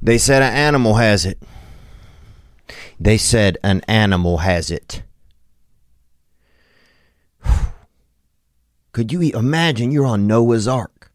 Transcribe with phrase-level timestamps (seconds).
[0.00, 1.38] They said an animal has it.
[3.00, 5.02] They said an animal has it.
[8.92, 11.12] Could you imagine you're on Noah's Ark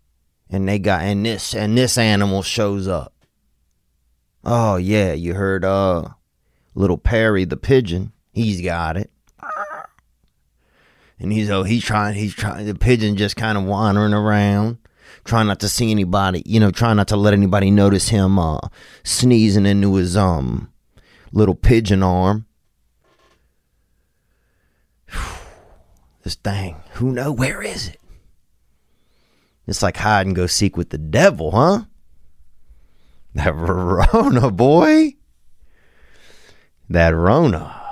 [0.50, 3.14] and they got and this and this animal shows up?
[4.46, 6.10] Oh yeah, you heard uh
[6.76, 8.13] little Perry the pigeon.
[8.31, 9.12] He's got it.
[11.20, 14.78] And he's oh he's trying he's trying the pigeon just kind of wandering around,
[15.24, 18.59] trying not to see anybody, you know, trying not to let anybody notice him uh
[19.03, 20.71] sneezing into his um
[21.31, 22.45] little pigeon arm.
[26.23, 27.99] This thing, who know where is it?
[29.67, 31.81] It's like hide and go seek with the devil, huh?
[33.35, 33.53] That
[34.13, 35.15] Rona boy.
[36.90, 37.82] That Rona.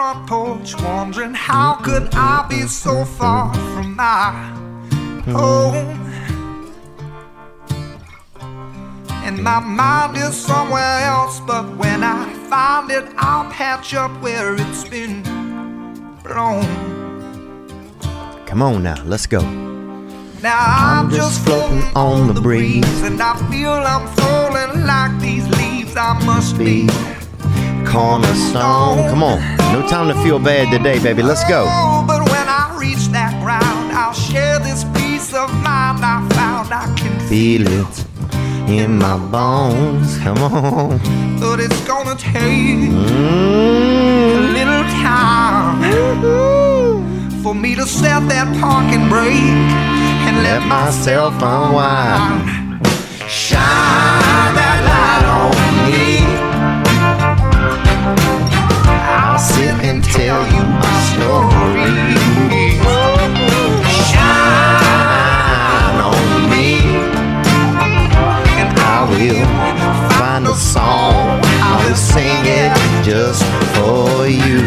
[0.00, 4.32] Front porch, wondering how could I be so far from my
[5.26, 5.90] home?
[9.26, 14.54] And my mind is somewhere else, but when I find it, I'll patch up where
[14.54, 15.22] it's been
[16.24, 16.64] blown.
[18.46, 19.42] Come on now, let's go.
[20.40, 25.94] Now I'm, just floating on the breeze, and I feel I'm falling like these leaves.
[25.94, 26.88] I must be.
[27.90, 29.08] Cornerstone.
[29.10, 29.38] Come on.
[29.72, 31.22] No time to feel bad today, baby.
[31.22, 31.64] Let's go.
[31.68, 36.72] Oh, but when I reach that ground, I'll share this peace of mind I found.
[36.72, 38.04] I can Feel it
[38.68, 40.18] in my bones.
[40.18, 40.98] Come on.
[41.40, 44.52] but it's gonna take a Mm.
[44.58, 45.82] little time
[47.42, 49.58] for me to set that parking brake
[50.28, 52.86] and let Let myself unwind.
[53.28, 54.54] shine
[59.40, 61.90] sit and tell you my story.
[64.10, 66.68] Shine on me,
[68.60, 69.80] and I will
[70.20, 71.40] Find a song.
[71.42, 72.72] I will sing it
[73.04, 73.42] just
[73.74, 74.60] for you.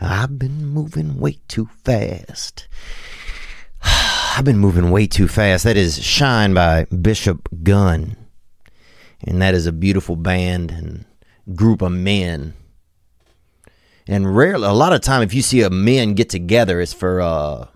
[0.00, 2.68] I've been moving way too fast.
[3.82, 5.64] I've been moving way too fast.
[5.64, 8.25] That is Shine by Bishop Gunn.
[9.26, 11.04] And that is a beautiful band and
[11.54, 12.54] group of men.
[14.06, 17.20] And rarely, a lot of time, if you see a men get together, it's for,
[17.20, 17.66] uh,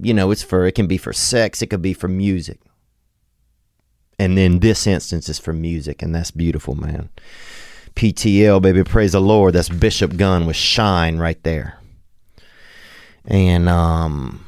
[0.00, 2.58] you know, it's for, it can be for sex, it could be for music.
[4.18, 7.10] And then this instance is for music, and that's beautiful, man.
[7.96, 9.54] PTL, baby, praise the Lord.
[9.54, 11.78] That's Bishop Gunn with Shine right there.
[13.24, 14.46] And um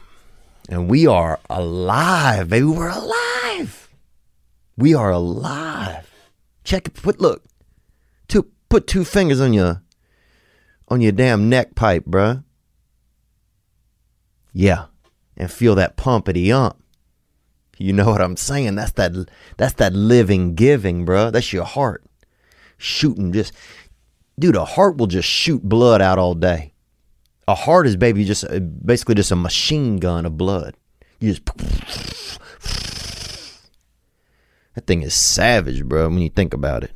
[0.69, 2.66] and we are alive, baby.
[2.66, 3.88] We're alive.
[4.76, 5.66] We are alive.
[6.66, 6.94] Check it.
[6.94, 7.44] Put look.
[8.27, 9.82] Two put two fingers on your
[10.88, 12.43] on your damn neck pipe, bruh.
[14.53, 14.87] Yeah.
[15.37, 16.82] And feel that pumpity ump.
[17.78, 18.75] You know what I'm saying?
[18.75, 19.12] That's that
[19.56, 21.31] that's that living giving, bruh.
[21.31, 22.03] That's your heart.
[22.78, 23.53] Shooting just
[24.37, 26.72] dude, a heart will just shoot blood out all day.
[27.47, 28.44] A heart is baby just
[28.84, 30.75] basically just a machine gun of blood.
[31.21, 32.41] You just
[34.76, 36.92] That thing is savage, bro, when you think about it.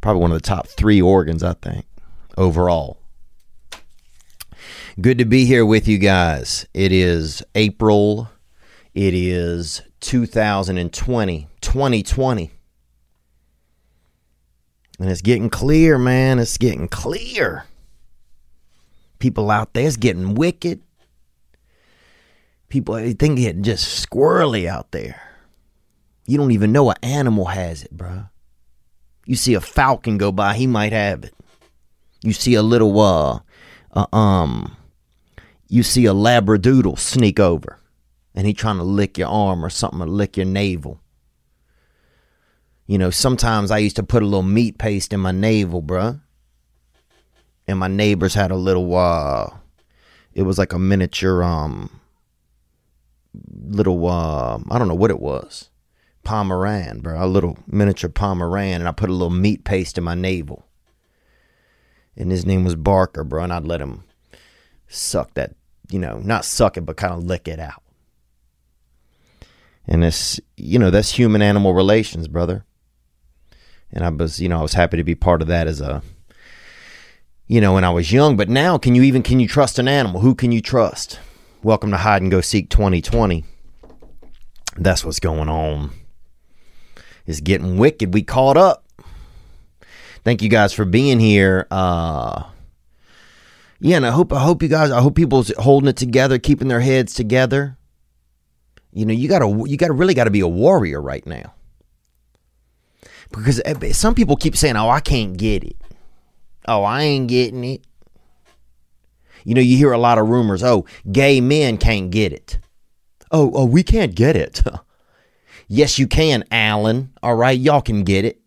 [0.00, 1.86] Probably one of the top 3 organs, I think,
[2.36, 2.98] overall.
[5.00, 6.66] Good to be here with you guys.
[6.74, 8.28] It is April.
[8.94, 12.50] It is 2020, 2020.
[14.98, 16.38] And it's getting clear, man.
[16.38, 17.64] It's getting clear.
[19.18, 20.82] People out there, it's getting wicked.
[22.68, 25.22] People, I think it's just squirrely out there.
[26.26, 28.28] You don't even know an animal has it, bruh.
[29.26, 31.34] You see a falcon go by, he might have it.
[32.22, 33.40] You see a little, uh,
[33.92, 34.76] uh um,
[35.68, 37.78] you see a labradoodle sneak over
[38.34, 41.00] and he trying to lick your arm or something or lick your navel.
[42.86, 46.20] You know, sometimes I used to put a little meat paste in my navel, bruh.
[47.66, 49.50] And my neighbors had a little uh
[50.34, 51.90] it was like a miniature um
[53.64, 55.70] little uh I don't know what it was.
[56.26, 57.24] Pomeran, bro.
[57.24, 60.66] A little miniature Pomeran and I put a little meat paste in my navel.
[62.16, 64.02] And his name was Barker, bro, and I'd let him
[64.88, 65.54] suck that,
[65.88, 67.82] you know, not suck it, but kind of lick it out.
[69.86, 72.64] And it's, you know, that's human animal relations, brother.
[73.92, 76.02] And I was, you know, I was happy to be part of that as a,
[77.46, 78.36] you know, when I was young.
[78.36, 80.22] But now, can you even, can you trust an animal?
[80.22, 81.20] Who can you trust?
[81.62, 83.44] Welcome to Hide and Go Seek 2020.
[84.76, 85.92] That's what's going on.
[87.26, 88.14] It's getting wicked.
[88.14, 88.84] We caught up.
[90.24, 91.66] Thank you guys for being here.
[91.70, 92.44] Uh
[93.78, 96.68] yeah, and I hope I hope you guys I hope people's holding it together, keeping
[96.68, 97.76] their heads together.
[98.92, 101.54] You know, you gotta you gotta really gotta be a warrior right now.
[103.30, 105.76] Because eh, some people keep saying, Oh, I can't get it.
[106.66, 107.82] Oh, I ain't getting it.
[109.44, 110.64] You know, you hear a lot of rumors.
[110.64, 112.58] Oh, gay men can't get it.
[113.30, 114.62] Oh, oh, we can't get it.
[115.68, 117.12] yes, you can, Alan.
[117.22, 118.40] All right, y'all can get it.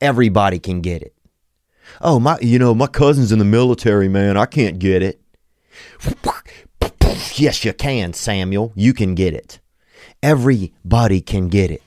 [0.00, 1.14] Everybody can get it.
[2.00, 4.36] Oh, my, you know, my cousin's in the military, man.
[4.36, 5.20] I can't get it.
[7.34, 8.72] Yes, you can, Samuel.
[8.74, 9.60] You can get it.
[10.22, 11.82] Everybody can get it.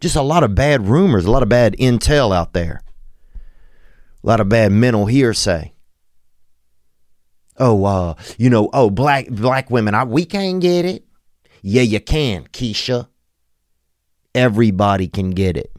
[0.00, 2.82] Just a lot of bad rumors, a lot of bad intel out there,
[4.22, 5.72] a lot of bad mental hearsay
[7.58, 11.04] oh, uh, you know, oh, black black women, I, we can't get it.
[11.62, 13.08] Yeah, you can, Keisha.
[14.38, 15.72] Everybody can get it.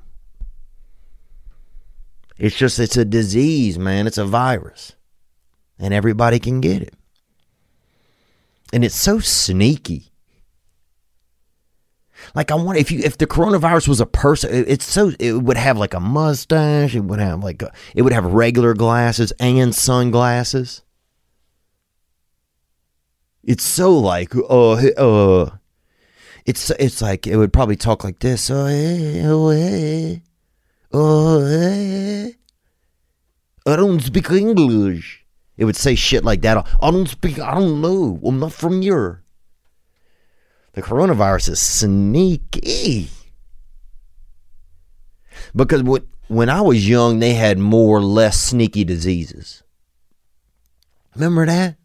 [2.38, 4.06] It's just it's a disease, man.
[4.06, 4.96] It's a virus.
[5.80, 6.94] And everybody can get it.
[8.74, 10.12] And it's so sneaky.
[12.36, 15.56] Like I want if you if the coronavirus was a person, it's so it would
[15.56, 16.96] have like a mustache.
[16.96, 20.82] It would have like a, it would have regular glasses and sunglasses.
[23.42, 25.50] It's so like uh uh
[26.46, 28.50] it's it's like it would probably talk like this.
[28.50, 30.22] Oh hey, oh hey,
[30.92, 32.36] oh hey.
[33.66, 35.26] I don't speak English.
[35.58, 36.66] It would say shit like that.
[36.82, 37.40] I don't speak.
[37.40, 38.20] I don't know.
[38.26, 39.24] I'm not from here.
[40.74, 43.10] The coronavirus is sneaky.
[45.56, 49.64] Because what, when I was young, they had more less sneaky diseases.
[51.16, 51.79] Remember that?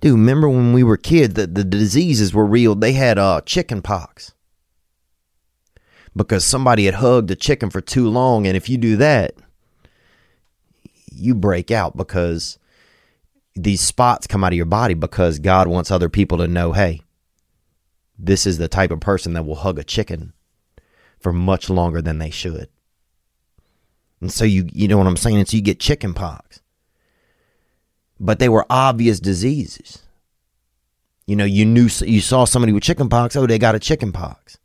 [0.00, 2.74] Dude, remember when we were kids that the diseases were real?
[2.74, 4.34] They had uh, chicken pox
[6.14, 8.46] because somebody had hugged a chicken for too long.
[8.46, 9.34] And if you do that,
[11.10, 12.58] you break out because
[13.54, 17.00] these spots come out of your body because God wants other people to know hey,
[18.18, 20.32] this is the type of person that will hug a chicken
[21.18, 22.68] for much longer than they should.
[24.20, 25.38] And so you you know what I'm saying?
[25.38, 26.60] And so you get chicken pox
[28.18, 30.02] but they were obvious diseases.
[31.26, 33.36] You know, you knew you saw somebody with chickenpox.
[33.36, 34.58] Oh, they got a chickenpox.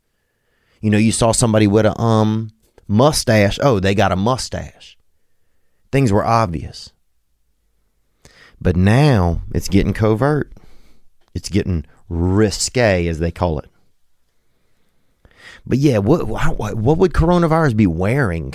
[0.80, 2.50] You know, you saw somebody with a um
[2.86, 3.58] mustache.
[3.60, 4.96] Oh, they got a mustache.
[5.90, 6.92] Things were obvious.
[8.60, 10.52] But now it's getting covert.
[11.34, 13.68] It's getting risque, as they call it.
[15.66, 18.54] But yeah, what what would coronavirus be wearing?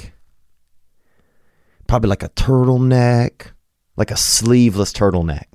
[1.88, 3.51] Probably like a turtleneck
[3.97, 5.45] like a sleeveless turtleneck.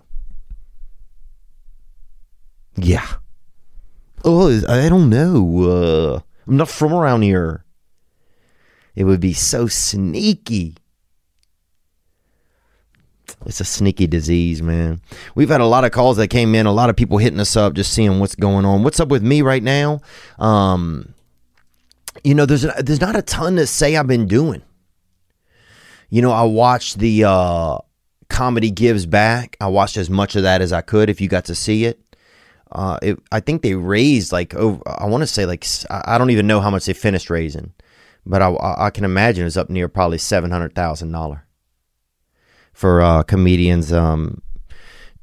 [2.77, 3.07] Yeah.
[4.25, 5.63] Oh, I don't know.
[5.63, 7.65] Uh, I'm not from around here.
[8.95, 10.77] It would be so sneaky.
[13.47, 15.01] It's a sneaky disease, man.
[15.35, 17.57] We've had a lot of calls that came in, a lot of people hitting us
[17.57, 18.85] up, just seeing what's going on.
[18.85, 20.01] What's up with me right now?
[20.39, 21.15] Um,
[22.23, 24.63] you know, there's there's not a ton to say I've been doing.
[26.11, 27.79] You know, I watched the uh,
[28.33, 29.57] comedy gives back.
[29.61, 31.09] I watched as much of that as I could.
[31.11, 32.01] If you got to see it,
[32.73, 34.83] uh, it I think they raised like over.
[34.87, 37.73] I want to say like I don't even know how much they finished raising,
[38.27, 41.47] but I, I can imagine it's up near probably seven hundred thousand dollar
[42.73, 43.93] for uh, comedians.
[43.93, 44.43] Um,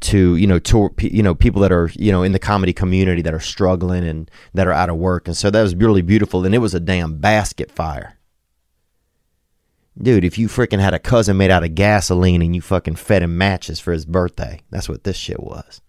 [0.01, 3.21] to you know to you know people that are you know in the comedy community
[3.21, 6.45] that are struggling and that are out of work and so that was really beautiful
[6.45, 8.17] and it was a damn basket fire
[10.01, 13.21] Dude, if you freaking had a cousin made out of gasoline and you fucking fed
[13.21, 15.81] him matches for his birthday, that's what this shit was.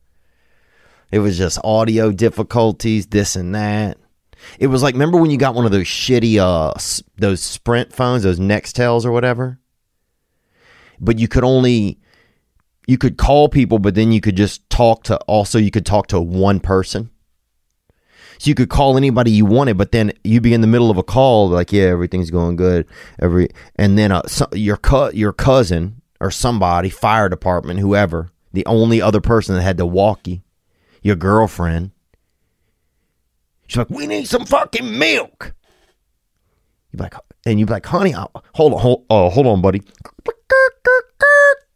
[1.12, 3.98] It was just audio difficulties, this and that.
[4.58, 6.72] It was like, remember when you got one of those shitty, uh,
[7.18, 9.60] those Sprint phones, those Nextels or whatever?
[10.98, 12.00] But you could only,
[12.86, 16.08] you could call people, but then you could just talk to, also, you could talk
[16.08, 17.10] to one person.
[18.40, 20.96] So you could call anybody you wanted, but then you'd be in the middle of
[20.96, 22.86] a call, like, yeah, everything's going good.
[23.18, 28.64] Every and then uh, so, your co- your cousin or somebody, fire department, whoever, the
[28.64, 30.42] only other person that had to walkie,
[31.02, 31.90] your girlfriend.
[33.66, 35.52] She's like, we need some fucking milk.
[36.92, 37.12] You like,
[37.44, 39.82] and you'd be like, honey, I'll, hold on, hold, uh, hold on, buddy.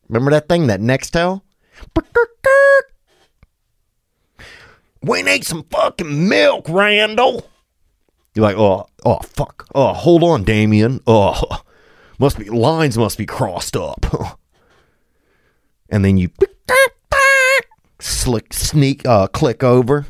[0.08, 1.42] Remember that thing, that Nextel?
[5.04, 7.50] We need some fucking milk, Randall.
[8.34, 9.66] You're like, oh, oh, fuck.
[9.74, 11.00] Oh, hold on, Damien.
[11.06, 11.62] Oh,
[12.18, 14.06] must be, lines must be crossed up.
[15.90, 16.30] and then you
[18.00, 20.06] slick sneak uh click over.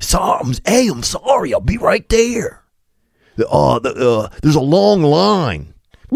[0.00, 1.52] So, I'm, hey, I'm sorry.
[1.52, 2.62] I'll be right there.
[3.36, 5.74] The, uh, the, uh, there's a long line.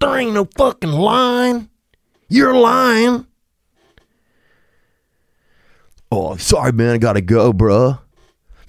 [0.00, 1.70] There ain't no fucking line.
[2.28, 3.26] You're lying.
[6.16, 6.94] Oh, sorry, man.
[6.94, 7.98] I gotta go, bruh.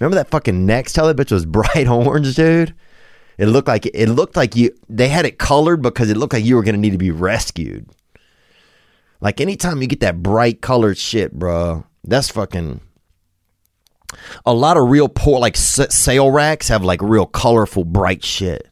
[0.00, 1.06] Remember that fucking Nextel?
[1.06, 2.74] That bitch was bright orange, dude.
[3.38, 4.72] It looked like it looked like you.
[4.88, 7.88] They had it colored because it looked like you were gonna need to be rescued.
[9.20, 12.80] Like anytime you get that bright colored shit, bro, that's fucking.
[14.44, 18.68] A lot of real poor like s- sale racks have like real colorful bright shit.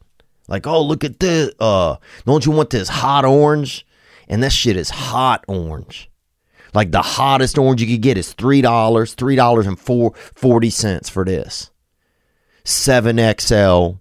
[0.47, 1.51] Like, oh look at this.
[1.59, 3.85] Uh, don't you want this hot orange?
[4.27, 6.09] And that shit is hot orange.
[6.75, 10.69] Like the hottest orange you could get is three dollars, three dollars and four forty
[10.69, 11.71] cents for this.
[12.65, 13.93] Seven XL.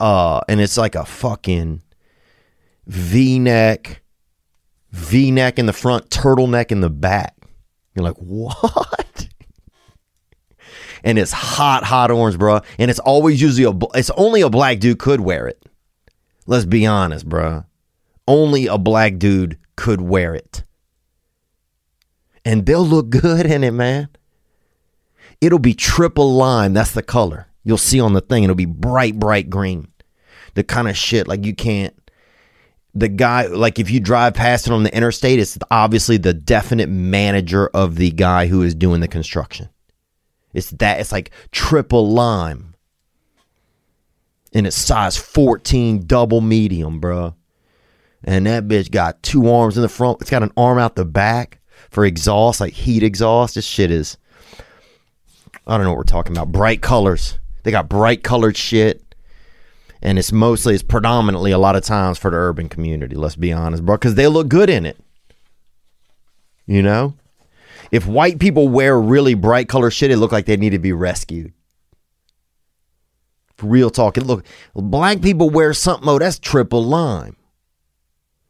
[0.00, 1.82] Uh, and it's like a fucking
[2.86, 4.00] V neck,
[4.92, 7.36] V neck in the front, turtleneck in the back.
[7.94, 9.28] You're like, what?
[11.04, 12.60] and it's hot, hot orange, bro.
[12.78, 13.98] And it's always usually a.
[13.98, 15.62] It's only a black dude could wear it.
[16.46, 17.66] Let's be honest, bro.
[18.26, 20.64] Only a black dude could wear it
[22.48, 24.08] and they'll look good in it, man.
[25.42, 26.72] It'll be triple lime.
[26.72, 28.42] That's the color you'll see on the thing.
[28.42, 29.88] It'll be bright, bright green.
[30.54, 31.94] The kind of shit like you can't.
[32.94, 36.88] The guy, like if you drive past it on the interstate, it's obviously the definite
[36.88, 39.68] manager of the guy who is doing the construction.
[40.54, 41.00] It's that.
[41.00, 42.74] It's like triple lime.
[44.54, 47.34] And it's size 14 double medium, bro.
[48.24, 50.22] And that bitch got two arms in the front.
[50.22, 51.60] It's got an arm out the back
[51.90, 53.54] for exhaust, like heat exhaust.
[53.54, 54.16] This shit is,
[55.66, 56.52] I don't know what we're talking about.
[56.52, 57.38] Bright colors.
[57.62, 59.02] They got bright colored shit.
[60.00, 63.16] And it's mostly, it's predominantly a lot of times for the urban community.
[63.16, 64.96] Let's be honest, bro, because they look good in it.
[66.66, 67.14] You know?
[67.90, 70.92] If white people wear really bright color shit, it look like they need to be
[70.92, 71.52] rescued.
[73.60, 74.16] Real talk.
[74.16, 76.08] It look black people wear something.
[76.08, 77.34] Oh, that's triple lime.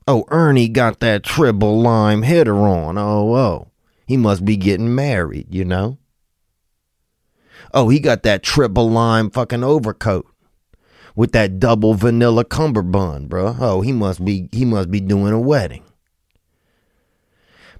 [0.08, 2.96] Oh, Ernie got that triple lime header on.
[2.96, 3.68] Oh, oh.
[4.06, 5.98] He must be getting married, you know?
[7.74, 10.26] Oh, he got that triple lime fucking overcoat
[11.14, 13.54] with that double vanilla cummerbund, bro.
[13.60, 15.84] Oh, he must be he must be doing a wedding.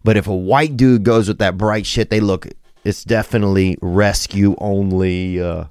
[0.04, 2.46] But if a white dude goes with that bright shit, they look
[2.84, 5.64] it's definitely rescue only uh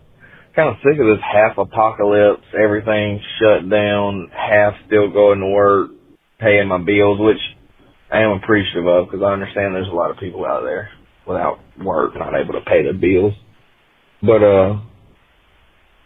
[0.55, 5.91] kind of sick of this half apocalypse, everything shut down, half still going to work,
[6.41, 7.41] paying my bills, which
[8.13, 10.91] I am appreciative of because I understand there's a lot of people out there
[11.27, 13.35] without work, not able to pay their bills.
[14.23, 14.81] But uh,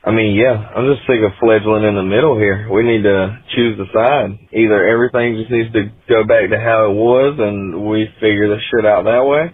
[0.03, 2.73] I mean, yeah, I'm just sick of fledgling in the middle here.
[2.73, 4.49] We need to choose a side.
[4.49, 8.57] Either everything just needs to go back to how it was and we figure the
[8.73, 9.53] shit out that way,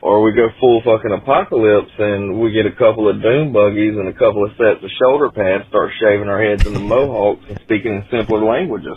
[0.00, 4.08] or we go full fucking apocalypse and we get a couple of doom buggies and
[4.08, 7.92] a couple of sets of shoulder pads, start shaving our heads into mohawks and speaking
[7.92, 8.96] in simpler languages.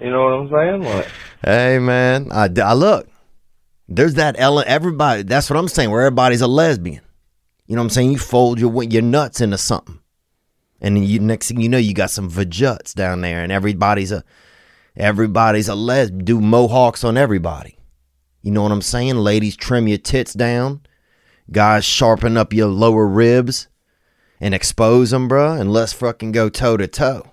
[0.00, 0.82] You know what I'm saying?
[0.84, 1.08] Like,
[1.44, 2.28] Hey, man.
[2.32, 3.08] I, I look.
[3.88, 4.68] There's that element.
[4.68, 5.22] Everybody.
[5.22, 5.90] That's what I'm saying.
[5.90, 7.00] Where everybody's a lesbian.
[7.66, 8.12] You know what I'm saying?
[8.12, 10.00] You fold your your nuts into something,
[10.80, 14.22] and you next thing you know, you got some vajuts down there, and everybody's a
[14.96, 16.10] everybody's a les.
[16.10, 17.78] Do mohawks on everybody.
[18.42, 19.16] You know what I'm saying?
[19.16, 20.82] Ladies, trim your tits down.
[21.50, 23.68] Guys, sharpen up your lower ribs
[24.40, 27.30] and expose them, bruh, and let's fucking go toe to toe.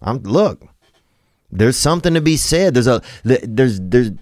[0.00, 0.62] I'm look.
[1.52, 2.74] There's something to be said.
[2.74, 4.12] There's a there's there's.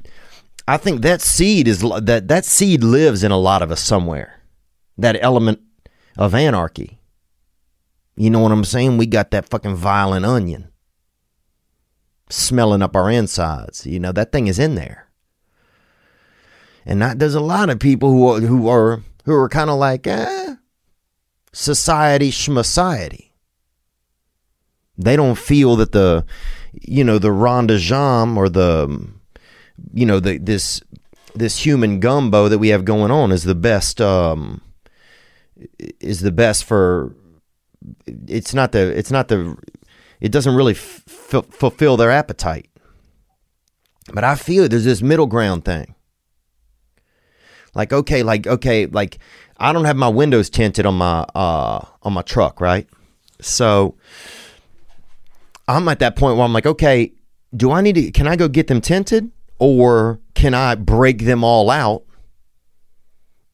[0.67, 4.38] I think that seed is that that seed lives in a lot of us somewhere.
[4.99, 5.61] That element
[6.17, 6.99] of anarchy.
[8.17, 8.99] You know what I'm saying?
[8.99, 10.73] We got that fucking violent onion
[12.31, 13.87] smelling up our insides.
[13.87, 15.09] You know that thing is in there.
[16.85, 19.79] And that, there's a lot of people who are, who are who are kind of
[19.79, 20.57] like eh,
[21.53, 23.31] society schmociety.
[24.97, 26.25] They don't feel that the
[26.73, 29.09] you know the Jam or the
[29.93, 30.81] you know the this
[31.35, 34.61] this human gumbo that we have going on is the best um
[36.01, 37.15] is the best for
[38.27, 39.57] it's not the it's not the
[40.21, 41.05] it doesn't really f-
[41.51, 42.69] fulfill their appetite.
[44.13, 45.95] But i feel there's this middle ground thing.
[47.75, 49.19] Like okay like okay like
[49.59, 52.89] i don't have my windows tinted on my uh on my truck right?
[53.41, 53.97] So
[55.69, 57.13] i'm at that point where i'm like okay
[57.57, 59.31] do i need to can i go get them tinted?
[59.61, 62.05] Or can i break them all out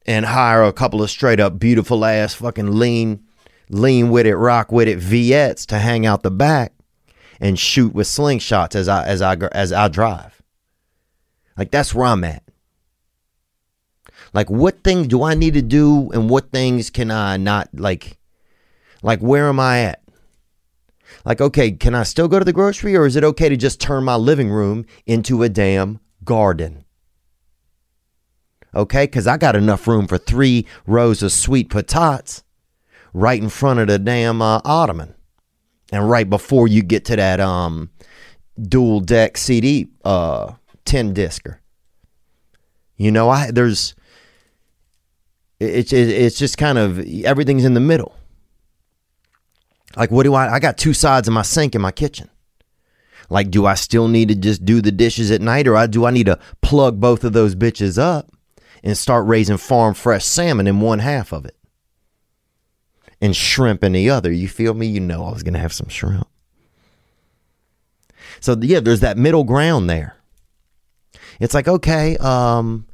[0.05, 3.23] and hire a couple of straight up beautiful ass fucking lean
[3.69, 6.73] lean with it rock with it viettes to hang out the back
[7.39, 10.41] and shoot with slingshots as i as i as i drive.
[11.57, 12.43] Like that's where i'm at.
[14.33, 18.17] Like what things do i need to do and what things can i not like
[19.01, 20.01] like where am i at?
[21.23, 23.81] Like okay can i still go to the grocery or is it okay to just
[23.81, 26.84] turn my living room into a damn garden
[28.75, 29.05] okay?
[29.05, 32.43] Because I got enough room for three rows of sweet potatoes
[33.13, 35.15] right in front of the damn uh, ottoman,
[35.91, 37.89] and right before you get to that um
[38.61, 40.53] dual deck CD uh
[40.83, 41.61] ten discer.
[42.97, 43.95] You know, I there's
[45.59, 48.15] it's it, it's just kind of everything's in the middle.
[49.95, 50.55] Like, what do I?
[50.55, 52.29] I got two sides of my sink in my kitchen.
[53.29, 56.05] Like, do I still need to just do the dishes at night, or I, do
[56.05, 58.34] I need to plug both of those bitches up
[58.83, 61.55] and start raising farm fresh salmon in one half of it
[63.21, 64.31] and shrimp in the other.
[64.31, 64.87] You feel me?
[64.87, 66.27] You know I was going to have some shrimp.
[68.39, 70.15] So yeah, there's that middle ground there.
[71.39, 72.87] It's like, okay, um,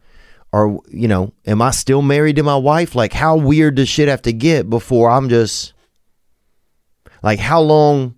[0.52, 2.96] or you know, am I still married to my wife?
[2.96, 5.74] Like, how weird does shit have to get before I'm just
[7.24, 8.16] like, how long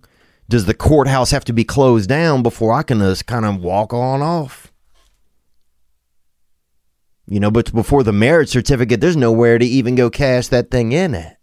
[0.48, 3.92] does the courthouse have to be closed down before I can just kind of walk
[3.92, 4.72] on off?
[7.26, 10.92] You know, but before the marriage certificate, there's nowhere to even go cash that thing
[10.92, 11.38] in at.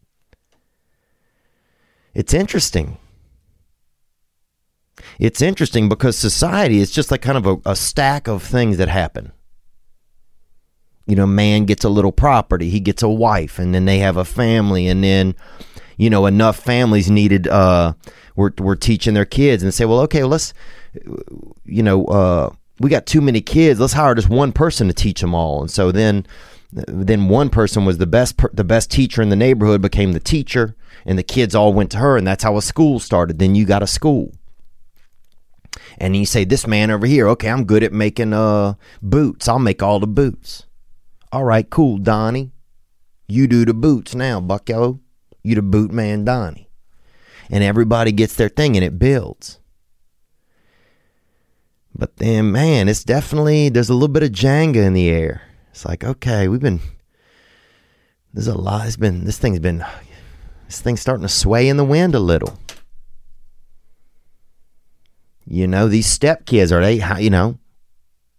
[2.13, 2.97] It's interesting.
[5.17, 8.89] It's interesting because society is just like kind of a, a stack of things that
[8.89, 9.31] happen.
[11.07, 14.17] You know, man gets a little property, he gets a wife, and then they have
[14.17, 15.35] a family, and then,
[15.97, 17.93] you know, enough families needed uh
[18.35, 20.53] we're we're teaching their kids and say, well, okay, well, let's
[21.65, 22.49] you know, uh
[22.81, 23.79] we got too many kids.
[23.79, 25.61] Let's hire just one person to teach them all.
[25.61, 26.25] And so then,
[26.71, 30.75] then one person was the best, the best teacher in the neighborhood became the teacher,
[31.05, 33.39] and the kids all went to her, and that's how a school started.
[33.39, 34.33] Then you got a school,
[35.97, 39.47] and you say, "This man over here, okay, I'm good at making uh boots.
[39.47, 40.65] I'll make all the boots."
[41.31, 42.51] All right, cool, Donnie.
[43.27, 44.99] You do the boots now, Bucko.
[45.43, 46.67] You the boot man, Donnie.
[47.49, 49.60] And everybody gets their thing, and it builds.
[51.93, 55.43] But then, man, it's definitely, there's a little bit of Jenga in the air.
[55.71, 56.79] It's like, okay, we've been,
[58.33, 59.85] there's a lot, it's been, this thing's been,
[60.67, 62.57] this thing's starting to sway in the wind a little.
[65.45, 67.57] You know, these step kids, are they, you know,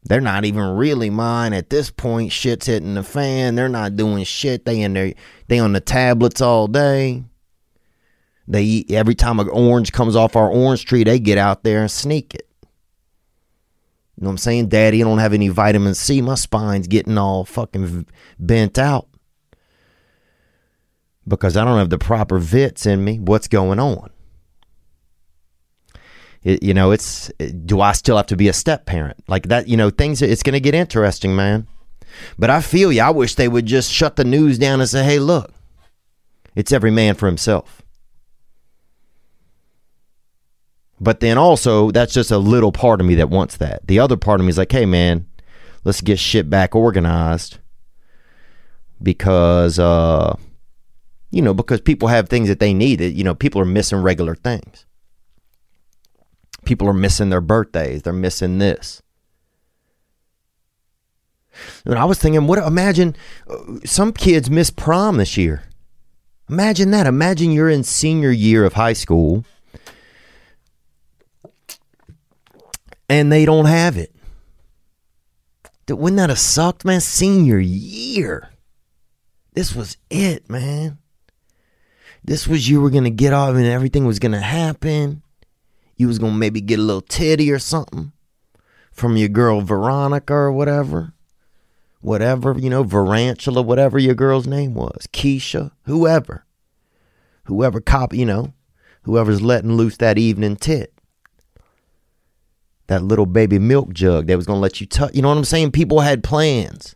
[0.05, 2.33] they're not even really mine at this point.
[2.33, 3.55] Shit's hitting the fan.
[3.55, 4.65] They're not doing shit.
[4.65, 5.15] They in there,
[5.47, 7.23] they on the tablets all day.
[8.49, 11.83] They eat, every time an orange comes off our orange tree, they get out there
[11.83, 12.49] and sneak it.
[14.16, 14.68] You know what I'm saying?
[14.68, 16.20] Daddy, I don't have any vitamin C.
[16.20, 18.07] My spine's getting all fucking
[18.38, 19.09] bent out
[21.27, 23.18] because I don't have the proper vits in me.
[23.18, 24.11] What's going on?
[26.42, 27.29] It, you know, it's
[27.64, 29.68] do I still have to be a step parent like that?
[29.68, 30.20] You know, things.
[30.20, 31.68] It's going to get interesting, man.
[32.38, 33.01] But I feel you.
[33.01, 35.53] I wish they would just shut the news down and say, "Hey, look,
[36.55, 37.82] it's every man for himself."
[41.03, 43.85] But then also, that's just a little part of me that wants that.
[43.88, 45.27] The other part of me is like, hey, man,
[45.83, 47.59] let's get shit back organized
[49.03, 50.37] because, uh,
[51.33, 53.01] you know, because people have things that they need.
[53.01, 54.87] You know, people are missing regular things.
[56.65, 58.03] People are missing their birthdays.
[58.03, 59.03] They're missing this.
[61.85, 62.61] And I was thinking, what?
[62.61, 63.17] Imagine
[63.51, 65.65] uh, some kids miss prom this year.
[66.49, 67.09] Imagine that.
[67.09, 69.45] Imagine you're in senior year of high school
[73.12, 74.11] and they don't have it.
[75.87, 77.03] Wouldn't that have sucked, man?
[77.03, 78.48] Senior year.
[79.53, 80.96] This was it, man.
[82.25, 85.22] This was you were gonna get off and everything was gonna happen.
[85.96, 88.12] You was gonna maybe get a little titty or something
[88.90, 91.12] from your girl Veronica or whatever.
[92.01, 95.07] Whatever, you know, Verantula, whatever your girl's name was.
[95.12, 96.46] Keisha, whoever.
[97.44, 98.55] Whoever cop, you know,
[99.03, 100.91] whoever's letting loose that evening tit.
[102.87, 105.14] That little baby milk jug that was going to let you touch.
[105.14, 105.73] You know what I'm saying?
[105.73, 106.95] People had plans.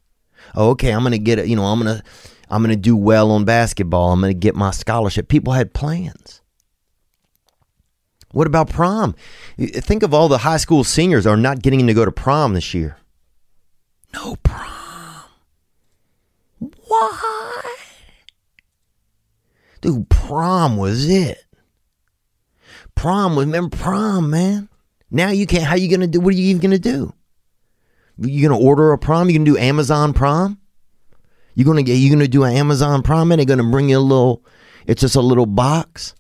[0.55, 1.47] Oh, okay, I'm going to get it.
[1.49, 2.03] You know, I'm going to
[2.49, 4.13] I'm going to do well on basketball.
[4.13, 5.29] I'm going to get my scholarship.
[5.29, 6.41] People had plans.
[8.33, 9.15] What about prom?
[9.59, 12.75] Think of all the high school seniors are not getting to go to prom this
[12.75, 12.99] year.
[14.13, 14.67] No prom.
[16.59, 17.77] Why?
[19.81, 21.45] Dude, prom was it.
[22.95, 24.69] Prom was remember prom, man.
[25.17, 25.65] Now you can't.
[25.65, 26.21] How you gonna do?
[26.21, 27.15] What are you even gonna do?
[28.19, 29.31] You gonna order a prom?
[29.31, 30.61] You gonna do Amazon prom?
[31.55, 31.95] You gonna get?
[31.95, 33.33] You gonna do an Amazon prom?
[33.33, 34.45] And they're gonna bring you a little.
[34.87, 36.15] It's just a little box,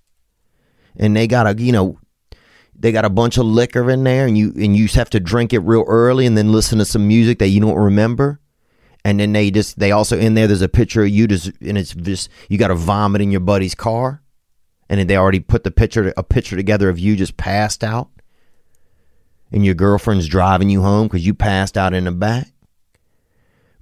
[0.97, 1.99] and they got a you know,
[2.75, 5.53] they got a bunch of liquor in there, and you and you have to drink
[5.53, 8.41] it real early, and then listen to some music that you don't remember.
[9.05, 10.47] And then they just they also in there.
[10.47, 13.43] There's a picture of you just and it's just you got to vomit in your
[13.43, 14.23] buddy's car,
[14.89, 18.09] and then they already put the picture a picture together of you just passed out
[19.53, 22.49] and your girlfriend's driving you home because you passed out in the back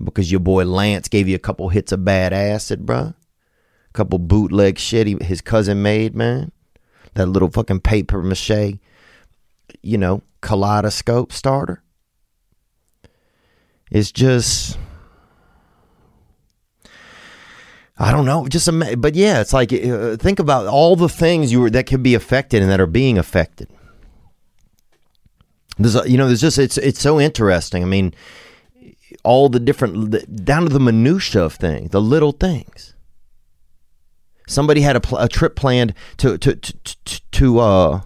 [0.02, 3.14] because your boy Lance gave you a couple hits of bad acid, bruh.
[3.14, 6.52] A couple bootleg shit he, his cousin made, man.
[7.14, 8.78] That little fucking paper mache,
[9.82, 11.82] you know, kaleidoscope starter.
[13.90, 14.78] It's just.
[17.96, 21.52] I don't know, just ama- but yeah, it's like uh, think about all the things
[21.52, 23.68] you were that could be affected and that are being affected.
[25.78, 27.82] There's, you know, there's just it's it's so interesting.
[27.82, 28.14] I mean,
[29.24, 32.94] all the different down to the minutia of things, the little things.
[34.46, 36.72] Somebody had a, pl- a trip planned to to to
[37.04, 38.00] to, to uh,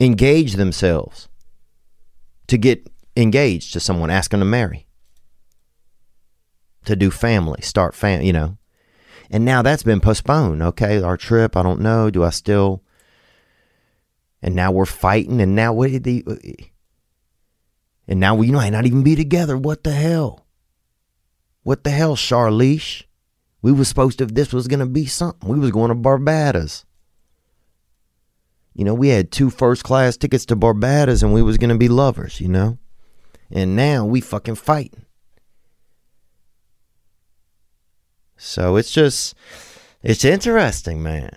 [0.00, 1.28] engage themselves,
[2.46, 4.86] to get engaged to someone, ask them to marry,
[6.84, 8.56] to do family, start fam, you know,
[9.30, 10.62] and now that's been postponed.
[10.62, 12.10] Okay, our trip, I don't know.
[12.10, 12.82] Do I still?
[14.40, 16.24] And now we're fighting, and now what the?
[18.08, 19.56] And now we might not even be together.
[19.56, 20.46] What the hell?
[21.62, 23.04] What the hell, Charlize?
[23.62, 25.48] We was supposed to, this was going to be something.
[25.48, 26.84] We was going to Barbados.
[28.74, 31.78] You know, we had two first class tickets to Barbados and we was going to
[31.78, 32.78] be lovers, you know?
[33.50, 35.04] And now we fucking fighting.
[38.36, 39.36] So it's just,
[40.02, 41.36] it's interesting, man.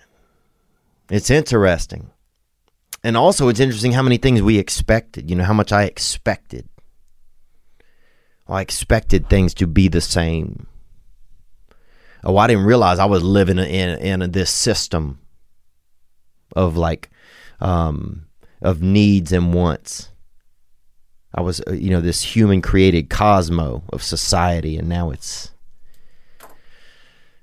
[1.08, 2.10] It's interesting.
[3.06, 5.30] And also, it's interesting how many things we expected.
[5.30, 6.68] You know, how much I expected.
[8.48, 10.66] I expected things to be the same.
[12.24, 15.20] Oh, I didn't realize I was living in in this system
[16.56, 17.10] of like
[17.60, 18.26] um,
[18.60, 20.10] of needs and wants.
[21.32, 25.52] I was, uh, you know, this human created cosmo of society, and now it's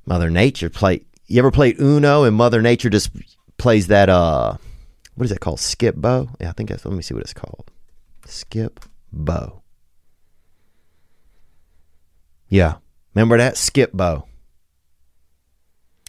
[0.06, 0.70] Mother Nature.
[0.70, 1.06] Play.
[1.28, 3.12] You ever played Uno and Mother Nature just
[3.58, 4.58] plays that uh
[5.16, 5.60] what is that called?
[5.60, 6.30] Skip-Bo?
[6.40, 7.72] Yeah, I think that's, let me see what it's called.
[8.26, 8.80] Skip
[9.12, 9.62] bow.
[12.48, 12.76] Yeah.
[13.14, 13.58] Remember that?
[13.58, 14.28] Skip-Bo.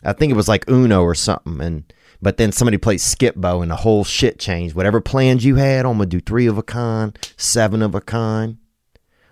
[0.04, 1.60] I think it was like Uno or something.
[1.60, 4.74] And but then somebody played Skip-Bo and the whole shit changed.
[4.74, 8.58] Whatever plans you had, I'm gonna do three of a kind, seven of a kind.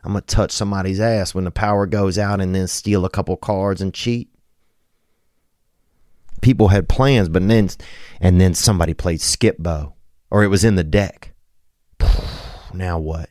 [0.05, 3.37] I'm gonna touch somebody's ass when the power goes out and then steal a couple
[3.37, 4.32] cards and cheat
[6.43, 7.71] people had plans, but then
[8.21, 9.95] and then somebody played Skip-Bo,
[10.31, 11.33] or it was in the deck.
[12.75, 13.29] Now what?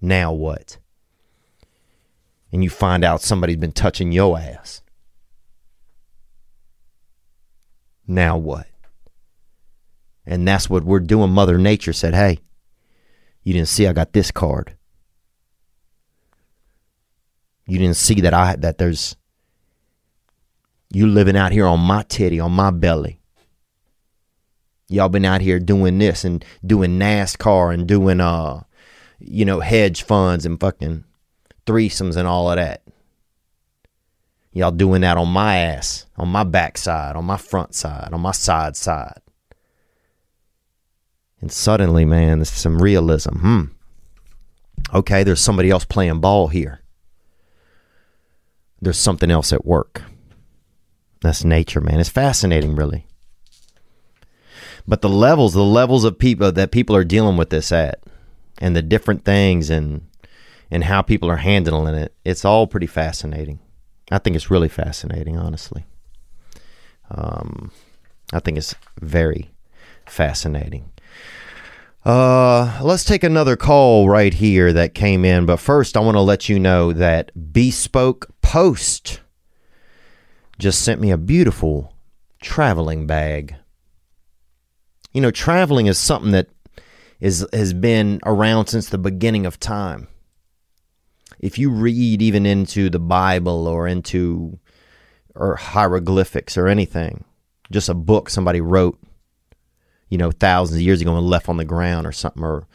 [0.00, 0.78] Now what?
[2.50, 4.82] And you find out somebody's been touching your ass.
[8.08, 8.66] Now what?
[10.26, 11.30] And that's what we're doing.
[11.30, 12.40] Mother Nature said, hey,
[13.44, 14.76] you didn't see I got this card.
[17.66, 19.16] You didn't see that I that there's
[20.94, 23.20] you living out here on my titty, on my belly.
[24.88, 28.62] Y'all been out here doing this and doing NASCAR and doing uh
[29.18, 31.04] you know hedge funds and fucking
[31.66, 32.82] threesomes and all of that.
[34.52, 38.30] Y'all doing that on my ass, on my backside, on my front side, on my
[38.30, 39.18] side side.
[41.40, 43.38] And suddenly, man, there's some realism.
[43.38, 43.62] Hmm.
[44.94, 46.80] Okay, there's somebody else playing ball here.
[48.80, 50.02] There's something else at work.
[51.24, 52.00] That's nature, man.
[52.00, 53.06] It's fascinating, really.
[54.86, 58.02] But the levels, the levels of people that people are dealing with this at,
[58.58, 60.06] and the different things, and
[60.70, 63.58] and how people are handling it, it's all pretty fascinating.
[64.10, 65.86] I think it's really fascinating, honestly.
[67.10, 67.70] Um,
[68.34, 69.50] I think it's very
[70.04, 70.92] fascinating.
[72.04, 75.46] Uh, let's take another call right here that came in.
[75.46, 79.20] But first, I want to let you know that Bespoke Post
[80.58, 81.94] just sent me a beautiful
[82.40, 83.56] traveling bag.
[85.12, 86.48] You know, traveling is something that
[87.20, 90.08] is has been around since the beginning of time.
[91.38, 94.58] If you read even into the Bible or into
[95.34, 97.24] or hieroglyphics or anything,
[97.70, 98.98] just a book somebody wrote,
[100.08, 102.66] you know, thousands of years ago and left on the ground or something, or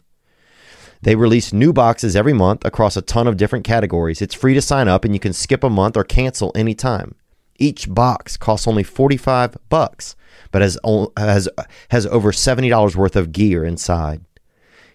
[1.01, 4.21] they release new boxes every month across a ton of different categories.
[4.21, 7.15] It's free to sign up and you can skip a month or cancel anytime.
[7.59, 10.15] Each box costs only 45 bucks,
[10.51, 10.77] but has
[11.17, 11.49] has
[11.89, 14.23] has over $70 worth of gear inside.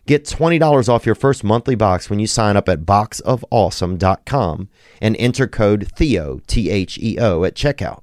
[0.07, 4.69] Get $20 off your first monthly box when you sign up at boxofawesome.com
[5.01, 8.03] and enter code THEO, T H E O, at checkout.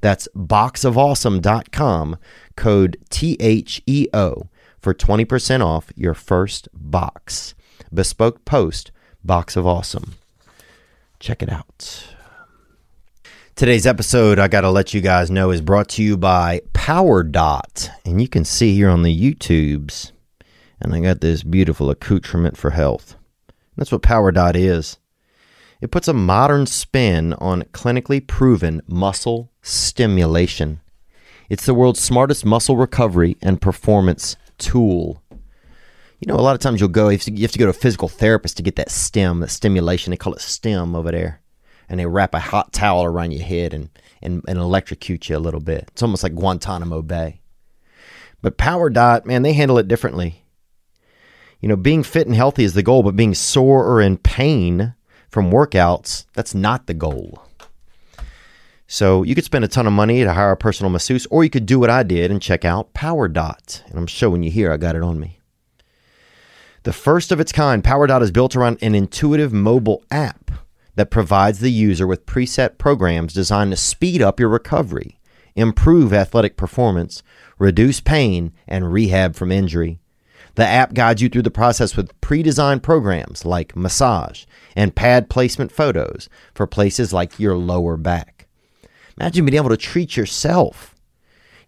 [0.00, 2.16] That's boxofawesome.com,
[2.56, 7.54] code T H E O for 20% off your first box.
[7.92, 8.90] Bespoke Post
[9.24, 10.14] Box of Awesome.
[11.20, 12.14] Check it out.
[13.54, 17.22] Today's episode, I got to let you guys know, is brought to you by Power
[17.22, 17.90] Dot.
[18.04, 20.10] And you can see here on the YouTubes,
[20.82, 23.16] and I got this beautiful accoutrement for health.
[23.76, 24.98] That's what Power Dot is.
[25.80, 30.80] It puts a modern spin on clinically proven muscle stimulation.
[31.48, 35.22] It's the world's smartest muscle recovery and performance tool.
[36.20, 38.08] You know, a lot of times you'll go, you have to go to a physical
[38.08, 40.12] therapist to get that stim, that stimulation.
[40.12, 41.40] They call it stim over there.
[41.88, 43.90] And they wrap a hot towel around your head and,
[44.22, 45.86] and, and electrocute you a little bit.
[45.88, 47.40] It's almost like Guantanamo Bay.
[48.40, 50.41] But Power Dot, man, they handle it differently.
[51.62, 54.94] You know, being fit and healthy is the goal, but being sore or in pain
[55.28, 57.42] from workouts, that's not the goal.
[58.88, 61.50] So you could spend a ton of money to hire a personal masseuse, or you
[61.50, 63.82] could do what I did and check out Power Dot.
[63.86, 65.38] And I'm showing you here, I got it on me.
[66.82, 70.50] The first of its kind, Power Dot is built around an intuitive mobile app
[70.96, 75.20] that provides the user with preset programs designed to speed up your recovery,
[75.54, 77.22] improve athletic performance,
[77.56, 80.00] reduce pain, and rehab from injury.
[80.54, 84.44] The app guides you through the process with pre designed programs like massage
[84.76, 88.46] and pad placement photos for places like your lower back.
[89.18, 90.94] Imagine being able to treat yourself.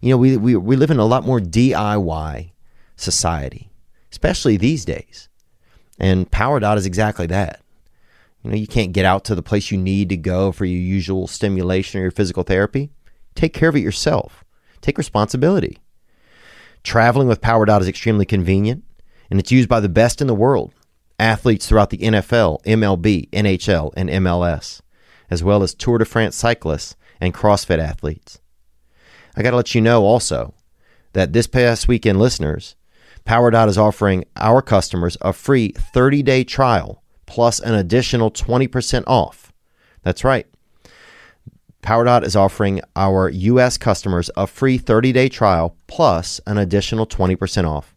[0.01, 2.51] You know, we, we, we live in a lot more DIY
[2.95, 3.71] society,
[4.11, 5.29] especially these days.
[5.99, 7.61] And Power Dot is exactly that.
[8.43, 10.79] You know, you can't get out to the place you need to go for your
[10.79, 12.91] usual stimulation or your physical therapy.
[13.33, 14.43] Take care of it yourself.
[14.81, 15.79] Take responsibility.
[16.85, 18.83] Traveling with Power Dot is extremely convenient,
[19.31, 20.71] and it's used by the best in the world
[21.17, 24.81] athletes throughout the NFL, MLB, NHL, and MLS,
[25.31, 28.39] as well as Tour de France cyclists and CrossFit athletes.
[29.35, 30.53] I got to let you know also
[31.13, 32.75] that this past weekend, listeners,
[33.25, 39.51] PowerDot is offering our customers a free 30 day trial plus an additional 20% off.
[40.03, 40.45] That's right.
[41.85, 43.77] PowerDot is offering our U.S.
[43.77, 47.95] customers a free 30 day trial plus an additional 20% off.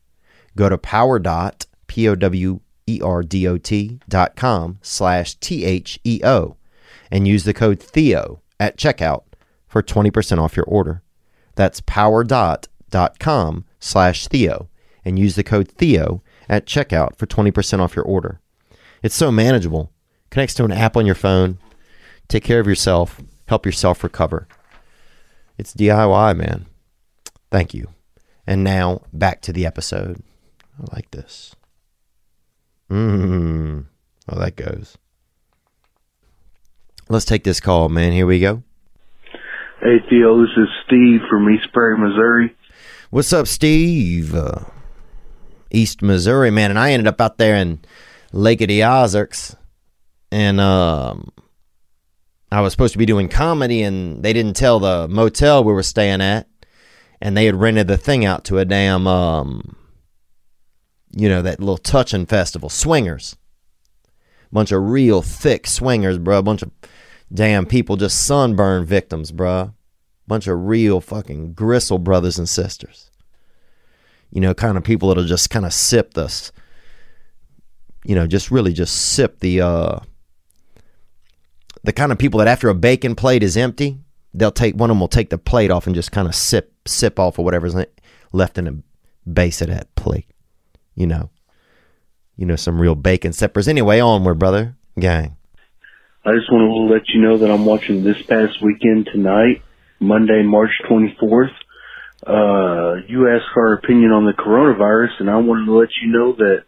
[0.57, 5.65] Go to PowerDot, P O W E R D O T dot com slash T
[5.65, 6.57] H E O
[7.11, 9.23] and use the code THEO at checkout
[9.67, 11.03] for 20% off your order.
[11.55, 14.69] That's powerdot.com slash Theo
[15.03, 18.41] and use the code Theo at checkout for 20% off your order.
[19.03, 19.93] It's so manageable.
[20.29, 21.59] Connects to an app on your phone.
[22.29, 23.23] Take care of yourself.
[23.49, 24.47] Help yourself recover.
[25.57, 26.67] It's DIY, man.
[27.51, 27.89] Thank you.
[28.47, 30.23] And now back to the episode.
[30.79, 31.57] I like this.
[32.91, 33.87] Mmm.
[34.29, 34.97] Well, that goes.
[37.09, 38.13] Let's take this call, man.
[38.13, 38.63] Here we go.
[39.81, 42.55] Hey Theo, this is Steve from East Prairie, Missouri.
[43.11, 44.35] What's up, Steve?
[44.35, 44.65] Uh,
[45.71, 46.71] East Missouri, man.
[46.71, 47.81] And I ended up out there in
[48.33, 49.57] Lake of the Ozarks.
[50.31, 51.31] And um,
[52.51, 55.83] I was supposed to be doing comedy, and they didn't tell the motel we were
[55.83, 56.49] staying at.
[57.21, 59.77] And they had rented the thing out to a damn, um,
[61.11, 62.69] you know, that little touching festival.
[62.69, 63.37] Swingers.
[64.53, 66.41] Bunch of real thick swingers, bro.
[66.43, 66.71] Bunch of
[67.33, 69.75] damn people, just sunburn victims, bruh.
[70.27, 73.11] Bunch of real fucking gristle brothers and sisters.
[74.31, 76.53] You know, kind of people that'll just kind of sip this,
[78.05, 80.01] you know, just really just sip the, uh,
[81.83, 83.99] the kind of people that after a bacon plate is empty,
[84.35, 86.73] they'll take, one of them will take the plate off and just kind of sip,
[86.87, 87.75] sip off of whatever's
[88.33, 88.83] left in the
[89.31, 90.27] base of that plate.
[90.95, 91.31] You know,
[92.37, 93.69] you know, some real bacon sippers.
[93.69, 94.77] Anyway, onward, brother.
[94.99, 95.37] Gang.
[96.25, 99.63] I just want to let you know that I'm watching this past weekend tonight,
[100.01, 101.55] Monday, March 24th.
[102.27, 106.33] Uh, you asked our opinion on the coronavirus, and I wanted to let you know
[106.33, 106.65] that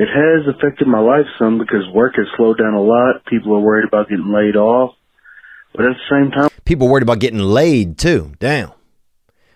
[0.00, 3.22] it has affected my life some because work has slowed down a lot.
[3.26, 4.94] People are worried about getting laid off.
[5.74, 8.32] But at the same time, people worried about getting laid too.
[8.38, 8.72] Damn.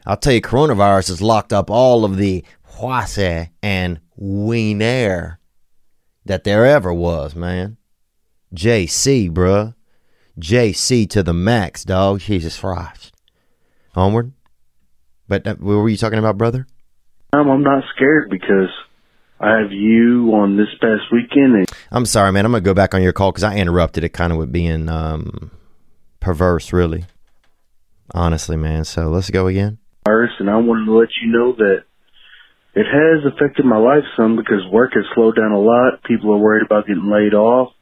[0.05, 2.45] I'll tell you, coronavirus has locked up all of the
[2.79, 5.41] huase and wiener
[6.27, 7.79] that there ever was, man.
[8.55, 9.75] JC, bruh.
[10.39, 12.21] JC to the max, dog.
[12.21, 13.15] Jesus Christ.
[13.95, 14.33] Onward.
[15.27, 16.67] But uh, what were you talking about, brother?
[17.33, 18.69] I'm not scared because
[19.45, 21.55] I have you on this past weekend.
[21.55, 22.47] And- I'm sorry, man.
[22.47, 24.51] I'm going to go back on your call because I interrupted it kind of with
[24.51, 25.51] being um,
[26.19, 27.05] perverse, really.
[28.15, 28.85] Honestly, man.
[28.85, 29.77] So let's go again.
[30.07, 31.85] And I wanted to let you know that
[32.75, 36.03] it has affected my life some because work has slowed down a lot.
[36.05, 37.73] People are worried about getting laid off.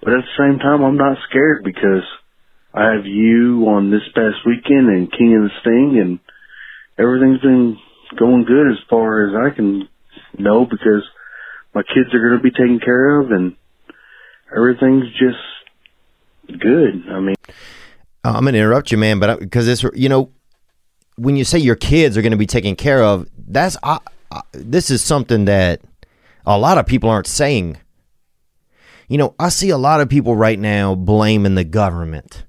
[0.00, 2.06] But at the same time, I'm not scared because
[2.72, 6.18] I have you on this past weekend and King of the Sting, and
[6.98, 7.78] everything's been
[8.16, 9.88] going good as far as I can
[10.38, 11.02] know because
[11.74, 13.56] my kids are going to be taken care of and
[14.54, 17.04] everything's just good.
[17.10, 17.52] I mean, uh,
[18.24, 20.30] I'm going to interrupt you, man, but because this, you know
[21.16, 23.98] when you say your kids are going to be taken care of, that's uh,
[24.30, 25.80] uh, this is something that
[26.44, 27.78] a lot of people aren't saying
[29.08, 32.44] you know, I see a lot of people right now blaming the government.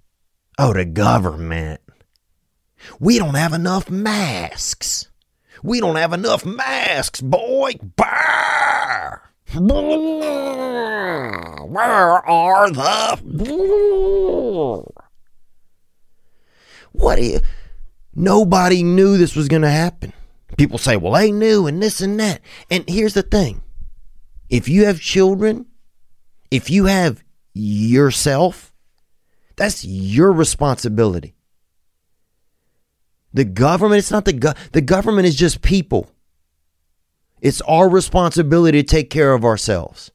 [0.58, 1.82] Oh, the government.
[3.00, 5.10] We don't have enough masks.
[5.66, 7.72] We don't have enough masks, boy.
[7.72, 9.22] Where
[12.30, 13.18] are the.
[16.92, 17.42] What is.
[18.14, 20.14] Nobody knew this was going to happen.
[20.56, 22.42] People say, well, they knew and this and that.
[22.70, 23.64] And here's the thing
[24.52, 25.66] if you have children,
[26.52, 27.24] if you have
[27.56, 28.72] yourself,
[29.56, 31.35] that's your responsibility.
[33.36, 36.10] The government, it's not the go- the government is just people.
[37.42, 40.10] It's our responsibility to take care of ourselves.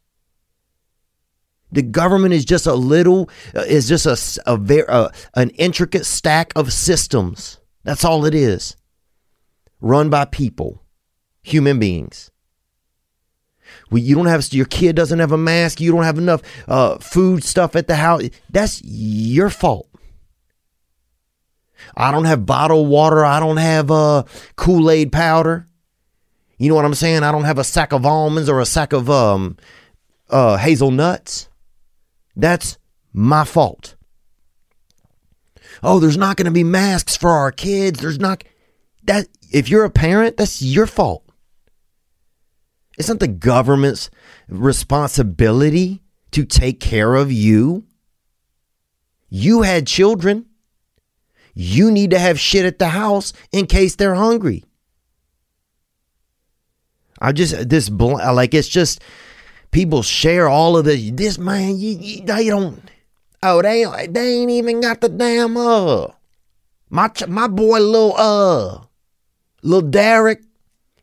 [1.70, 6.06] The government is just a little uh, is just a, a very uh, an intricate
[6.06, 7.60] stack of systems.
[7.84, 8.74] That's all it is.
[9.82, 10.82] Run by people,
[11.42, 12.30] human beings.
[13.92, 15.78] You don't have your kid doesn't have a mask.
[15.78, 18.22] You don't have enough uh, food stuff at the house.
[18.48, 19.89] That's your fault.
[22.00, 23.24] I don't have bottled water.
[23.24, 24.24] I don't have uh,
[24.56, 25.66] Kool Aid powder.
[26.56, 27.22] You know what I'm saying?
[27.22, 29.58] I don't have a sack of almonds or a sack of um,
[30.30, 31.48] uh, hazelnuts.
[32.34, 32.78] That's
[33.12, 33.96] my fault.
[35.82, 38.00] Oh, there's not going to be masks for our kids.
[38.00, 38.44] There's not
[39.04, 39.28] that.
[39.52, 41.24] If you're a parent, that's your fault.
[42.98, 44.10] It's not the government's
[44.48, 47.84] responsibility to take care of you.
[49.28, 50.46] You had children.
[51.62, 54.64] You need to have shit at the house in case they're hungry.
[57.20, 59.02] I just this like it's just
[59.70, 61.10] people share all of this.
[61.12, 62.90] This man, you, you, they don't.
[63.42, 66.06] Oh, they they ain't even got the damn uh.
[66.88, 68.84] My my boy, little uh,
[69.62, 70.40] little Derek.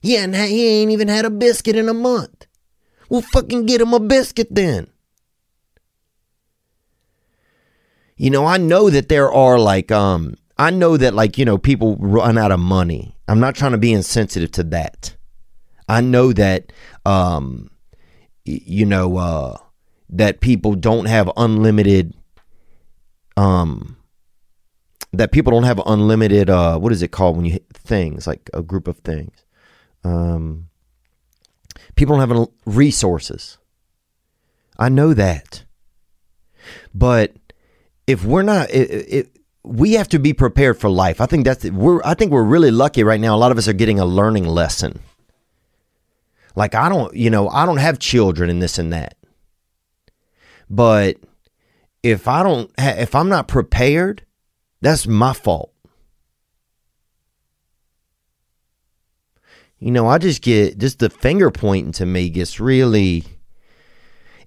[0.01, 2.47] He ain't, he ain't even had a biscuit in a month.
[3.09, 4.87] Well, fucking get him a biscuit then.
[8.15, 11.57] You know, I know that there are like um I know that like, you know,
[11.57, 13.15] people run out of money.
[13.27, 15.15] I'm not trying to be insensitive to that.
[15.89, 16.71] I know that
[17.05, 17.69] um
[18.45, 19.57] you know uh
[20.09, 22.13] that people don't have unlimited
[23.35, 23.97] um
[25.13, 28.49] that people don't have unlimited uh what is it called when you hit things like
[28.53, 29.45] a group of things
[30.03, 30.69] um
[31.95, 33.57] people don't have resources
[34.77, 35.63] i know that
[36.93, 37.33] but
[38.05, 39.36] if we're not it,
[39.68, 41.22] we have to be prepared for life.
[41.22, 43.36] I think that's we're i think we're really lucky right now.
[43.36, 44.99] A lot of us are getting a learning lesson.
[46.55, 49.18] Like i don't you know i don't have children and this and that.
[50.70, 51.18] But
[52.03, 54.24] if I don't, if I'm not prepared,
[54.82, 55.74] that's my fault.
[59.80, 63.24] You know, I just get just the finger pointing to me gets really,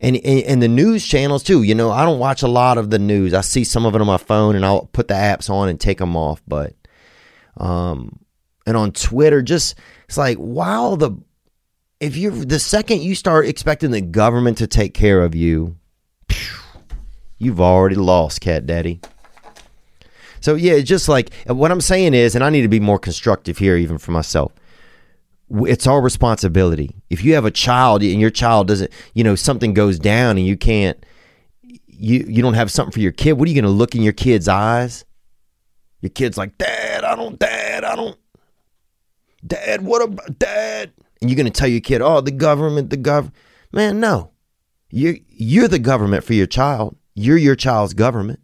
[0.01, 1.62] and, and and the news channels too.
[1.62, 3.34] You know, I don't watch a lot of the news.
[3.34, 5.78] I see some of it on my phone, and I'll put the apps on and
[5.78, 6.42] take them off.
[6.48, 6.74] But,
[7.57, 8.18] um,
[8.66, 11.12] and on Twitter, just it's like wow the
[12.01, 15.76] if you the second you start expecting the government to take care of you
[17.40, 19.01] you've already lost, Cat Daddy.
[20.40, 22.98] So yeah, it's just like what I'm saying is, and I need to be more
[22.98, 24.53] constructive here, even for myself.
[25.51, 26.94] It's our responsibility.
[27.11, 30.46] If you have a child and your child doesn't, you know, something goes down and
[30.46, 31.05] you can't,
[31.86, 33.32] you you don't have something for your kid.
[33.32, 35.05] What are you going to look in your kid's eyes?
[36.01, 38.16] Your kid's like, Dad, I don't, Dad, I don't,
[39.46, 40.92] Dad, what about Dad?
[41.20, 43.34] And you're going to tell your kid, Oh, the government, the government.
[43.72, 44.30] Man, no.
[44.90, 46.96] You you're the government for your child.
[47.14, 48.40] You're your child's government.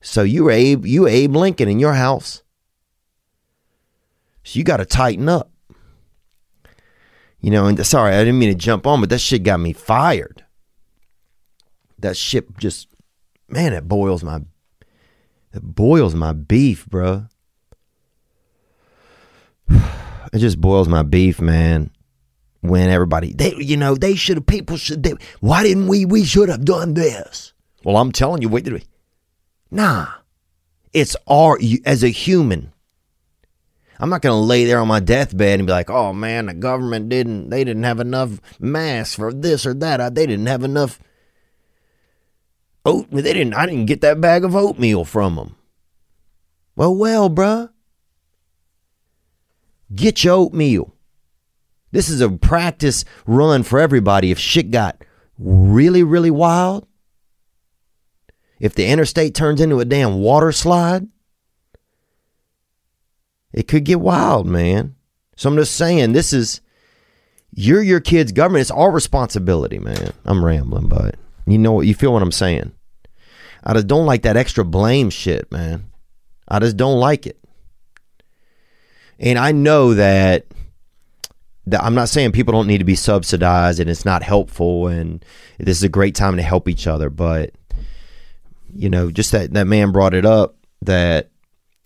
[0.00, 2.43] So you Abe, you Abe Lincoln in your house.
[4.44, 5.50] So you got to tighten up.
[7.40, 9.72] You know, and sorry, I didn't mean to jump on, but that shit got me
[9.72, 10.44] fired.
[11.98, 12.88] That shit just,
[13.48, 14.40] man, it boils my,
[15.52, 17.26] it boils my beef, bro.
[20.32, 21.90] It just boils my beef, man
[22.64, 26.24] when everybody they you know they should have people should they, why didn't we we
[26.24, 27.52] should have done this
[27.84, 28.82] well i'm telling you wait did we
[29.70, 30.06] nah
[30.94, 32.72] it's our as a human
[34.04, 36.54] i'm not going to lay there on my deathbed and be like oh man the
[36.54, 40.00] government didn't they didn't have enough masks for this or that.
[40.00, 41.00] Uh, they didn't have enough
[42.84, 45.56] oat they didn't i didn't get that bag of oatmeal from them
[46.76, 47.70] well well bruh.
[49.94, 50.94] Get your oatmeal.
[51.92, 54.30] This is a practice run for everybody.
[54.30, 55.04] If shit got
[55.38, 56.86] really, really wild,
[58.58, 61.06] if the interstate turns into a damn water slide,
[63.54, 64.96] it could get wild, man.
[65.36, 66.60] So I'm just saying, this is
[67.52, 68.62] you're your kid's government.
[68.62, 70.12] It's our responsibility, man.
[70.24, 71.14] I'm rambling, but
[71.46, 71.86] you know what?
[71.86, 72.72] You feel what I'm saying?
[73.62, 75.84] I just don't like that extra blame shit, man.
[76.48, 77.38] I just don't like it.
[79.20, 80.46] And I know that
[81.80, 85.24] I'm not saying people don't need to be subsidized and it's not helpful and
[85.58, 87.52] this is a great time to help each other, but
[88.74, 91.30] you know, just that that man brought it up that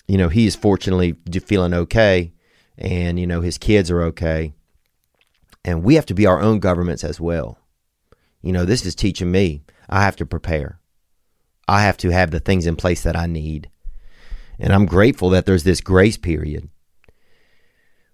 [0.08, 2.32] you know he is fortunately feeling okay,
[2.76, 4.54] and you know his kids are okay,
[5.64, 7.58] and we have to be our own governments as well.
[8.42, 10.80] You know, this is teaching me I have to prepare.
[11.66, 13.70] I have to have the things in place that I need.
[14.58, 16.68] And I'm grateful that there's this grace period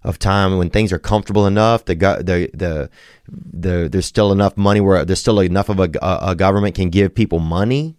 [0.02, 2.90] of time when things are comfortable enough, the the the,
[3.26, 7.14] the there's still enough money where there's still enough of a, a government can give
[7.14, 7.96] people money.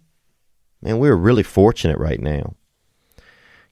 [0.80, 2.54] Man, we're really fortunate right now.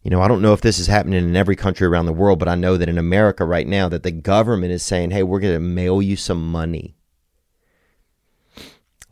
[0.05, 2.38] You know, I don't know if this is happening in every country around the world,
[2.38, 5.40] but I know that in America right now that the government is saying, "Hey, we're
[5.40, 6.94] going to mail you some money."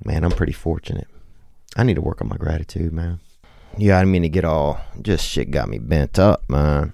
[0.05, 1.09] Man, I'm pretty fortunate.
[1.76, 3.20] I need to work on my gratitude, man.
[3.78, 6.93] Yeah, I mean to get all just shit got me bent up, man.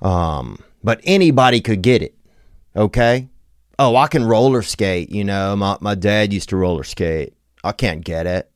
[0.00, 2.14] Um, but anybody could get it.
[2.76, 3.28] Okay.
[3.76, 5.10] Oh, I can roller skate.
[5.10, 7.34] You know, my, my dad used to roller skate.
[7.64, 8.50] I can't get it.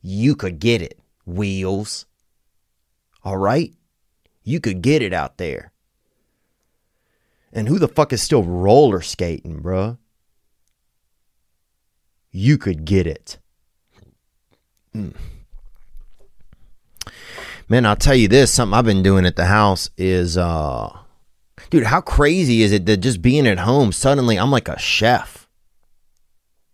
[0.00, 0.98] You could get it.
[1.26, 2.06] Wheels.
[3.28, 3.74] All right.
[4.42, 5.74] You could get it out there.
[7.52, 9.98] And who the fuck is still roller skating, bruh?
[12.30, 13.38] You could get it.
[14.96, 15.14] Mm.
[17.68, 20.88] Man, I'll tell you this, something I've been doing at the house is uh
[21.68, 25.46] dude, how crazy is it that just being at home suddenly I'm like a chef.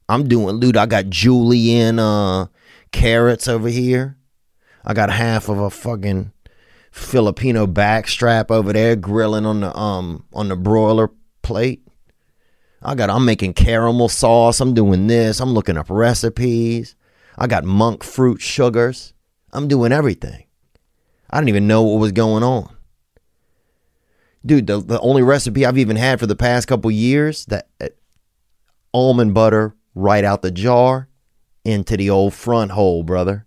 [0.09, 2.47] I'm doing dude, I got julienne uh
[2.93, 4.19] carrots over here.
[4.85, 6.31] I got half of a fucking
[6.95, 11.11] Filipino backstrap over there grilling on the um on the broiler
[11.43, 11.85] plate.
[12.83, 14.61] I got I'm making caramel sauce.
[14.61, 15.41] I'm doing this.
[15.41, 16.95] I'm looking up recipes.
[17.37, 19.13] I got monk fruit sugars.
[19.53, 20.45] I'm doing everything.
[21.29, 22.73] I didn't even know what was going on.
[24.47, 27.89] Dude, the, the only recipe I've even had for the past couple years that uh,
[28.93, 31.09] almond butter right out the jar
[31.65, 33.47] into the old front hole, brother.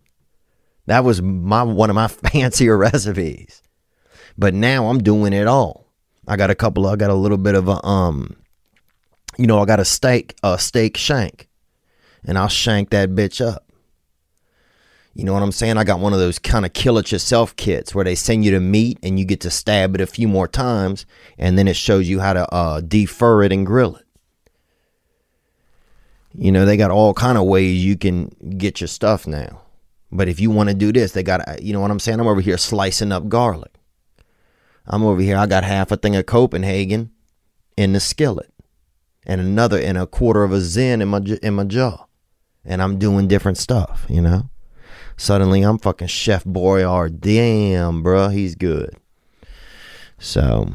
[0.88, 3.62] That was my one of my fancier recipes.
[4.38, 5.86] But now I'm doing it all.
[6.28, 8.36] I got a couple I got a little bit of a um
[9.38, 11.48] you know, I got a steak a steak shank.
[12.24, 13.64] And I'll shank that bitch up.
[15.14, 15.78] You know what I'm saying?
[15.78, 18.52] I got one of those kind of kill it yourself kits where they send you
[18.52, 21.06] the meat and you get to stab it a few more times
[21.38, 24.06] and then it shows you how to uh, defer it and grill it.
[26.34, 28.28] You know, they got all kind of ways you can
[28.58, 29.62] get your stuff now.
[30.12, 32.20] But if you want to do this, they got you know what I'm saying?
[32.20, 33.74] I'm over here slicing up garlic.
[34.86, 37.12] I'm over here, I got half a thing of Copenhagen
[37.76, 38.54] in the skillet
[39.26, 42.06] and another and a quarter of a Zyn in my in my jaw.
[42.64, 44.50] And I'm doing different stuff, you know?
[45.18, 47.22] Suddenly I'm fucking Chef Boyard.
[47.22, 48.96] Damn, bro, he's good.
[50.20, 50.74] So,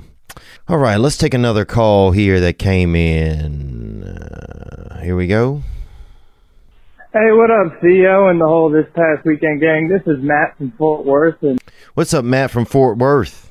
[0.68, 4.04] all right, let's take another call here that came in.
[4.04, 5.62] Uh, here we go.
[7.14, 9.86] Hey, what up, Theo and the whole this past weekend gang?
[9.86, 11.58] This is Matt from Fort Worth, and
[11.92, 13.50] What's up, Matt from Fort Worth?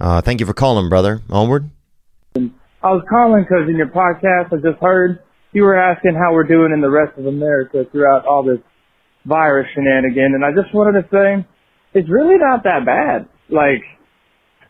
[0.00, 1.22] Uh, thank you for calling, brother.
[1.28, 1.68] Onward.
[2.36, 2.40] I
[2.84, 6.70] was calling because in your podcast I just heard you were asking how we're doing
[6.72, 8.60] in the rest of America throughout all this
[9.24, 11.44] virus shenanigan, and I just wanted to say
[11.94, 13.28] it's really not that bad.
[13.50, 13.82] Like,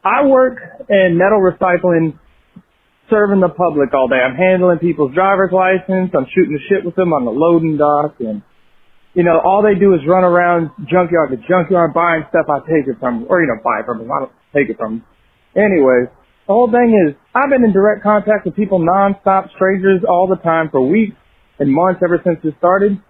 [0.03, 0.57] I work
[0.89, 2.19] in metal recycling,
[3.11, 4.19] serving the public all day.
[4.19, 6.11] I'm handling people's driver's license.
[6.15, 8.43] I'm shooting the shit with them on the loading dock, and
[9.15, 12.47] you know, all they do is run around junkyard to junkyard buying stuff.
[12.53, 14.13] I take it from, or you know, buy from them.
[14.13, 15.05] I don't take it from them.
[15.57, 16.13] Anyways,
[16.47, 20.37] the whole thing is, I've been in direct contact with people nonstop, strangers all the
[20.37, 21.17] time for weeks
[21.59, 23.01] and months ever since it started.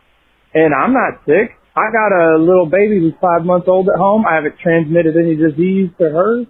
[0.55, 1.59] And I'm not sick.
[1.75, 4.25] I got a little baby who's five months old at home.
[4.25, 6.45] I haven't transmitted any disease to her.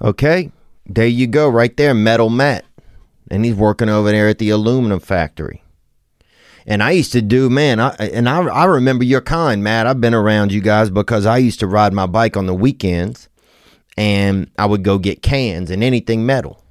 [0.00, 0.50] Okay,
[0.86, 2.64] there you go, right there, Metal Matt,
[3.30, 5.62] and he's working over there at the aluminum factory.
[6.66, 9.86] And I used to do, man, I, and I, I remember your kind, Matt.
[9.86, 13.28] I've been around you guys because I used to ride my bike on the weekends,
[13.96, 16.62] and I would go get cans and anything metal.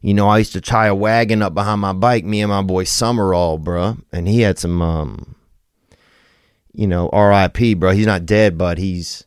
[0.00, 2.62] You know, I used to tie a wagon up behind my bike, me and my
[2.62, 5.36] boy Summerall, bruh, and he had some, um,
[6.72, 7.92] you know, R.I.P., bro.
[7.92, 9.24] He's not dead, but he's,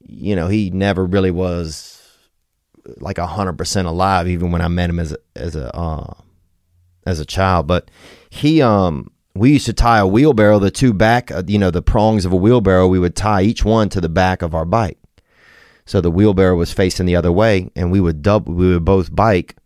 [0.00, 1.97] you know, he never really was
[2.98, 6.14] like a hundred percent alive, even when I met him as a, as a uh,
[7.06, 7.66] as a child.
[7.66, 7.90] But
[8.30, 11.82] he, um, we used to tie a wheelbarrow, the two back, uh, you know, the
[11.82, 12.86] prongs of a wheelbarrow.
[12.86, 14.98] We would tie each one to the back of our bike,
[15.86, 19.14] so the wheelbarrow was facing the other way, and we would double, we would both
[19.14, 19.56] bike,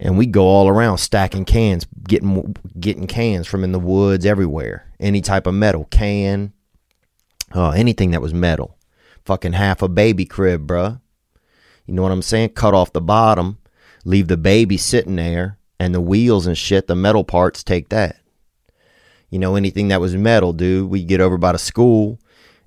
[0.00, 4.92] and we'd go all around stacking cans, getting getting cans from in the woods everywhere,
[4.98, 6.52] any type of metal can,
[7.54, 8.76] uh, anything that was metal,
[9.24, 11.00] fucking half a baby crib, bruh.
[11.86, 12.50] You know what I'm saying?
[12.50, 13.58] Cut off the bottom,
[14.04, 18.16] leave the baby sitting there, and the wheels and shit, the metal parts, take that.
[19.30, 22.18] You know, anything that was metal, dude, we get over by the school,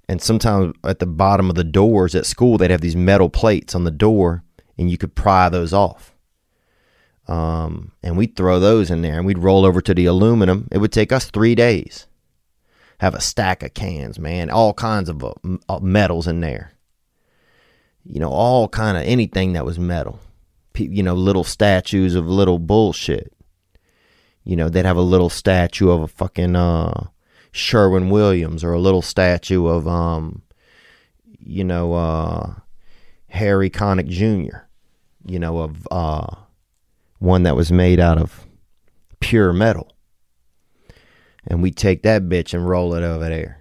[0.07, 3.76] and sometimes at the bottom of the doors at school, they'd have these metal plates
[3.76, 4.43] on the door,
[4.78, 6.15] and you could pry those off.
[7.28, 10.67] Um, and we'd throw those in there, and we'd roll over to the aluminum.
[10.72, 12.07] It would take us three days.
[12.99, 15.34] Have a stack of cans, man, all kinds of uh,
[15.70, 16.74] uh, metals in there
[18.04, 20.20] you know, all kind of anything that was metal.
[20.76, 23.34] You know, little statues of little bullshit.
[24.43, 27.08] You know, they'd have a little statue of a fucking uh,
[27.52, 30.41] Sherwin Williams or a little statue of um,
[31.38, 32.54] you know, uh,
[33.28, 34.60] Harry Connick Jr.
[35.26, 36.34] You know, of uh,
[37.20, 38.47] one that was made out of
[39.20, 39.91] pure metal.
[41.45, 43.59] And we'd take that bitch and roll it over there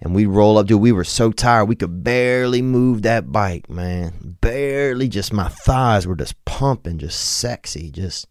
[0.00, 0.80] and we'd roll up, dude.
[0.80, 4.36] We were so tired, we could barely move that bike, man.
[4.40, 8.26] Barely, just my thighs were just pumping, just sexy, just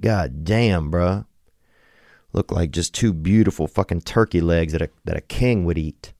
[0.00, 1.26] god damn, bruh.
[2.32, 6.14] Looked like just two beautiful fucking turkey legs that a that a king would eat.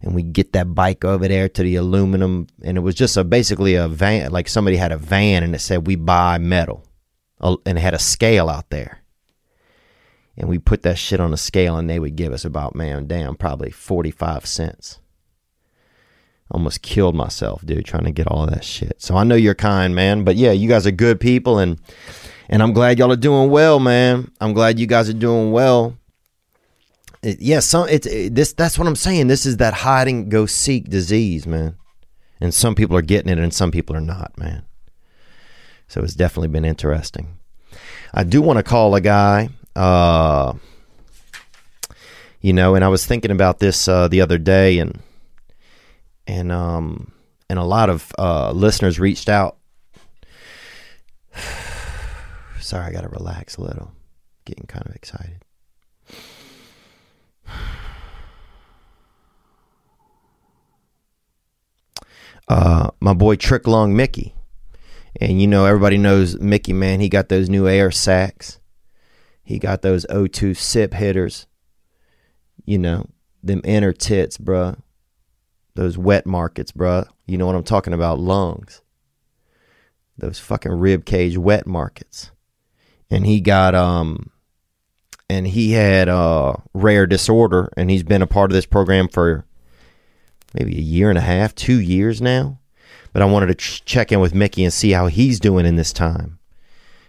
[0.00, 3.24] And we get that bike over there to the aluminum, and it was just a
[3.24, 6.84] basically a van, like somebody had a van, and it said we buy metal,
[7.40, 9.03] and it had a scale out there
[10.36, 13.06] and we put that shit on a scale and they would give us about man
[13.06, 14.98] damn probably 45 cents.
[16.50, 19.00] Almost killed myself dude trying to get all that shit.
[19.00, 21.80] So i know you're kind man but yeah you guys are good people and
[22.48, 24.30] and i'm glad y'all are doing well man.
[24.40, 25.96] I'm glad you guys are doing well.
[27.22, 29.28] It, yeah some it's it, this that's what i'm saying.
[29.28, 31.76] This is that hiding go seek disease man.
[32.40, 34.64] And some people are getting it and some people are not man.
[35.86, 37.38] So it's definitely been interesting.
[38.12, 40.54] I do want to call a guy uh,
[42.40, 45.00] you know, and I was thinking about this uh, the other day, and
[46.26, 47.12] and um
[47.48, 49.56] and a lot of uh, listeners reached out.
[52.60, 53.92] Sorry, I got to relax a little.
[54.44, 55.42] Getting kind of excited.
[62.46, 64.34] Uh, my boy Trick Long Mickey,
[65.18, 67.00] and you know everybody knows Mickey man.
[67.00, 68.60] He got those new air sacs.
[69.44, 71.46] He got those O2 sip hitters.
[72.64, 73.06] You know
[73.42, 74.78] them inner tits, bruh.
[75.74, 77.06] Those wet markets, bruh.
[77.26, 78.18] You know what I'm talking about?
[78.18, 78.80] Lungs.
[80.16, 82.30] Those fucking rib cage wet markets.
[83.10, 84.30] And he got um
[85.28, 89.44] and he had uh rare disorder and he's been a part of this program for
[90.54, 92.60] maybe a year and a half, 2 years now.
[93.12, 95.76] But I wanted to ch- check in with Mickey and see how he's doing in
[95.76, 96.38] this time.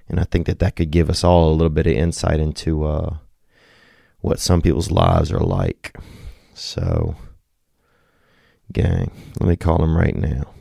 [0.07, 2.85] And I think that that could give us all a little bit of insight into
[2.85, 3.17] uh
[4.19, 5.95] what some people's lives are like.
[6.53, 7.15] So
[8.71, 9.11] gang.
[9.39, 10.51] Let me call him right now.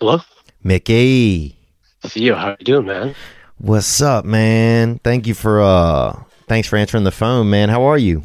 [0.00, 0.18] Hello,
[0.64, 1.58] Mickey,
[2.02, 2.34] Theo.
[2.34, 3.14] How you doing, man?
[3.58, 4.98] what's up, man?
[5.04, 7.68] Thank you for uh thanks for answering the phone, man.
[7.68, 8.24] How are you?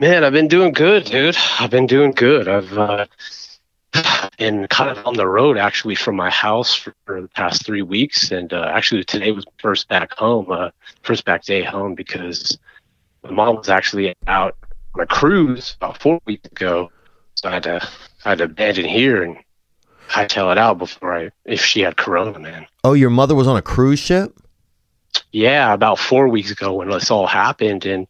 [0.00, 1.36] Man, I've been doing good, dude.
[1.60, 2.48] I've been doing good.
[2.48, 3.06] I've uh,
[4.36, 7.82] been kind of on the road actually from my house for, for the past three
[7.82, 10.70] weeks, and uh, actually today was first back home, uh,
[11.02, 12.58] first back day home because
[13.22, 14.56] my mom was actually out
[14.96, 16.90] on a cruise about four weeks ago,
[17.36, 17.88] so I had to
[18.24, 19.36] I had to abandon here and
[20.08, 22.66] hightail it out before I if she had corona, man.
[22.82, 24.36] Oh, your mother was on a cruise ship?
[25.32, 28.06] Yeah, about four weeks ago when this all happened, and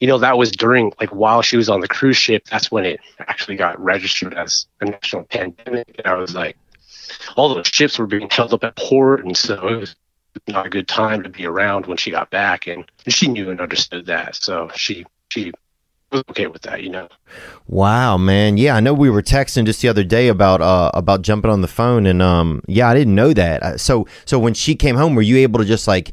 [0.00, 2.44] you know that was during like while she was on the cruise ship.
[2.50, 6.56] That's when it actually got registered as a national pandemic, and I was like,
[7.36, 9.96] all those ships were being held up at port, and so it was
[10.48, 13.60] not a good time to be around when she got back, and she knew and
[13.60, 15.52] understood that, so she she
[16.12, 17.08] was okay with that, you know.
[17.66, 18.56] Wow, man.
[18.56, 21.62] Yeah, I know we were texting just the other day about uh about jumping on
[21.62, 23.62] the phone and um yeah, I didn't know that.
[23.62, 26.12] Uh, So so when she came home, were you able to just like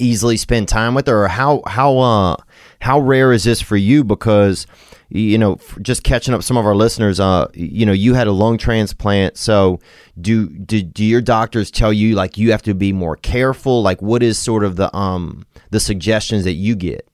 [0.00, 2.36] easily spend time with her or how how uh
[2.80, 4.66] how rare is this for you because
[5.10, 8.32] you know just catching up some of our listeners uh you know you had a
[8.32, 9.78] lung transplant so
[10.20, 14.00] do do, do your doctors tell you like you have to be more careful like
[14.00, 17.06] what is sort of the um the suggestions that you get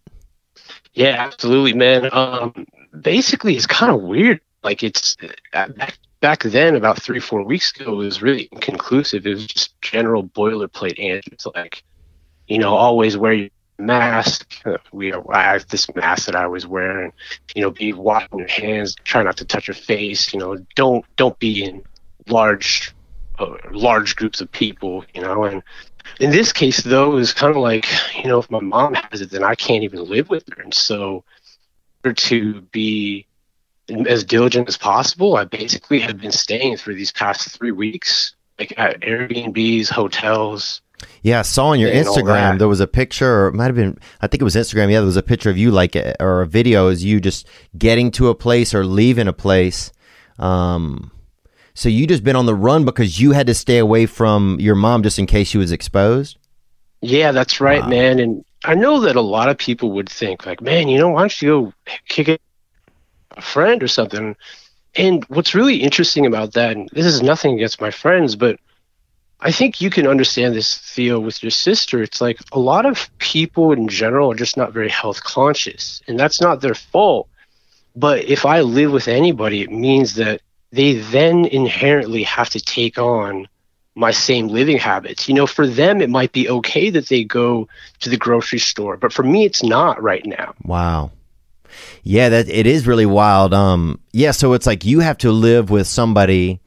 [0.97, 2.09] Yeah, absolutely, man.
[2.13, 2.67] Um,
[3.01, 4.41] basically, it's kind of weird.
[4.65, 5.17] Like it's
[5.53, 9.27] uh, back back then, about three four weeks ago, it was really inconclusive.
[9.27, 11.85] It was just general boilerplate answers, like
[12.49, 14.63] you know, always wear your mask.
[14.93, 17.13] We I this mask that I always wear, and
[17.55, 20.33] you know, be washing your hands, try not to touch your face.
[20.33, 21.83] You know, don't don't be in
[22.29, 22.95] large
[23.39, 25.05] uh, large groups of people.
[25.15, 25.63] You know, and
[26.21, 27.87] in this case, though, it was kind of like,
[28.17, 30.63] you know, if my mom has it, then I can't even live with her.
[30.63, 31.25] And so,
[32.15, 33.27] to be
[33.89, 38.73] as diligent as possible, I basically have been staying for these past three weeks, like
[38.77, 40.83] at Airbnbs, hotels.
[41.23, 43.99] Yeah, I saw on your Instagram there was a picture, or it might have been,
[44.21, 44.91] I think it was Instagram.
[44.91, 48.11] Yeah, there was a picture of you, like, or a video as you just getting
[48.13, 49.93] to a place or leaving a place.
[50.39, 51.11] Um,
[51.75, 54.75] so you just been on the run because you had to stay away from your
[54.75, 56.39] mom just in case she was exposed.
[57.03, 57.89] Yeah, that's right, Wow.
[57.89, 58.19] man.
[58.19, 61.21] And I know that a lot of people would think, like, man, you know, why
[61.21, 61.73] don't you go
[62.09, 62.41] kick it
[63.37, 64.35] a friend or something?
[64.95, 68.59] And what's really interesting about that, and this is nothing against my friends, but
[69.41, 72.03] I think you can understand this, Theo, with your sister.
[72.03, 76.19] It's like a lot of people in general are just not very health conscious, and
[76.19, 77.29] that's not their fault.
[77.95, 80.41] But if I live with anybody, it means that
[80.73, 83.49] they then inherently have to take on
[83.95, 85.29] my same living habits.
[85.29, 87.69] You know, for them, it might be okay that they go
[88.01, 90.55] to the grocery store, but for me, it's not right now.
[90.63, 91.13] Wow.
[92.03, 93.53] Yeah, that it is really wild.
[93.53, 96.61] Um, yeah, so it's like you have to live with somebody,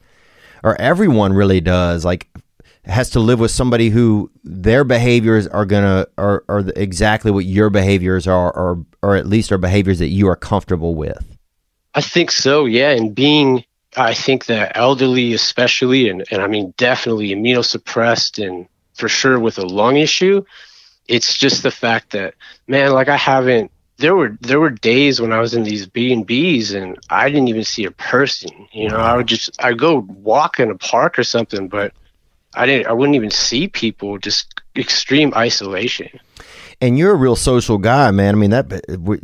[0.63, 2.03] or everyone really does.
[2.03, 2.27] Like,
[2.85, 7.69] has to live with somebody who their behaviors are gonna are are exactly what your
[7.69, 11.37] behaviors are, or or at least are behaviors that you are comfortable with.
[11.95, 12.91] I think so, yeah.
[12.91, 13.65] And being,
[13.97, 19.57] I think the elderly, especially, and, and I mean, definitely immunosuppressed and for sure with
[19.57, 20.43] a lung issue,
[21.07, 22.35] it's just the fact that,
[22.67, 26.13] man, like I haven't, there were, there were days when I was in these B
[26.13, 29.79] and B's and I didn't even see a person, you know, I would just, I'd
[29.79, 31.93] go walk in a park or something, but
[32.55, 36.19] I didn't, I wouldn't even see people, just extreme isolation.
[36.81, 38.35] And you're a real social guy, man.
[38.35, 38.69] I mean, that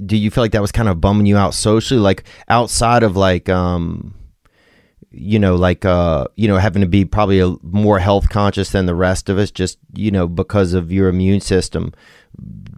[0.06, 3.16] do you feel like that was kind of bumming you out socially, like outside of
[3.16, 4.14] like, um,
[5.10, 8.86] you know, like uh, you know, having to be probably a, more health conscious than
[8.86, 11.94] the rest of us, just you know, because of your immune system.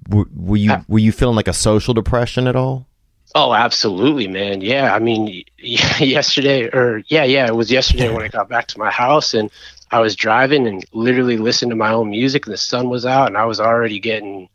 [0.10, 2.88] Were, were you were you feeling like a social depression at all?
[3.34, 4.62] Oh, absolutely, man.
[4.62, 8.80] Yeah, I mean, yesterday or yeah, yeah, it was yesterday when I got back to
[8.80, 9.50] my house and
[9.92, 13.28] I was driving and literally listening to my own music and the sun was out
[13.28, 14.50] and I was already getting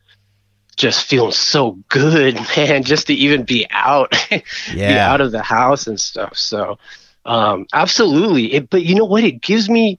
[0.77, 4.43] just feeling so good, man, just to even be out, yeah.
[4.75, 6.37] be out of the house and stuff.
[6.37, 6.79] So,
[7.25, 8.55] um, absolutely.
[8.55, 9.25] It, but you know what?
[9.25, 9.99] It gives me,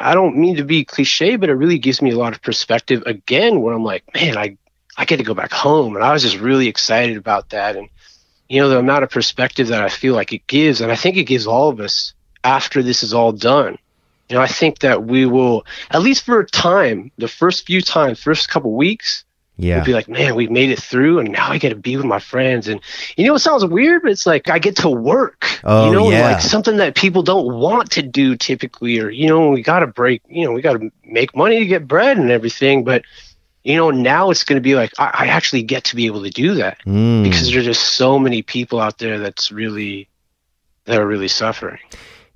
[0.00, 3.02] I don't mean to be cliche, but it really gives me a lot of perspective
[3.06, 4.56] again, where I'm like, man, I,
[4.96, 5.94] I get to go back home.
[5.94, 7.76] And I was just really excited about that.
[7.76, 7.88] And,
[8.48, 11.16] you know, the amount of perspective that I feel like it gives, and I think
[11.16, 12.12] it gives all of us
[12.42, 13.78] after this is all done.
[14.34, 17.80] You know, I think that we will, at least for a time, the first few
[17.80, 19.24] times, first couple weeks,
[19.56, 19.76] yeah.
[19.76, 22.04] We'd be like, man, we made it through and now I get to be with
[22.04, 22.66] my friends.
[22.66, 22.80] And
[23.16, 26.10] you know, it sounds weird, but it's like I get to work, oh, you know,
[26.10, 26.32] yeah.
[26.32, 29.86] like something that people don't want to do typically, or, you know, we got to
[29.86, 32.82] break, you know, we got to make money to get bread and everything.
[32.82, 33.04] But,
[33.62, 36.24] you know, now it's going to be like, I, I, actually get to be able
[36.24, 37.22] to do that mm.
[37.22, 40.08] because there's just so many people out there that's really,
[40.86, 41.78] that are really suffering.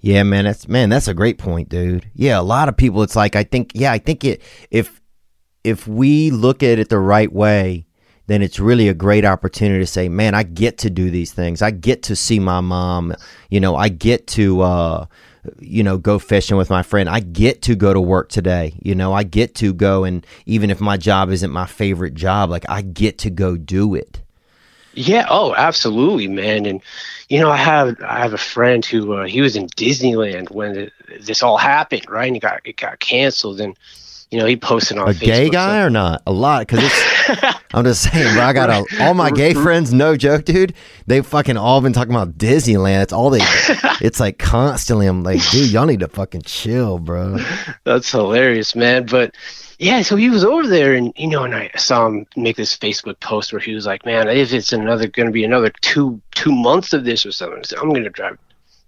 [0.01, 2.09] Yeah, man, that's man, that's a great point, dude.
[2.15, 5.01] Yeah, a lot of people it's like I think yeah, I think it if
[5.65, 7.87] if we look at it the right way,
[8.29, 11.63] then it's really a great opportunity to say, man, I get to do these things.
[11.63, 13.15] I get to see my mom.
[13.51, 15.07] You know, I get to, uh,
[15.59, 17.09] you know, go fishing with my friend.
[17.09, 18.79] I get to go to work today.
[18.83, 22.51] You know, I get to go and even if my job isn't my favorite job,
[22.51, 24.23] like I get to go do it.
[24.95, 25.27] Yeah.
[25.29, 26.67] Oh, absolutely, man.
[26.67, 26.83] And
[27.29, 30.77] you know, I have I have a friend who uh, he was in Disneyland when
[30.77, 32.27] it, this all happened, right?
[32.27, 33.77] And he got it got canceled, and
[34.31, 36.23] you know, he posted on a Facebook, gay guy so- or not?
[36.27, 37.55] A lot because it's.
[37.75, 38.43] I'm just saying, bro.
[38.43, 39.93] I got a, all my gay friends.
[39.93, 40.73] No joke, dude.
[41.07, 43.03] They fucking all been talking about Disneyland.
[43.03, 43.41] It's all they.
[44.01, 45.07] it's like constantly.
[45.07, 47.39] I'm like, dude, y'all need to fucking chill, bro.
[47.85, 49.05] That's hilarious, man.
[49.05, 49.35] But
[49.79, 52.77] yeah, so he was over there, and you know, and I saw him make this
[52.77, 56.21] Facebook post where he was like, "Man, if it's another going to be another two
[56.35, 58.39] two months of this or something, I'm going to drive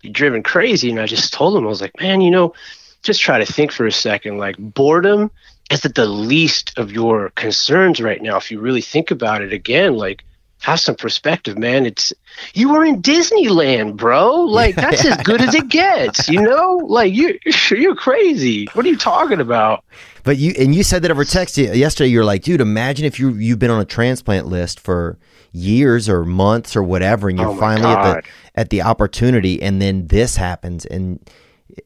[0.01, 2.55] be driven crazy." And I just told him, I was like, "Man, you know."
[3.03, 5.31] Just try to think for a second like boredom
[5.71, 8.37] is at the least of your concerns right now.
[8.37, 10.25] If you really think about it again like
[10.61, 11.87] have some perspective man.
[11.87, 12.13] It's
[12.55, 14.43] you were in disneyland bro.
[14.43, 16.81] Like that's as good as it gets you know?
[16.85, 17.39] Like you
[17.71, 18.67] you're crazy.
[18.73, 19.85] What are you talking about?
[20.23, 22.11] But you and you said that over text yesterday.
[22.11, 25.19] You're like, dude, imagine if you you've been on a transplant list for
[25.53, 29.81] years or months or whatever, and you're Oh finally at the at the opportunity, and
[29.81, 31.21] then this happens, and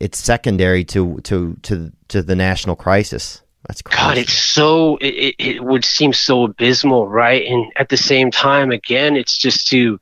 [0.01, 3.43] it's secondary to to to to the national crisis.
[3.67, 4.03] That's crazy.
[4.03, 7.47] God, it's so it, it, would seem so abysmal, right?
[7.47, 9.99] And at the same time, again, it's just to.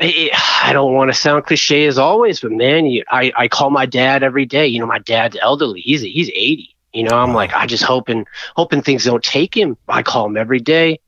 [0.00, 0.32] It,
[0.64, 3.86] I don't want to sound cliche as always, but man, you, I I call my
[3.86, 4.66] dad every day.
[4.66, 5.80] You know, my dad's elderly.
[5.80, 6.74] He's he's eighty.
[6.92, 8.26] You know, I'm like I just hoping
[8.56, 9.76] hoping things don't take him.
[9.88, 10.98] I call him every day.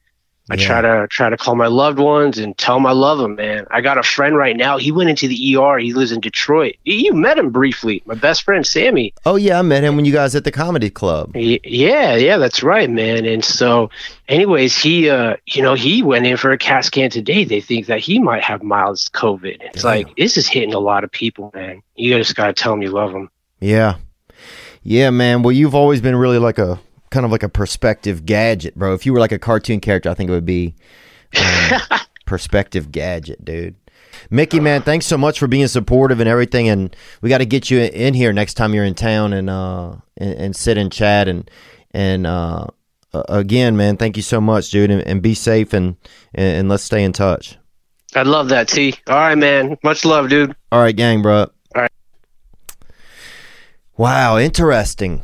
[0.50, 0.66] I Yeah.
[0.66, 3.66] try to try to call my loved ones and tell them I love them, man.
[3.70, 4.76] I got a friend right now.
[4.76, 5.78] He went into the ER.
[5.78, 6.74] He lives in Detroit.
[6.84, 8.02] You- met him briefly.
[8.04, 9.14] My best friend Sammy.
[9.24, 11.30] Oh yeah, I met him when you guys at the comedy club.
[11.34, 13.24] Yeah, yeah, that's right, man.
[13.24, 13.88] And so,
[14.28, 17.44] anyways, he, uh, you know, he went in for a CAT scan today.
[17.44, 19.56] They think that he might have mild COVID.
[19.72, 19.90] It's Damn.
[19.92, 21.80] like this is hitting a lot of people, man.
[21.96, 23.30] You just gotta tell them you love them.
[23.60, 23.94] Yeah,
[24.82, 25.42] yeah, man.
[25.42, 26.78] Well, you've always been really like a
[27.14, 28.92] kind of like a perspective gadget, bro.
[28.92, 30.74] If you were like a cartoon character, I think it would be
[31.38, 31.80] um,
[32.26, 33.76] perspective gadget, dude.
[34.30, 36.68] Mickey, man, thanks so much for being supportive and everything.
[36.68, 39.96] And we got to get you in here next time you're in town and uh
[40.16, 41.48] and, and sit and chat and
[41.92, 42.66] and uh
[43.12, 45.96] again, man, thank you so much, dude, and, and be safe and,
[46.34, 47.56] and and let's stay in touch.
[48.16, 48.94] I love that, T.
[49.06, 49.76] All right, man.
[49.84, 50.54] Much love, dude.
[50.72, 51.42] All right, gang, bro.
[51.42, 51.90] All right.
[53.96, 55.22] Wow, interesting.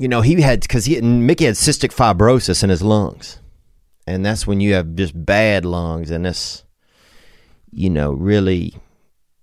[0.00, 3.38] You know, he had because he Mickey had cystic fibrosis in his lungs,
[4.06, 6.64] and that's when you have just bad lungs, and this,
[7.70, 8.74] you know, really,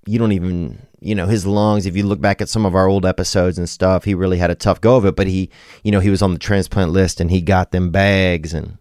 [0.07, 1.85] you don't even, you know, his lungs.
[1.85, 4.49] If you look back at some of our old episodes and stuff, he really had
[4.49, 5.15] a tough go of it.
[5.15, 5.51] But he,
[5.83, 8.79] you know, he was on the transplant list, and he got them bags, and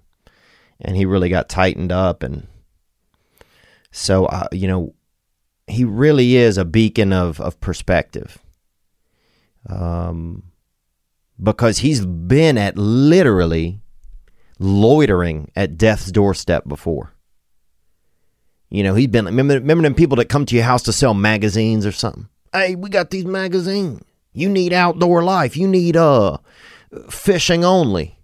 [0.80, 2.46] and he really got tightened up, and
[3.90, 4.94] so uh, you know,
[5.66, 8.38] he really is a beacon of of perspective.
[9.68, 10.44] Um,
[11.42, 13.80] because he's been at literally
[14.58, 17.12] loitering at death's doorstep before.
[18.70, 21.14] You know, he's been remember remember them people that come to your house to sell
[21.14, 22.28] magazines or something.
[22.52, 24.02] Hey, we got these magazines.
[24.32, 25.56] You need outdoor life.
[25.56, 26.38] You need uh
[27.08, 28.18] fishing only.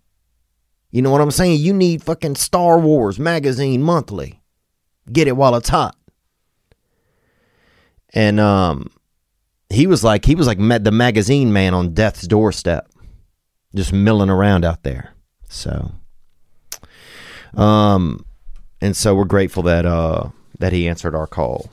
[0.91, 1.61] You know what I'm saying?
[1.61, 4.43] You need fucking Star Wars magazine monthly.
[5.11, 5.97] Get it while it's hot.
[8.13, 8.91] And um
[9.71, 12.89] he was like he was like the magazine man on death's doorstep,
[13.75, 15.15] just milling around out there.
[15.49, 15.93] So,
[17.55, 18.25] um,
[18.81, 21.71] and so we're grateful that uh that he answered our call.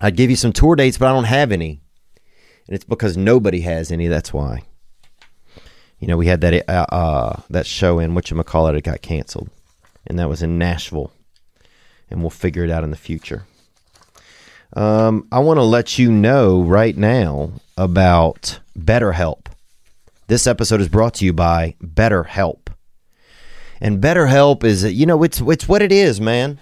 [0.00, 1.80] I'd give you some tour dates, but I don't have any,
[2.66, 4.06] and it's because nobody has any.
[4.06, 4.62] That's why.
[5.98, 8.84] You know, we had that uh, uh that show in which call it.
[8.84, 9.50] Got canceled,
[10.06, 11.12] and that was in Nashville,
[12.10, 13.44] and we'll figure it out in the future.
[14.74, 19.47] Um, I want to let you know right now about BetterHelp.
[20.28, 22.68] This episode is brought to you by BetterHelp.
[23.80, 26.60] And BetterHelp is, you know, it's it's what it is, man.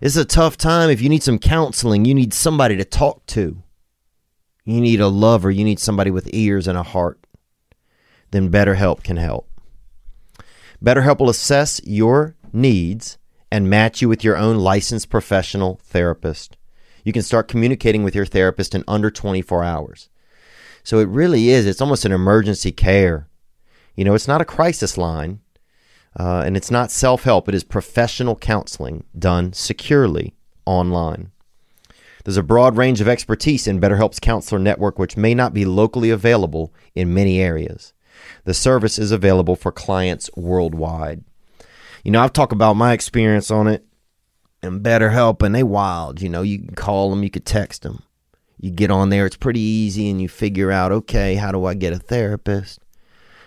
[0.00, 0.88] It's a tough time.
[0.88, 3.62] If you need some counseling, you need somebody to talk to.
[4.64, 5.50] You need a lover.
[5.50, 7.20] You need somebody with ears and a heart.
[8.30, 9.50] Then BetterHelp can help.
[10.82, 13.18] BetterHelp will assess your needs
[13.50, 16.56] and match you with your own licensed professional therapist.
[17.04, 20.08] You can start communicating with your therapist in under 24 hours.
[20.82, 23.28] So it really is, it's almost an emergency care.
[23.96, 25.40] You know, it's not a crisis line
[26.18, 30.34] uh, and it's not self help, it is professional counseling done securely
[30.66, 31.30] online.
[32.24, 36.10] There's a broad range of expertise in BetterHelp's counselor network, which may not be locally
[36.10, 37.92] available in many areas.
[38.44, 41.24] The service is available for clients worldwide.
[42.04, 43.84] You know, I've talked about my experience on it
[44.62, 46.20] and BetterHelp, and they wild.
[46.20, 48.04] You know, you can call them, you could text them.
[48.62, 51.74] You get on there, it's pretty easy, and you figure out, okay, how do I
[51.74, 52.78] get a therapist?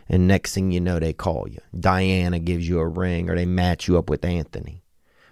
[0.07, 1.59] And next thing you know, they call you.
[1.79, 4.83] Diana gives you a ring, or they match you up with Anthony,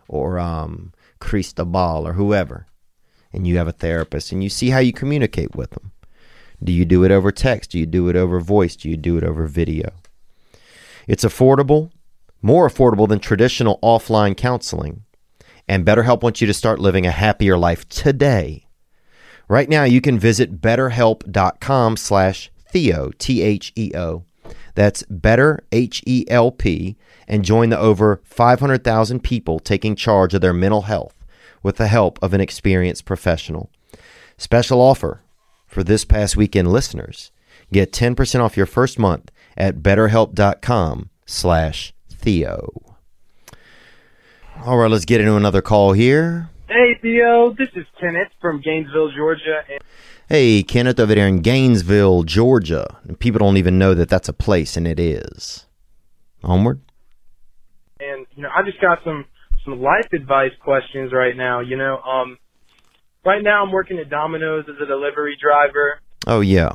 [0.07, 2.65] or um, Cristobal, or whoever.
[3.31, 5.91] And you have a therapist, and you see how you communicate with them.
[6.63, 7.71] Do you do it over text?
[7.71, 8.75] Do you do it over voice?
[8.75, 9.91] Do you do it over video?
[11.07, 11.91] It's affordable,
[12.41, 15.03] more affordable than traditional offline counseling
[15.67, 18.62] and BetterHelp wants you to start living a happier life today.
[19.53, 24.23] Right now, you can visit betterhelp.com slash Theo, T-H-E-O.
[24.73, 26.97] That's better, H-E-L-P,
[27.27, 31.13] and join the over 500,000 people taking charge of their mental health
[31.61, 33.69] with the help of an experienced professional.
[34.39, 35.21] Special offer
[35.67, 37.31] for this past weekend listeners.
[37.71, 42.95] Get 10% off your first month at betterhelp.com slash Theo.
[44.65, 46.49] All right, let's get into another call here.
[46.67, 47.53] Hey, Theo.
[47.57, 49.63] This is Kenneth from Gainesville, Georgia.
[50.29, 52.97] Hey, Kenneth over there in Gainesville, Georgia.
[53.19, 55.65] People don't even know that that's a place, and it is.
[56.43, 56.81] Onward.
[57.99, 59.25] And you know, I just got some
[59.65, 61.59] some life advice questions right now.
[61.59, 62.37] You know, um,
[63.25, 65.99] right now I'm working at Domino's as a delivery driver.
[66.25, 66.71] Oh yeah,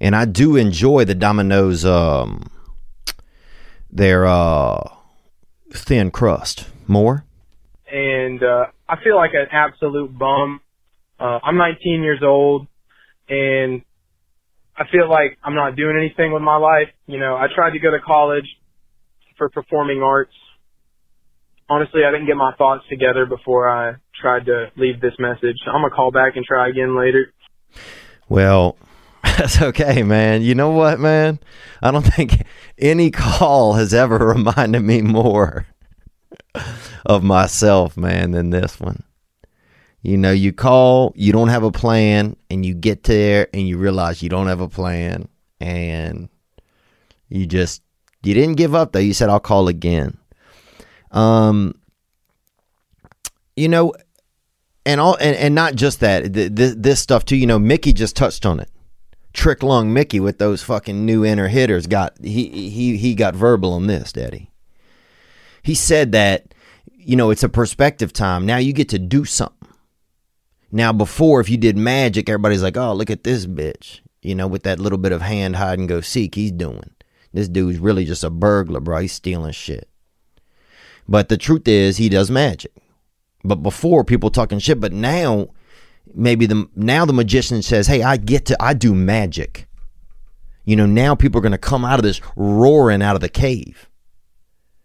[0.00, 2.50] and I do enjoy the Domino's um,
[3.90, 4.88] their uh,
[5.72, 7.24] thin crust more?
[7.92, 10.60] And uh, I feel like an absolute bum.
[11.20, 12.66] Uh, I'm 19 years old,
[13.28, 13.82] and
[14.76, 16.88] I feel like I'm not doing anything with my life.
[17.06, 18.46] You know, I tried to go to college
[19.36, 20.32] for performing arts.
[21.68, 25.56] Honestly, I didn't get my thoughts together before I tried to leave this message.
[25.66, 27.32] I'm gonna call back and try again later.
[28.28, 28.76] Well,
[29.22, 30.40] that's okay, man.
[30.40, 31.40] You know what, man?
[31.82, 32.42] I don't think
[32.78, 35.66] any call has ever reminded me more
[37.06, 39.02] of myself, man, than this one.
[40.02, 43.78] You know, you call, you don't have a plan, and you get there and you
[43.78, 45.28] realize you don't have a plan,
[45.60, 46.28] and
[47.28, 47.82] you just
[48.22, 48.98] you didn't give up though.
[48.98, 50.18] You said I'll call again.
[51.12, 51.74] Um,
[53.56, 53.94] you know,
[54.84, 56.32] and all and, and not just that.
[56.32, 57.36] This, this stuff too.
[57.36, 58.68] You know, Mickey just touched on it.
[59.32, 63.72] Trick lung Mickey with those fucking new inner hitters got he he he got verbal
[63.72, 64.51] on this, Daddy.
[65.62, 66.52] He said that
[67.04, 68.46] you know, it's a perspective time.
[68.46, 69.68] Now you get to do something.
[70.70, 74.00] Now, before, if you did magic, everybody's like, oh, look at this bitch.
[74.22, 76.90] You know, with that little bit of hand hide and go seek he's doing.
[77.32, 79.00] This dude's really just a burglar, bro.
[79.00, 79.88] He's stealing shit.
[81.08, 82.72] But the truth is, he does magic.
[83.42, 84.80] But before, people talking shit.
[84.80, 85.48] But now,
[86.14, 89.66] maybe the now the magician says, hey, I get to, I do magic.
[90.64, 93.28] You know, now people are going to come out of this roaring out of the
[93.28, 93.88] cave.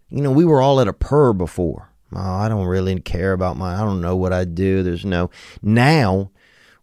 [0.10, 1.92] You know, we were all at a purr before.
[2.14, 4.82] Oh, I don't really care about my, I don't know what I do.
[4.82, 5.30] There's no,
[5.62, 6.32] now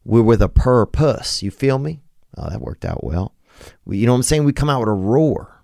[0.04, 1.42] we're with a purpose.
[1.42, 2.02] You feel me?
[2.36, 3.34] Oh, that worked out well.
[3.88, 4.44] You know what I'm saying?
[4.44, 5.62] We come out with a roar.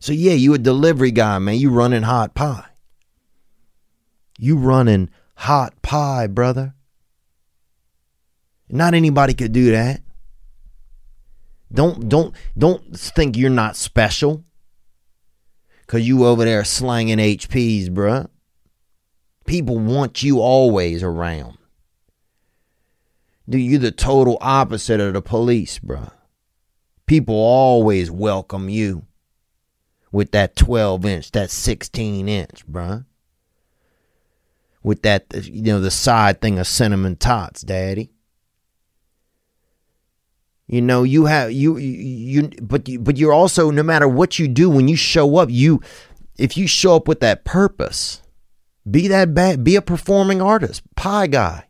[0.00, 1.56] So yeah, you a delivery guy, man.
[1.56, 2.66] You running hot pie.
[4.38, 6.74] You running hot pie, brother.
[8.68, 10.02] Not anybody could do that.
[11.72, 14.44] Don't don't don't think you're not special.
[15.88, 18.28] Cause you over there slanging HPs, bruh.
[19.46, 21.56] People want you always around.
[23.48, 26.12] Dude, you're the total opposite of the police, bruh.
[27.06, 29.06] People always welcome you
[30.12, 33.06] with that 12 inch, that 16 inch, bruh.
[34.82, 38.10] With that, you know, the side thing of cinnamon tots, daddy.
[40.68, 44.46] You know, you have you you but you, but you're also no matter what you
[44.46, 45.80] do when you show up, you
[46.36, 48.22] if you show up with that purpose,
[48.88, 51.64] be that bad, be a performing artist, pie guy.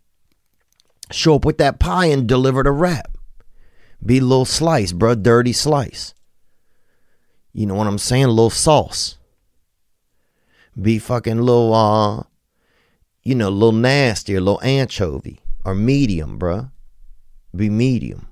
[1.12, 3.16] Show up with that pie and deliver the rap.
[4.04, 6.12] Be little slice, bro, dirty slice.
[7.52, 8.24] You know what I'm saying?
[8.24, 9.16] A little sauce.
[10.80, 12.24] Be fucking little uh
[13.22, 15.40] you know, little nasty, or little anchovy.
[15.64, 16.70] Or medium, bruh.
[17.54, 18.26] Be medium.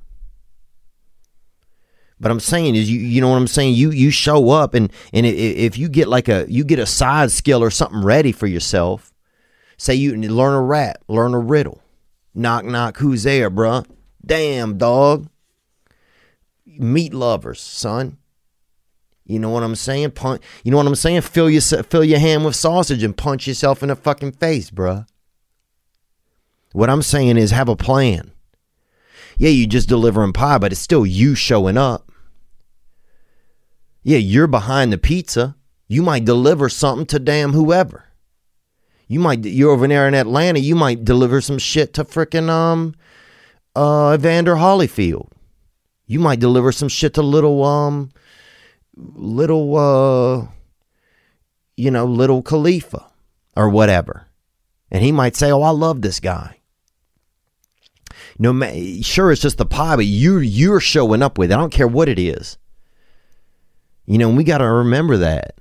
[2.18, 4.90] But I'm saying is you you know what I'm saying you you show up and
[5.12, 8.46] and if you get like a you get a side skill or something ready for
[8.46, 9.12] yourself,
[9.76, 11.82] say you learn a rap, learn a riddle,
[12.34, 13.84] knock knock who's there, bruh?
[14.24, 15.28] Damn dog.
[16.64, 18.18] Meat lovers, son.
[19.26, 20.12] You know what I'm saying?
[20.12, 20.42] Punch.
[20.62, 21.20] You know what I'm saying?
[21.22, 25.06] Fill your fill your hand with sausage and punch yourself in the fucking face, bruh.
[26.72, 28.32] What I'm saying is have a plan.
[29.38, 32.05] Yeah, you just delivering pie, but it's still you showing up.
[34.06, 35.56] Yeah, you're behind the pizza.
[35.88, 38.04] You might deliver something to damn whoever.
[39.08, 40.60] You might you're over there in Atlanta.
[40.60, 42.94] You might deliver some shit to frickin' um
[43.74, 45.32] uh Evander Holyfield.
[46.06, 48.10] You might deliver some shit to little um
[48.94, 50.46] little uh
[51.76, 53.10] you know little Khalifa
[53.56, 54.28] or whatever,
[54.88, 56.60] and he might say, "Oh, I love this guy."
[58.38, 58.52] No,
[59.02, 61.54] sure, it's just the pie, but you you're showing up with it.
[61.54, 62.56] I don't care what it is.
[64.06, 65.56] You know, we got to remember that.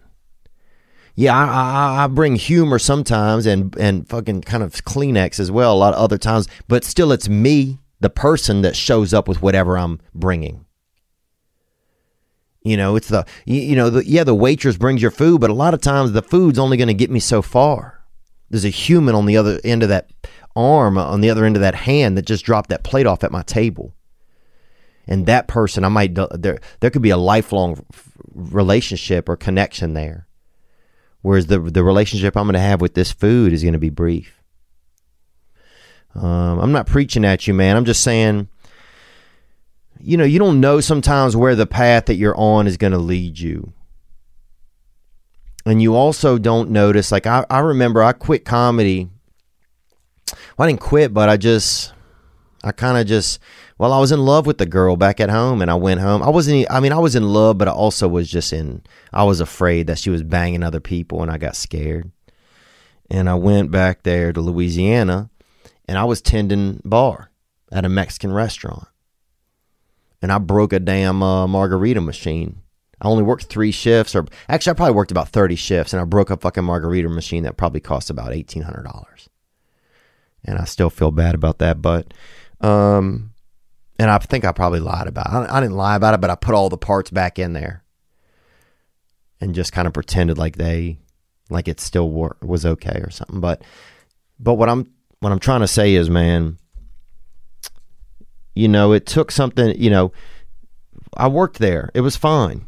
[1.16, 5.74] Yeah, I, I, I bring humor sometimes and and fucking kind of Kleenex as well
[5.74, 9.42] a lot of other times, but still, it's me, the person that shows up with
[9.42, 10.66] whatever I'm bringing.
[12.64, 15.50] You know, it's the you, you know the yeah the waitress brings your food, but
[15.50, 18.04] a lot of times the food's only going to get me so far.
[18.50, 20.12] There's a human on the other end of that
[20.56, 23.32] arm, on the other end of that hand that just dropped that plate off at
[23.32, 23.94] my table
[25.08, 27.84] and that person i might there there could be a lifelong
[28.36, 30.28] relationship or connection there.
[31.22, 33.90] Whereas the the relationship i'm going to have with this food is going to be
[33.90, 34.44] brief.
[36.14, 37.76] Um, i'm not preaching at you man.
[37.76, 38.50] I'm just saying
[40.00, 43.00] you know you don't know sometimes where the path that you're on is going to
[43.00, 43.74] lead you.
[45.66, 49.10] And you also don't notice like I, I remember i quit comedy.
[50.58, 51.94] Well, i didn't quit but i just
[52.66, 53.40] i kind of just
[53.78, 56.24] well, I was in love with the girl back at home, and I went home.
[56.24, 56.66] I wasn't.
[56.72, 58.84] I mean, I was in love, but I also was just in.
[59.12, 62.12] I was afraid that she was banging other people, and I got scared.
[63.10, 65.30] And I went back there to Louisiana,
[65.88, 67.32] and I was tending bar
[67.70, 68.88] at a Mexican restaurant,
[70.22, 72.62] and I broke a damn uh, margarita machine.
[73.02, 76.06] I only worked three shifts, or actually, I probably worked about thirty shifts, and I
[76.06, 79.28] broke a fucking margarita machine that probably cost about eighteen hundred dollars.
[80.46, 82.14] And I still feel bad about that, but
[82.66, 83.32] um,
[84.00, 85.52] and I think I probably lied about it.
[85.52, 87.84] I, didn't lie about it, but I put all the parts back in there
[89.40, 90.98] and just kind of pretended like they
[91.52, 93.40] like it still wor- was okay or something.
[93.40, 93.62] But
[94.40, 96.58] but what I'm what I'm trying to say is, man,
[98.56, 99.80] you know, it took something.
[99.80, 100.12] You know,
[101.16, 101.92] I worked there.
[101.94, 102.66] It was fine.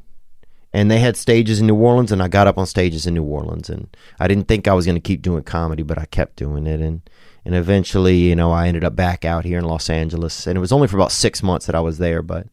[0.74, 3.24] And they had stages in New Orleans, and I got up on stages in New
[3.24, 6.36] Orleans, and I didn't think I was going to keep doing comedy, but I kept
[6.36, 7.02] doing it, and
[7.48, 10.60] and eventually, you know, I ended up back out here in Los Angeles, and it
[10.60, 12.48] was only for about six months that I was there, but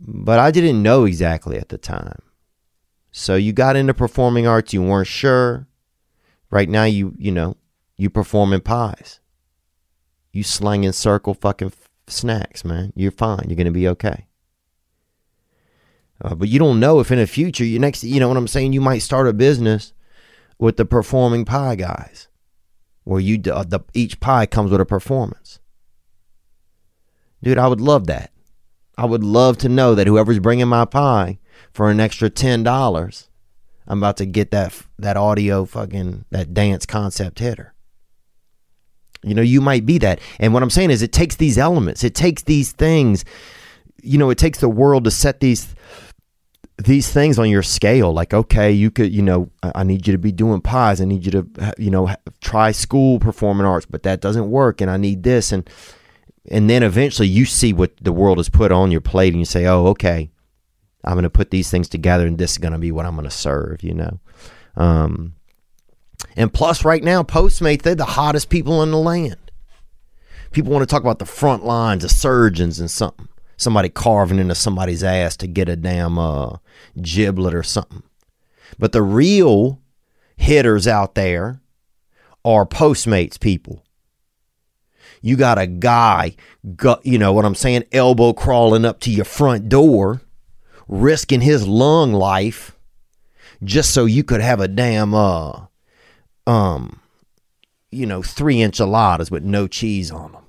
[0.00, 2.22] but I didn't know exactly at the time.
[3.12, 5.66] So you got into performing arts, you weren't sure.
[6.50, 7.58] Right now, you you know,
[7.98, 9.20] you perform in pies.
[10.32, 12.94] You slang in circle fucking f- snacks, man.
[12.96, 13.44] You're fine.
[13.46, 14.26] You're gonna be okay.
[16.22, 18.48] Uh, but you don't know if in the future, you next, you know what I'm
[18.48, 18.72] saying.
[18.72, 19.92] You might start a business
[20.58, 22.28] with the performing pie guys
[23.06, 25.60] where you uh, the each pie comes with a performance.
[27.40, 28.32] Dude, I would love that.
[28.98, 31.38] I would love to know that whoever's bringing my pie
[31.72, 33.30] for an extra ten dollars,
[33.86, 37.74] I'm about to get that that audio fucking that dance concept hitter.
[39.22, 40.20] You know, you might be that.
[40.40, 42.02] And what I'm saying is, it takes these elements.
[42.02, 43.24] It takes these things.
[44.02, 45.76] You know, it takes the world to set these
[46.78, 50.18] these things on your scale like okay you could you know i need you to
[50.18, 51.00] be doing pies.
[51.00, 54.90] I need you to you know try school performing arts but that doesn't work and
[54.90, 55.68] i need this and
[56.50, 59.46] and then eventually you see what the world has put on your plate and you
[59.46, 60.30] say oh okay
[61.04, 63.14] i'm going to put these things together and this is going to be what i'm
[63.14, 64.20] going to serve you know?
[64.76, 65.36] Um
[66.36, 69.36] and plus right now postmates they're the hottest people in the land.
[70.52, 73.28] People want to talk about the front lines, the surgeons and something.
[73.56, 76.58] Somebody carving into somebody's ass to get a damn uh,
[77.00, 78.02] giblet or something.
[78.78, 79.80] But the real
[80.36, 81.60] hitters out there
[82.44, 83.82] are Postmates people.
[85.22, 86.36] You got a guy,
[87.02, 90.20] you know what I'm saying, elbow crawling up to your front door,
[90.86, 92.76] risking his lung life
[93.64, 95.66] just so you could have a damn uh
[96.46, 97.00] um
[97.90, 100.42] you know three inch enchiladas with no cheese on them.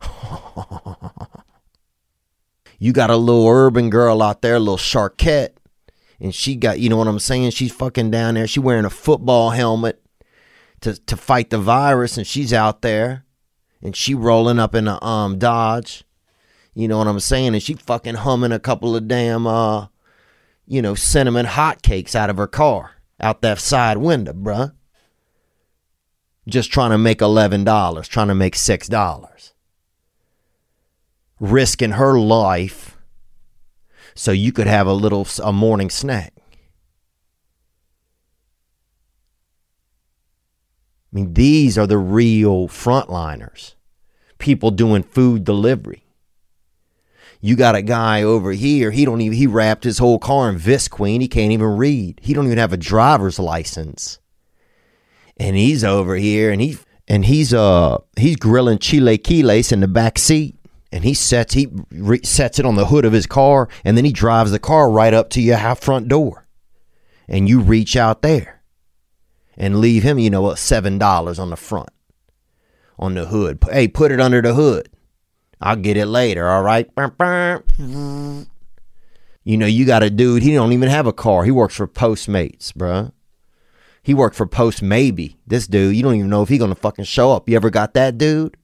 [2.82, 5.56] you got a little urban girl out there, a little Charquette,
[6.18, 7.50] and she got you know what I'm saying.
[7.50, 8.48] She's fucking down there.
[8.48, 10.02] She wearing a football helmet
[10.80, 13.24] to to fight the virus, and she's out there,
[13.80, 16.02] and she rolling up in a um Dodge.
[16.74, 17.54] You know what I'm saying?
[17.54, 19.86] And she fucking humming a couple of damn uh
[20.66, 24.72] you know, cinnamon hotcakes out of her car out that side window, bruh.
[26.48, 29.52] Just trying to make $11, trying to make $6.
[31.42, 32.96] Risking her life
[34.14, 36.32] so you could have a little a morning snack.
[41.12, 43.74] I mean, these are the real frontliners.
[44.38, 46.04] People doing food delivery.
[47.40, 50.60] You got a guy over here, he don't even he wrapped his whole car in
[50.60, 51.20] Visqueen.
[51.20, 52.20] He can't even read.
[52.22, 54.20] He don't even have a driver's license.
[55.38, 56.78] And he's over here and he
[57.08, 60.54] and he's uh he's grilling chilaquiles in the back seat
[60.92, 64.04] and he sets he re- sets it on the hood of his car and then
[64.04, 66.46] he drives the car right up to your front door.
[67.26, 68.62] And you reach out there
[69.56, 71.88] and leave him, you know, what, $7 on the front
[72.98, 73.58] on the hood.
[73.70, 74.90] Hey, put it under the hood.
[75.60, 76.90] I'll get it later, all right?
[79.44, 81.44] You know, you got a dude, he don't even have a car.
[81.44, 83.12] He works for Postmates, bruh.
[84.02, 85.38] He worked for Post Maybe.
[85.46, 87.48] This dude, you don't even know if he gonna fucking show up.
[87.48, 88.56] You ever got that dude?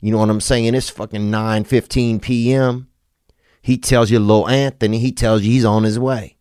[0.00, 0.74] You know what I'm saying?
[0.74, 2.88] It's fucking 9:15 p.m.
[3.60, 6.36] He tells you little Anthony, he tells you he's on his way.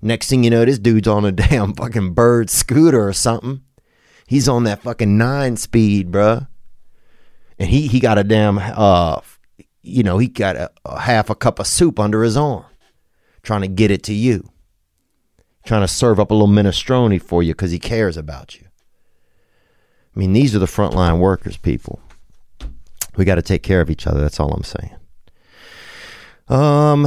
[0.00, 3.62] Next thing you know, this dude's on a damn fucking bird scooter or something.
[4.26, 6.46] He's on that fucking nine speed, bruh
[7.58, 9.20] and he he got a damn uh
[9.82, 12.64] you know he got a, a, half a cup of soup under his arm
[13.42, 14.48] trying to get it to you
[15.64, 18.66] trying to serve up a little minestrone for you because he cares about you
[20.14, 22.00] i mean these are the frontline workers people
[23.16, 24.94] we got to take care of each other that's all i'm saying
[26.48, 27.04] um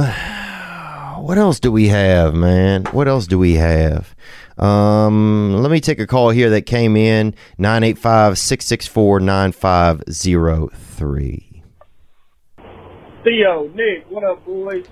[1.22, 4.14] what else do we have man what else do we have
[4.58, 11.62] um, let me take a call here that came in 985 664 9503.
[13.22, 14.84] Theo, Nick, what up, boys?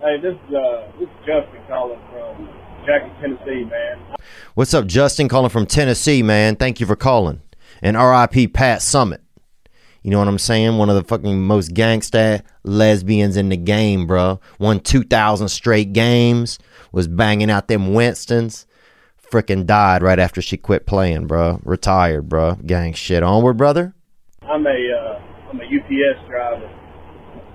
[0.00, 2.48] Hey, this is, uh, this is Justin calling from
[2.86, 3.98] Jackson, Tennessee, man.
[4.54, 5.28] What's up, Justin?
[5.28, 6.54] Calling from Tennessee, man.
[6.56, 7.40] Thank you for calling.
[7.80, 9.21] And RIP Pat Summitt.
[10.02, 10.78] You know what I'm saying?
[10.78, 14.40] One of the fucking most gangsta lesbians in the game, bro.
[14.58, 16.58] Won 2,000 straight games.
[16.90, 18.66] Was banging out them Winstons
[19.32, 21.58] freaking died right after she quit playing, bro.
[21.64, 22.56] Retired, bro.
[22.66, 23.22] Gang shit.
[23.22, 23.94] Onward, brother.
[24.42, 26.68] I'm a uh, I'm a UPS driver,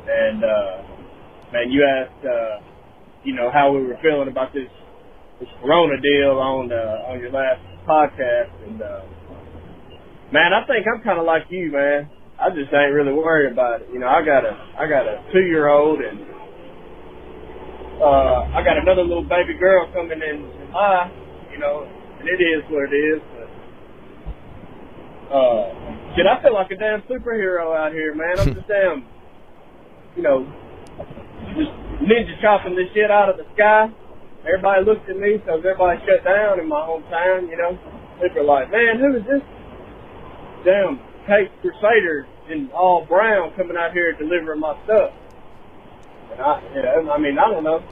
[0.09, 2.65] and uh, man, you asked uh,
[3.23, 4.71] you know how we were feeling about this
[5.39, 9.01] this Corona deal on uh, on your last podcast, and uh,
[10.31, 12.09] man, I think I'm kind of like you, man.
[12.39, 13.89] I just ain't really worried about it.
[13.91, 16.21] You know, I got a I got a two year old and
[18.01, 21.09] uh I got another little baby girl coming in July
[21.57, 21.89] you know,
[22.19, 23.21] and it is what it is.
[23.33, 23.49] But
[25.33, 25.73] uh,
[26.13, 28.37] shit, I feel like a damn superhero out here, man.
[28.37, 29.05] I'm just damn,
[30.15, 30.45] you know,
[31.57, 31.73] just
[32.05, 33.89] ninja chopping this shit out of the sky.
[34.45, 37.73] Everybody looks at me because everybody shut down in my hometown, you know.
[38.21, 39.41] People are like, man, who is this
[40.63, 45.11] damn Cape Crusader in all brown coming out here delivering my stuff?
[46.31, 47.83] And I, you know, I mean, I don't know.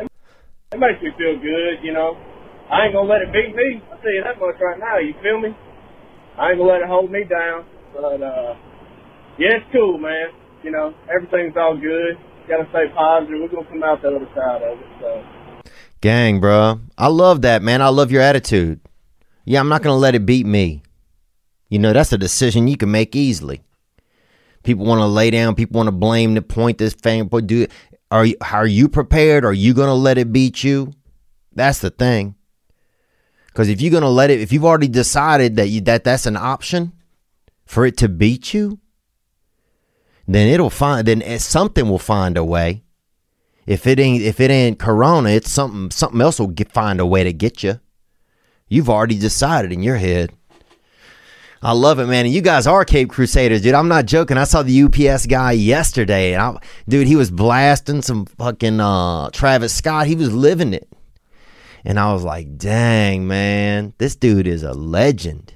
[0.00, 2.16] It, makes me feel good, you know.
[2.72, 3.84] I ain't gonna let it beat me.
[3.92, 4.96] I'll tell you that much right now.
[4.96, 5.54] You feel me?
[6.40, 7.66] I ain't gonna let it hold me down.
[7.92, 8.56] But uh,
[9.36, 10.32] yeah, it's cool, man.
[10.64, 12.16] You know, everything's all good.
[12.48, 13.36] Gotta stay positive.
[13.38, 14.86] We're gonna come out the other side of it.
[14.98, 15.70] So.
[16.00, 16.80] Gang, bro.
[16.96, 17.82] I love that, man.
[17.82, 18.80] I love your attitude.
[19.44, 20.82] Yeah, I'm not gonna let it beat me.
[21.72, 23.62] You know, that's a decision you can make easily.
[24.62, 25.54] People want to lay down.
[25.54, 26.94] People want to blame the point this.
[26.94, 27.66] But do
[28.10, 29.46] are you, are you prepared?
[29.46, 30.92] Are you gonna let it beat you?
[31.54, 32.34] That's the thing.
[33.46, 36.36] Because if you're gonna let it, if you've already decided that you that that's an
[36.36, 36.92] option
[37.64, 38.78] for it to beat you,
[40.28, 42.82] then it'll find then something will find a way.
[43.64, 47.06] If it ain't if it ain't Corona, it's something something else will get, find a
[47.06, 47.80] way to get you.
[48.68, 50.34] You've already decided in your head.
[51.64, 52.24] I love it, man.
[52.24, 53.74] And you guys are Cape Crusaders, dude.
[53.74, 54.36] I'm not joking.
[54.36, 56.56] I saw the UPS guy yesterday, and I,
[56.88, 60.08] dude, he was blasting some fucking uh, Travis Scott.
[60.08, 60.90] He was living it,
[61.84, 65.54] and I was like, dang, man, this dude is a legend.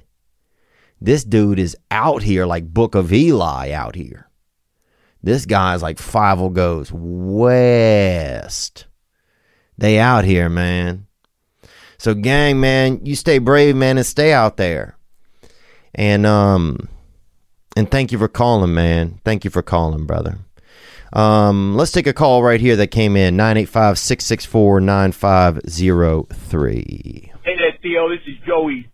[1.01, 4.29] This dude is out here like Book of Eli out here.
[5.21, 8.85] This guy's like five will goes west.
[9.77, 11.07] They out here, man.
[11.97, 14.96] So gang, man, you stay brave, man, and stay out there.
[15.97, 16.87] And um
[17.75, 19.19] and thank you for calling, man.
[19.23, 20.39] Thank you for calling, brother.
[21.13, 27.31] Um, let's take a call right here that came in 985 664 9503.
[27.45, 28.09] Hey there, Theo.
[28.09, 28.89] This is Joey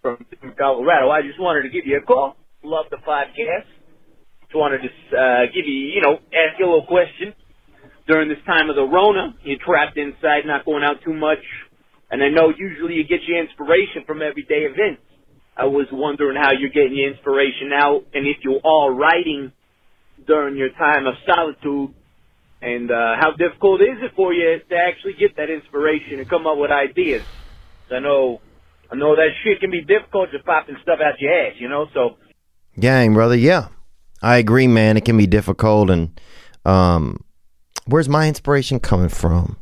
[0.00, 0.24] from
[0.56, 1.10] Colorado.
[1.10, 2.36] I just wanted to give you a call.
[2.62, 3.66] Love the podcast.
[4.42, 7.34] Just wanted to uh, give you, you know, ask you a little question.
[8.06, 11.38] During this time of the Rona, you're trapped inside, not going out too much.
[12.10, 15.00] And I know usually you get your inspiration from everyday events.
[15.56, 19.52] I was wondering how you're getting your inspiration out and if you're all writing
[20.26, 21.94] during your time of solitude,
[22.62, 26.46] and uh, how difficult is it for you to actually get that inspiration and come
[26.46, 27.22] up with ideas?
[27.90, 28.40] I know,
[28.90, 31.86] I know that shit can be difficult just popping stuff out your ass, you know.
[31.92, 32.16] So,
[32.80, 33.68] Gang, brother, yeah.
[34.22, 34.96] I agree, man.
[34.96, 36.18] It can be difficult and
[36.64, 37.22] um
[37.86, 39.58] where's my inspiration coming from?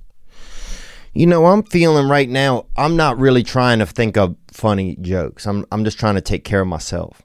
[1.15, 5.47] You know, I'm feeling right now, I'm not really trying to think of funny jokes.
[5.47, 7.23] I'm I'm just trying to take care of myself.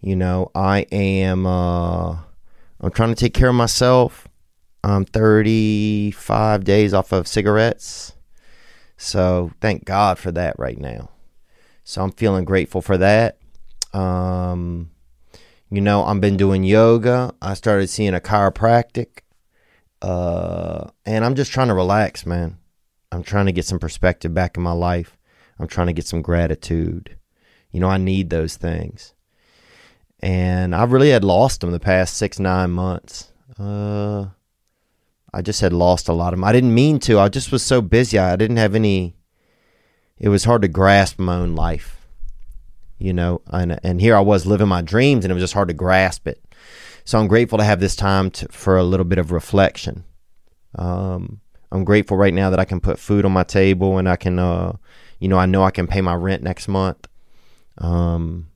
[0.00, 2.12] You know, I am uh
[2.80, 4.28] I'm trying to take care of myself.
[4.82, 8.14] I'm 35 days off of cigarettes.
[8.96, 11.10] So, thank God for that right now.
[11.84, 13.38] So, I'm feeling grateful for that.
[13.92, 14.90] Um
[15.70, 17.34] you know, I've been doing yoga.
[17.42, 19.18] I started seeing a chiropractic.
[20.00, 22.56] Uh, and I'm just trying to relax, man.
[23.10, 25.16] I'm trying to get some perspective back in my life.
[25.58, 27.16] I'm trying to get some gratitude.
[27.70, 29.14] You know, I need those things.
[30.20, 33.32] And I really had lost them the past six, nine months.
[33.58, 34.26] Uh,
[35.32, 36.44] I just had lost a lot of them.
[36.44, 37.18] I didn't mean to.
[37.18, 38.18] I just was so busy.
[38.18, 39.14] I didn't have any.
[40.18, 41.98] It was hard to grasp my own life
[42.98, 45.68] you know, and and here I was living my dreams, and it was just hard
[45.68, 46.42] to grasp it.
[47.04, 50.04] So I'm grateful to have this time to, for a little bit of reflection.
[50.74, 54.16] Um, I'm grateful right now that I can put food on my table, and I
[54.16, 54.76] can, uh,
[55.18, 57.06] you know, I know I can pay my rent next month.
[57.78, 58.48] Um,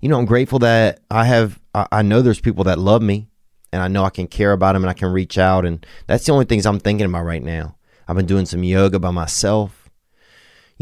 [0.00, 1.60] you know, I'm grateful that I have.
[1.74, 3.28] I, I know there's people that love me,
[3.72, 6.26] and I know I can care about them, and I can reach out, and that's
[6.26, 7.76] the only things I'm thinking about right now.
[8.08, 9.82] I've been doing some yoga by myself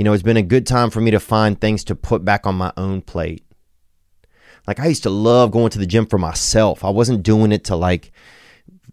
[0.00, 2.46] you know, it's been a good time for me to find things to put back
[2.46, 3.44] on my own plate.
[4.66, 6.82] Like I used to love going to the gym for myself.
[6.82, 8.10] I wasn't doing it to like,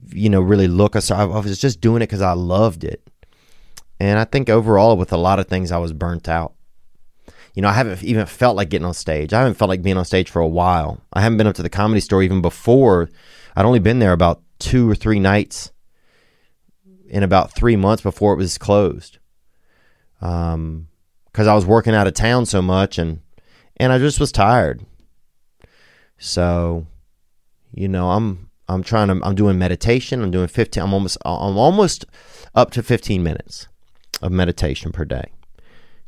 [0.09, 0.95] you know, really look.
[0.95, 3.07] I was just doing it because I loved it.
[3.99, 6.53] And I think overall, with a lot of things, I was burnt out.
[7.55, 9.33] You know, I haven't even felt like getting on stage.
[9.33, 11.01] I haven't felt like being on stage for a while.
[11.13, 13.09] I haven't been up to the comedy store even before.
[13.55, 15.71] I'd only been there about two or three nights
[17.09, 19.17] in about three months before it was closed.
[20.21, 20.87] Um,
[21.25, 23.21] because I was working out of town so much and
[23.77, 24.83] and I just was tired.
[26.17, 26.87] So,
[27.71, 30.21] you know, I'm I'm trying to I'm doing meditation.
[30.21, 32.05] I'm doing 15 I'm almost I'm almost
[32.55, 33.67] up to 15 minutes
[34.21, 35.31] of meditation per day.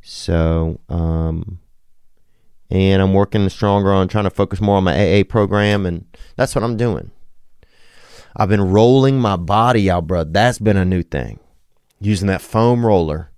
[0.02, 1.60] So, um
[2.72, 6.06] and I'm working stronger on trying to focus more on my AA program and
[6.36, 7.12] that's what I'm doing.
[8.36, 10.24] I've been rolling my body out, bro.
[10.24, 11.40] That's been a new thing.
[12.00, 13.32] Using that foam roller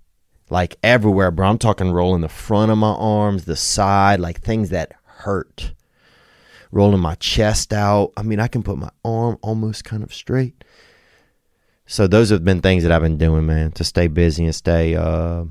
[0.52, 1.48] like everywhere, bro.
[1.48, 5.72] I'm talking rolling the front of my arms, the side, like things that hurt.
[6.72, 8.12] Rolling my chest out.
[8.16, 10.64] I mean, I can put my arm almost kind of straight.
[11.86, 14.96] So those have been things that I've been doing, man, to stay busy and stay
[14.96, 15.44] uh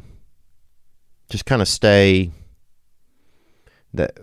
[1.29, 2.31] just kind of stay
[3.93, 4.17] that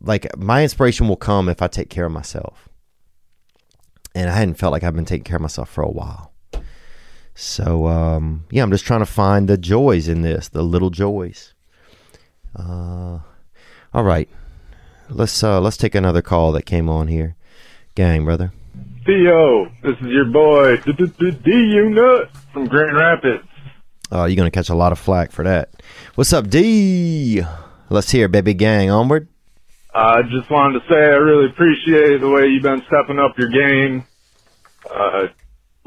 [0.00, 2.68] like my inspiration will come if I take care of myself.
[4.14, 6.32] And I hadn't felt like I've been taking care of myself for a while.
[7.34, 11.54] So um, yeah, I'm just trying to find the joys in this, the little joys.
[12.56, 13.20] Uh,
[13.92, 14.28] all right,
[15.10, 17.36] let's uh, let's take another call that came on here,
[17.94, 18.52] gang brother.
[19.04, 23.44] Theo, this is your boy D Unit from Grand Rapids.
[24.10, 25.70] Oh, you're gonna catch a lot of flack for that.
[26.14, 27.42] What's up, D?
[27.90, 28.90] Let's hear, baby gang.
[28.90, 29.28] Onward.
[29.94, 33.48] I just wanted to say I really appreciate the way you've been stepping up your
[33.48, 34.04] game.
[34.88, 35.28] Uh,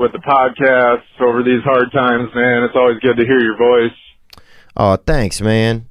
[0.02, 2.64] with the podcast over these hard times, man.
[2.64, 3.98] It's always good to hear your voice.
[4.76, 5.88] Oh, thanks, man.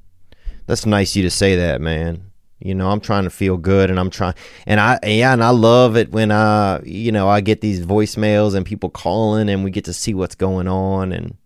[0.67, 2.30] That's nice of you to say that, man.
[2.61, 4.35] You know, I'm trying to feel good and I'm trying
[4.67, 8.55] and I yeah, and I love it when I you know, I get these voicemails
[8.55, 11.37] and people calling and we get to see what's going on and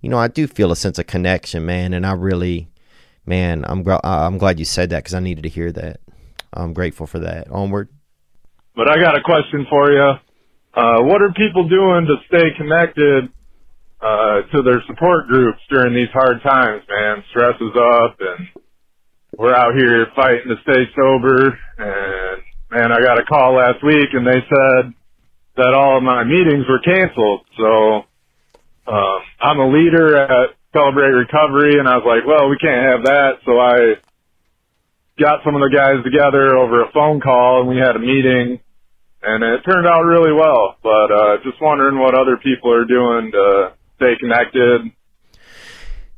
[0.00, 2.68] you know, I do feel a sense of connection, man, and I really
[3.26, 6.00] man, I'm I'm glad you said that because I needed to hear that.
[6.52, 7.50] I'm grateful for that.
[7.50, 7.88] Onward.
[8.74, 10.12] But I got a question for you.
[10.74, 13.28] Uh, what are people doing to stay connected
[14.00, 17.24] uh, to their support groups during these hard times, man?
[17.30, 18.48] Stress is up, and
[19.38, 21.56] we're out here fighting to stay sober.
[21.78, 24.92] And man, I got a call last week, and they said
[25.56, 27.46] that all of my meetings were canceled.
[27.56, 28.02] So
[28.92, 33.04] um, I'm a leader at Celebrate Recovery, and I was like, well, we can't have
[33.04, 33.38] that.
[33.46, 34.02] So I
[35.22, 38.58] got some of the guys together over a phone call, and we had a meeting,
[39.22, 40.76] and it turned out really well.
[40.82, 44.90] But uh, just wondering what other people are doing to stay connected.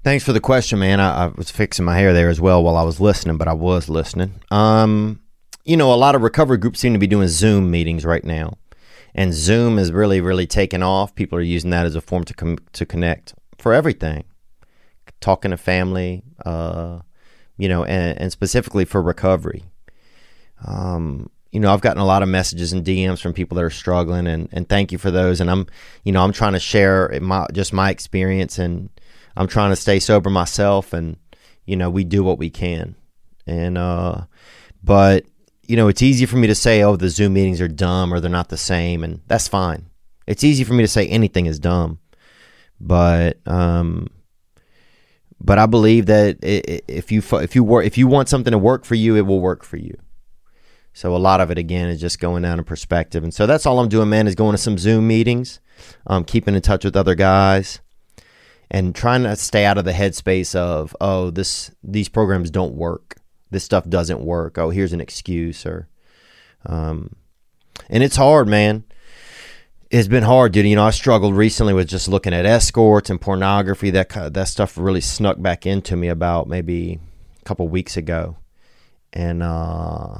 [0.03, 0.99] Thanks for the question, man.
[0.99, 3.53] I, I was fixing my hair there as well while I was listening, but I
[3.53, 4.41] was listening.
[4.51, 5.21] Um,
[5.65, 8.57] you know, a lot of recovery groups seem to be doing Zoom meetings right now,
[9.15, 11.15] and Zoom is really, really taking off.
[11.15, 14.25] People are using that as a form to com- to connect for everything,
[15.21, 17.01] talking to family, uh,
[17.59, 19.65] you know, and, and specifically for recovery.
[20.67, 23.71] Um, you know, I've gotten a lot of messages and DMs from people that are
[23.71, 25.43] struggling, and, and thank you for those.
[25.43, 25.67] And I'm,
[26.05, 28.89] you know, I'm trying to share my just my experience, and
[29.37, 31.17] I'm trying to stay sober myself, and
[31.65, 32.97] you know, we do what we can,
[33.47, 34.23] and uh,
[34.83, 35.25] but
[35.67, 38.19] you know, it's easy for me to say, oh, the Zoom meetings are dumb or
[38.19, 39.87] they're not the same, and that's fine.
[40.27, 42.01] It's easy for me to say anything is dumb,
[42.81, 44.09] but um,
[45.41, 48.85] but I believe that if you if you work if you want something to work
[48.85, 49.97] for you, it will work for you.
[50.93, 53.65] So a lot of it again is just going down in perspective, and so that's
[53.65, 54.27] all I'm doing, man.
[54.27, 55.61] Is going to some Zoom meetings,
[56.07, 57.81] um, keeping in touch with other guys,
[58.71, 63.17] and trying to stay out of the headspace of oh this these programs don't work,
[63.51, 64.59] this stuff doesn't work.
[64.59, 65.89] Oh here's an excuse or,
[66.67, 67.17] um,
[67.89, 68.85] and it's hard, man.
[69.91, 70.67] It's been hard, dude.
[70.67, 73.91] You know, I struggled recently with just looking at escorts and pornography.
[73.91, 77.01] That that stuff really snuck back into me about maybe
[77.41, 78.37] a couple weeks ago,
[79.13, 80.19] and uh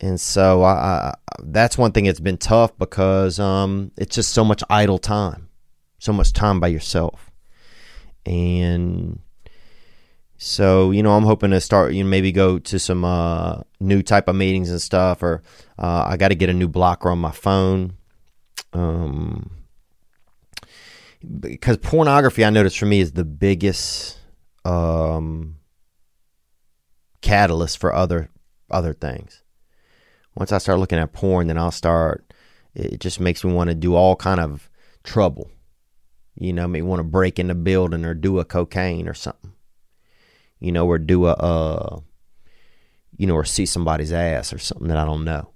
[0.00, 4.44] and so I, I, that's one thing that's been tough because um, it's just so
[4.44, 5.47] much idle time,
[5.98, 7.30] so much time by yourself,
[8.24, 9.20] and
[10.36, 14.02] so you know I'm hoping to start you know maybe go to some uh, new
[14.02, 15.42] type of meetings and stuff, or
[15.78, 17.94] uh, I got to get a new blocker on my phone.
[18.72, 19.50] Um,
[21.40, 24.18] because pornography, I noticed for me is the biggest
[24.64, 25.56] um,
[27.22, 28.30] catalyst for other
[28.70, 29.42] other things
[30.38, 32.32] once I start looking at porn, then I'll start.
[32.74, 34.70] It just makes me want to do all kind of
[35.02, 35.50] trouble.
[36.38, 39.52] You know, me want to break in the building or do a cocaine or something.
[40.60, 42.00] You know, or do a, uh,
[43.16, 45.50] you know, or see somebody's ass or something that I don't know.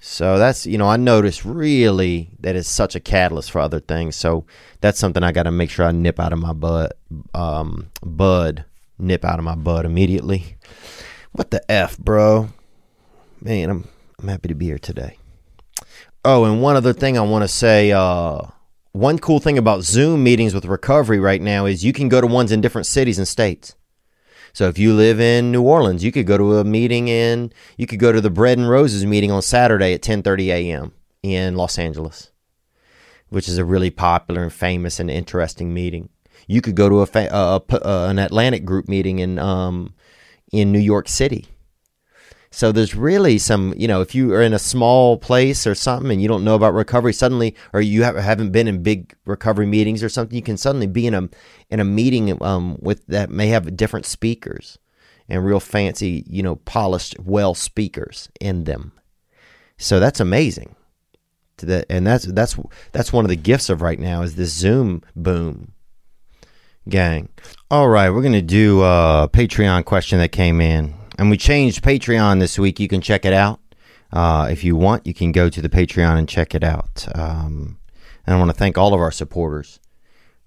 [0.00, 4.16] So that's you know I noticed really that it's such a catalyst for other things.
[4.16, 4.44] So
[4.80, 6.92] that's something I got to make sure I nip out of my bud,
[7.32, 8.64] um, bud,
[8.98, 10.56] nip out of my butt immediately.
[11.32, 12.50] What the f, bro?
[13.44, 13.88] man, I'm
[14.20, 15.18] I'm happy to be here today.
[16.24, 17.92] Oh, and one other thing I want to say.
[17.92, 18.42] Uh,
[18.94, 22.28] one cool thing about Zoom meetings with recovery right now is you can go to
[22.28, 23.74] ones in different cities and states.
[24.52, 27.88] So if you live in New Orleans, you could go to a meeting in you
[27.88, 30.92] could go to the Bread and Roses meeting on Saturday at 10:30 a.m.
[31.24, 32.30] in Los Angeles,
[33.30, 36.08] which is a really popular and famous and interesting meeting.
[36.46, 39.92] You could go to a, uh, uh, an Atlantic group meeting in um,
[40.52, 41.48] in New York City
[42.54, 46.12] so there's really some, you know, if you are in a small place or something
[46.12, 49.66] and you don't know about recovery, suddenly, or you have, haven't been in big recovery
[49.66, 51.28] meetings or something, you can suddenly be in a
[51.70, 54.78] in a meeting um, with that may have different speakers
[55.28, 58.92] and real fancy, you know, polished, well speakers in them.
[59.76, 60.76] So that's amazing.
[61.56, 62.56] To that, and that's that's
[62.92, 65.72] that's one of the gifts of right now is this Zoom boom.
[66.88, 67.30] Gang.
[67.68, 72.40] All right, we're gonna do a Patreon question that came in and we changed Patreon
[72.40, 72.80] this week.
[72.80, 73.60] You can check it out.
[74.12, 77.06] Uh, if you want, you can go to the Patreon and check it out.
[77.14, 77.78] Um,
[78.26, 79.80] and I want to thank all of our supporters.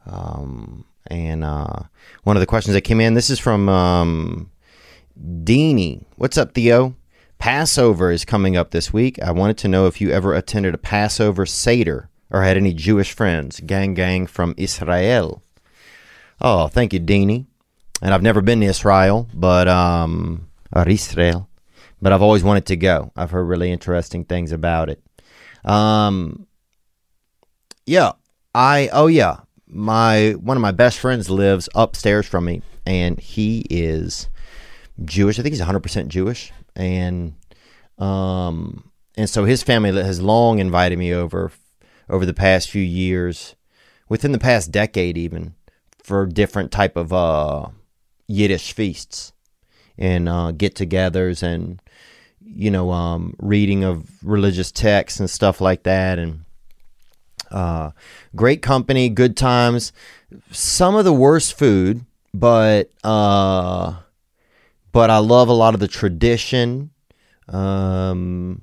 [0.06, 1.84] Um, and uh,
[2.23, 4.52] one of the questions that came in, this is from um,
[5.19, 6.06] Deanie.
[6.15, 6.95] What's up, Theo?
[7.39, 9.22] Passover is coming up this week.
[9.22, 13.14] I wanted to know if you ever attended a Passover Seder or had any Jewish
[13.14, 13.60] friends.
[13.60, 15.44] Gang, gang from Israel.
[16.41, 17.45] Oh, thank you, Deanie.
[18.02, 21.49] And I've never been to Israel, but um, or Israel,
[22.02, 23.11] but I've always wanted to go.
[23.15, 25.02] I've heard really interesting things about it.
[25.64, 26.48] Um,
[27.85, 28.14] yeah,
[28.53, 29.38] I oh yeah,
[29.68, 34.30] my one of my best friends lives upstairs from me, and he is
[35.03, 35.39] Jewish.
[35.39, 37.34] I think he's 100 percent Jewish, and
[37.98, 41.52] um, and so his family has long invited me over
[42.10, 43.56] over the past few years,
[44.10, 45.56] within the past decade even,
[46.03, 47.68] for different type of uh
[48.27, 49.31] Yiddish feasts
[49.98, 51.82] and uh, get-togethers and
[52.41, 56.45] you know um, reading of religious texts and stuff like that and
[57.52, 57.91] uh,
[58.36, 59.91] great company, good times.
[60.52, 63.95] Some of the worst food, but uh,
[64.91, 66.91] but I love a lot of the tradition,
[67.48, 68.61] um,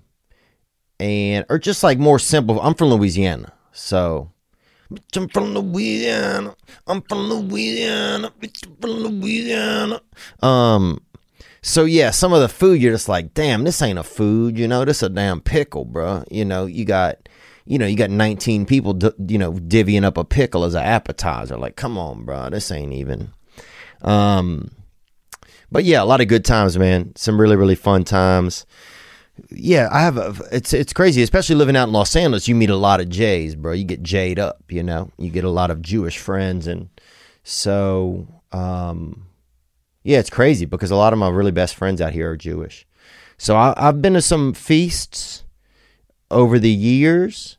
[1.01, 2.61] and or just like more simple.
[2.61, 4.31] I'm from Louisiana, so
[5.17, 6.55] I'm from Louisiana.
[6.87, 8.31] I'm from Louisiana.
[8.39, 10.01] Bitch, I'm from Louisiana.
[10.43, 11.01] Um,
[11.67, 14.59] so yeah, some of the food you're just like, damn, this ain't a food.
[14.59, 16.23] You know, this a damn pickle, bro.
[16.31, 17.27] You know, you got,
[17.65, 21.57] you know, you got 19 people, you know, divvying up a pickle as an appetizer.
[21.57, 23.33] Like, come on, bro, this ain't even.
[24.03, 24.73] Um,
[25.73, 27.17] but yeah, a lot of good times, man.
[27.17, 28.67] Some really really fun times.
[29.51, 30.19] Yeah, I have.
[30.19, 32.47] A, it's it's crazy, especially living out in Los Angeles.
[32.47, 33.73] You meet a lot of Jays, bro.
[33.73, 35.11] You get Jayed up, you know.
[35.17, 36.91] You get a lot of Jewish friends, and
[37.43, 39.25] so um,
[40.05, 42.87] yeah, it's crazy because a lot of my really best friends out here are Jewish.
[43.39, 45.45] So I, I've been to some feasts
[46.31, 47.57] over the years,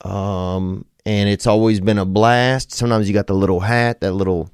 [0.00, 2.72] um, and it's always been a blast.
[2.72, 4.50] Sometimes you got the little hat, that little,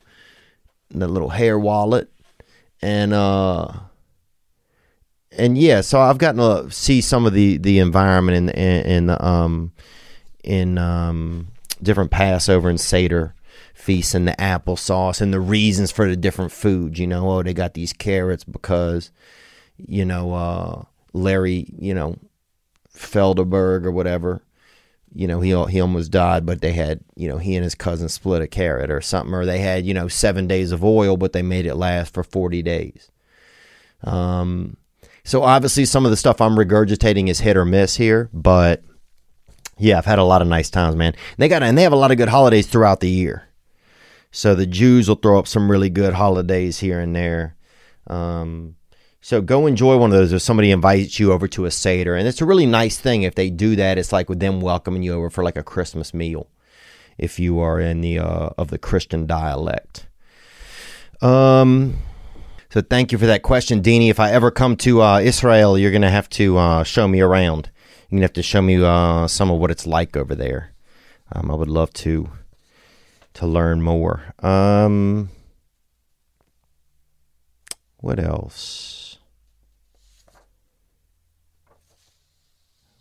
[0.91, 2.11] that little hair wallet,
[2.83, 3.73] and uh,
[5.31, 5.81] and yeah.
[5.81, 9.73] So I've gotten to see some of the the environment in in, in um
[10.43, 11.49] in um
[11.81, 13.35] different Passover and Seder
[13.79, 16.99] feasts and the applesauce and the reasons for the different foods.
[16.99, 19.11] You know, oh, they got these carrots because
[19.77, 20.83] you know uh,
[21.13, 22.17] Larry, you know
[22.95, 24.43] Felderberg or whatever.
[25.15, 28.09] You know, he he almost died, but they had you know he and his cousin
[28.09, 31.33] split a carrot or something, or they had you know seven days of oil, but
[31.33, 33.11] they made it last for forty days.
[34.05, 34.77] Um,
[35.25, 38.83] so obviously some of the stuff I'm regurgitating is hit or miss here, but
[39.79, 41.15] yeah, I've had a lot of nice times, man.
[41.39, 43.48] They got and they have a lot of good holidays throughout the year.
[44.31, 47.57] So the Jews will throw up some really good holidays here and there.
[48.07, 48.77] Um,
[49.21, 52.15] so go enjoy one of those if somebody invites you over to a Seder.
[52.15, 53.99] And it's a really nice thing if they do that.
[53.99, 56.49] It's like with them welcoming you over for like a Christmas meal
[57.17, 60.07] if you are in the uh, of the Christian dialect.
[61.21, 61.99] Um
[62.71, 64.11] so thank you for that question, Deanie.
[64.11, 67.71] If I ever come to uh, Israel, you're gonna have to uh, show me around.
[68.09, 70.75] You're gonna have to show me uh, some of what it's like over there.
[71.33, 72.29] Um, I would love to
[73.39, 74.35] to learn more.
[74.41, 75.29] Um,
[77.99, 79.19] what else?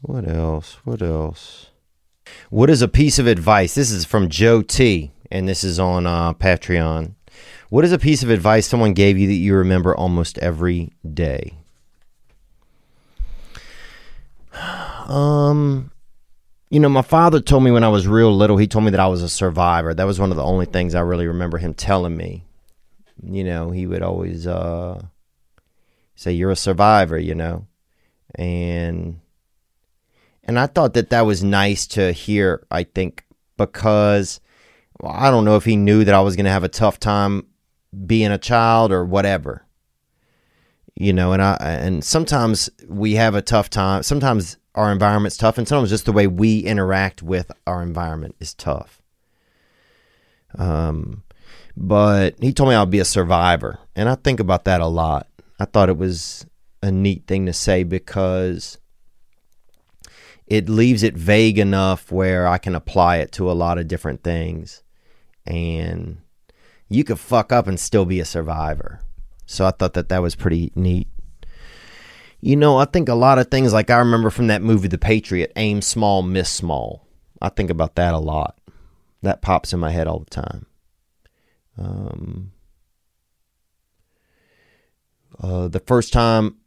[0.02, 0.78] What else?
[0.84, 1.72] What else?
[2.52, 3.74] What is a piece of advice?
[3.74, 7.16] This is from Joe T, and this is on uh, Patreon.
[7.70, 11.58] What is a piece of advice someone gave you that you remember almost every day?
[15.08, 15.92] Um,
[16.70, 19.00] you know, my father told me when I was real little, he told me that
[19.00, 19.94] I was a survivor.
[19.94, 22.44] That was one of the only things I really remember him telling me.
[23.24, 25.02] You know, he would always uh,
[26.16, 27.66] say, "You're a survivor," you know,
[28.36, 29.20] and
[30.44, 32.66] and I thought that that was nice to hear.
[32.70, 33.26] I think
[33.58, 34.40] because
[35.00, 37.00] well, I don't know if he knew that I was going to have a tough
[37.00, 37.48] time
[38.06, 39.66] being a child or whatever.
[40.96, 44.04] You know, and I and sometimes we have a tough time.
[44.04, 48.54] Sometimes our environment's tough, and sometimes just the way we interact with our environment is
[48.54, 49.02] tough.
[50.56, 51.24] Um,
[51.76, 55.28] but he told me I'll be a survivor, and I think about that a lot.
[55.60, 56.46] I thought it was
[56.84, 58.78] a neat thing to say because
[60.46, 64.24] it leaves it vague enough where I can apply it to a lot of different
[64.24, 64.84] things,
[65.46, 66.20] and
[66.88, 69.02] you could fuck up and still be a survivor.
[69.48, 71.08] So I thought that that was pretty neat.
[72.40, 74.98] You know, I think a lot of things like I remember from that movie The
[74.98, 77.08] Patriot, aim small, miss small.
[77.42, 78.60] I think about that a lot.
[79.24, 80.66] That pops in my head all the time.
[81.78, 82.52] Um,
[85.42, 86.58] uh, the first time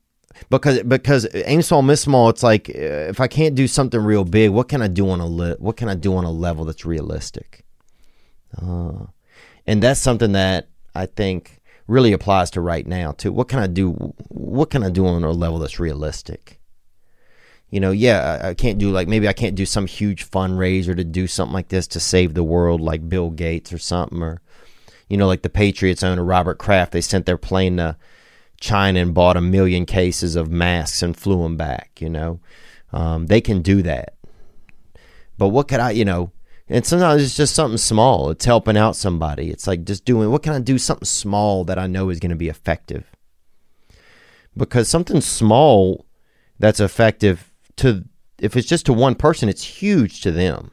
[0.49, 4.51] because because aim small miss small it's like if i can't do something real big
[4.51, 6.85] what can i do on a li- what can i do on a level that's
[6.85, 7.65] realistic
[8.63, 9.07] uh,
[9.67, 11.60] and that's something that i think
[11.91, 13.93] really applies to right now too what can i do
[14.29, 16.61] what can i do on a level that's realistic
[17.69, 21.05] you know yeah I, can't do like maybe i can't do some huge fundraiser to
[21.05, 24.41] do something like this to save the world like bill gates or something or
[25.09, 27.97] you know like the patriots owner robert kraft they sent their plane to
[28.61, 32.01] China and bought a million cases of masks and flew them back.
[32.01, 32.41] You know,
[32.93, 34.15] um, they can do that.
[35.37, 36.31] But what could I, you know?
[36.73, 38.31] And sometimes it's just something small.
[38.31, 39.51] It's helping out somebody.
[39.51, 42.31] It's like just doing what can I do something small that I know is going
[42.31, 43.11] to be effective.
[44.57, 46.07] Because something small
[46.61, 48.05] that's effective to
[48.39, 50.71] if it's just to one person, it's huge to them.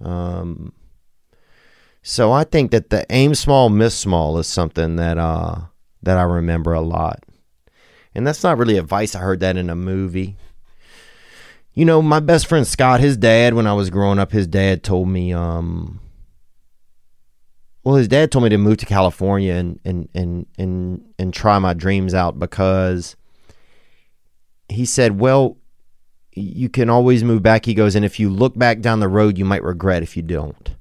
[0.00, 0.72] Um.
[2.02, 5.60] So I think that the aim small, miss small is something that uh
[6.02, 7.22] that I remember a lot.
[8.12, 9.14] And that's not really advice.
[9.14, 10.36] I heard that in a movie.
[11.74, 14.84] You know, my best friend Scott, his dad, when I was growing up, his dad
[14.84, 16.00] told me, um,
[17.82, 21.58] well, his dad told me to move to California and and and and and try
[21.58, 23.16] my dreams out because
[24.68, 25.58] he said, well,
[26.32, 27.66] you can always move back.
[27.66, 30.22] He goes, and if you look back down the road, you might regret if you
[30.22, 30.76] don't.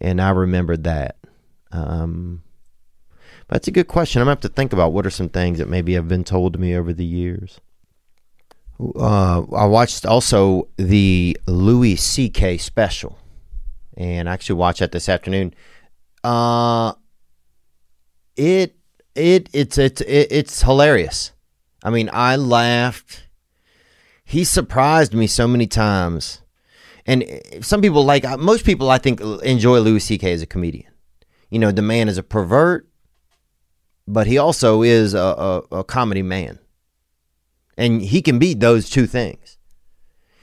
[0.00, 1.18] And I remembered that.
[1.70, 2.42] Um,
[3.48, 4.20] that's a good question.
[4.20, 6.54] I'm gonna have to think about what are some things that maybe have been told
[6.54, 7.60] to me over the years.
[8.80, 12.58] Uh, I watched also the Louis C.K.
[12.58, 13.18] special,
[13.96, 15.54] and I actually watched that this afternoon.
[16.22, 16.94] Uh,
[18.36, 18.76] it
[19.14, 21.32] it it's it's it, it's hilarious.
[21.82, 23.28] I mean, I laughed.
[24.24, 26.40] He surprised me so many times,
[27.06, 27.24] and
[27.60, 30.32] some people like most people I think enjoy Louis C.K.
[30.32, 30.90] as a comedian.
[31.50, 32.88] You know, the man is a pervert
[34.06, 36.58] but he also is a, a, a, comedy man.
[37.76, 39.58] And he can be those two things.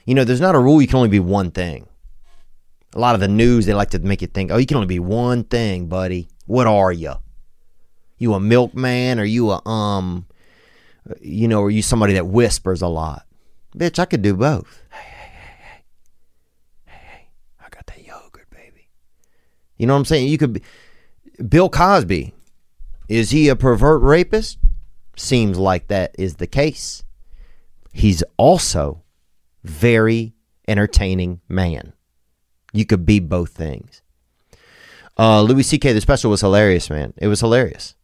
[0.04, 1.88] You know, there's not a rule you can only be one thing.
[2.94, 4.86] A lot of the news, they like to make you think, oh, you can only
[4.86, 6.28] be one thing, buddy.
[6.46, 7.14] What are you?
[8.18, 9.18] You a milkman?
[9.18, 10.26] Or you a, um,
[11.20, 13.24] you know, are you somebody that whispers a lot?
[13.76, 14.82] Bitch, I could do both.
[14.90, 15.82] Hey, hey, hey, hey.
[16.86, 17.28] Hey, hey,
[17.60, 18.88] I got that yogurt, baby.
[19.78, 20.28] You know what I'm saying?
[20.28, 20.62] You could be
[21.48, 22.34] Bill Cosby
[23.12, 24.58] is he a pervert rapist?
[25.16, 27.02] Seems like that is the case.
[27.92, 29.02] He's also
[29.62, 30.34] very
[30.66, 31.92] entertaining man.
[32.72, 34.02] You could be both things.
[35.18, 35.92] Uh, Louis C.K.
[35.92, 37.12] the special was hilarious, man.
[37.18, 37.94] It was hilarious.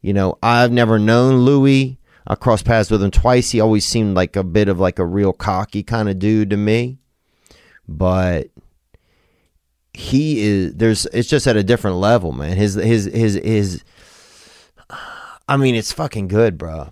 [0.00, 1.98] You know, I've never known Louis.
[2.26, 3.50] I crossed paths with him twice.
[3.50, 6.56] He always seemed like a bit of like a real cocky kind of dude to
[6.56, 6.98] me.
[7.86, 8.48] But
[9.94, 12.56] he is there's it's just at a different level, man.
[12.56, 13.84] His his his his
[15.48, 16.90] I mean, it's fucking good, bro.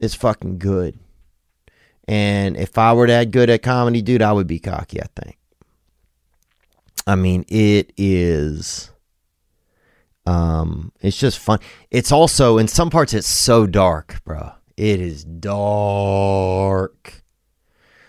[0.00, 0.98] It's fucking good.
[2.06, 5.38] And if I were that good at comedy, dude, I would be cocky, I think.
[7.06, 8.90] I mean, it is
[10.26, 11.58] um it's just fun.
[11.90, 14.52] It's also in some parts it's so dark, bro.
[14.76, 17.22] It is dark.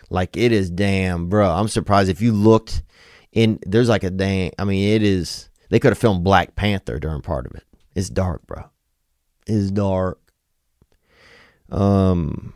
[0.09, 1.49] Like it is damn, bro.
[1.49, 2.83] I'm surprised if you looked
[3.31, 6.99] in there's like a damn I mean, it is they could have filmed Black Panther
[6.99, 7.63] during part of it.
[7.95, 8.69] It's dark, bro
[9.47, 10.19] It's dark.
[11.69, 12.53] Um,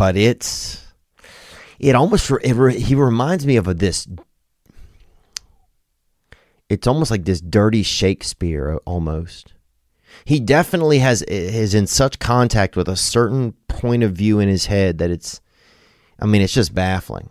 [0.00, 0.82] but it's
[1.78, 4.08] it almost it, he reminds me of this.
[6.70, 9.52] It's almost like this dirty Shakespeare uh, almost.
[10.24, 14.64] He definitely has is in such contact with a certain point of view in his
[14.64, 15.42] head that it's
[16.18, 17.28] I mean it's just baffling.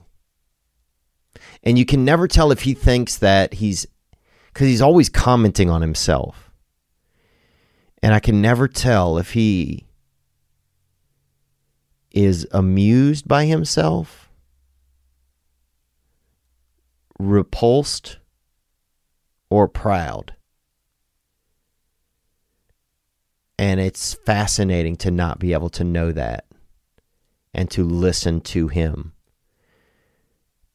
[1.64, 3.88] And you can never tell if he thinks that he's
[4.54, 6.52] cuz he's always commenting on himself
[8.04, 9.89] and I can never tell if he
[12.12, 14.30] is amused by himself,
[17.20, 18.18] repulsed,
[19.50, 20.36] or proud.
[23.58, 26.46] And it's fascinating to not be able to know that
[27.54, 29.14] and to listen to him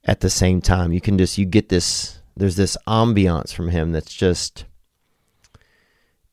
[0.05, 0.93] at the same time.
[0.93, 4.66] You can just, you get this, there's this ambiance from him that's just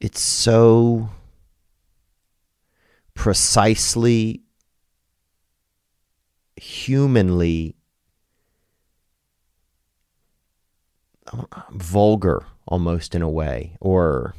[0.01, 1.09] it's so
[3.13, 4.41] precisely
[6.61, 7.75] humanly
[11.71, 14.35] vulgar almost in a way or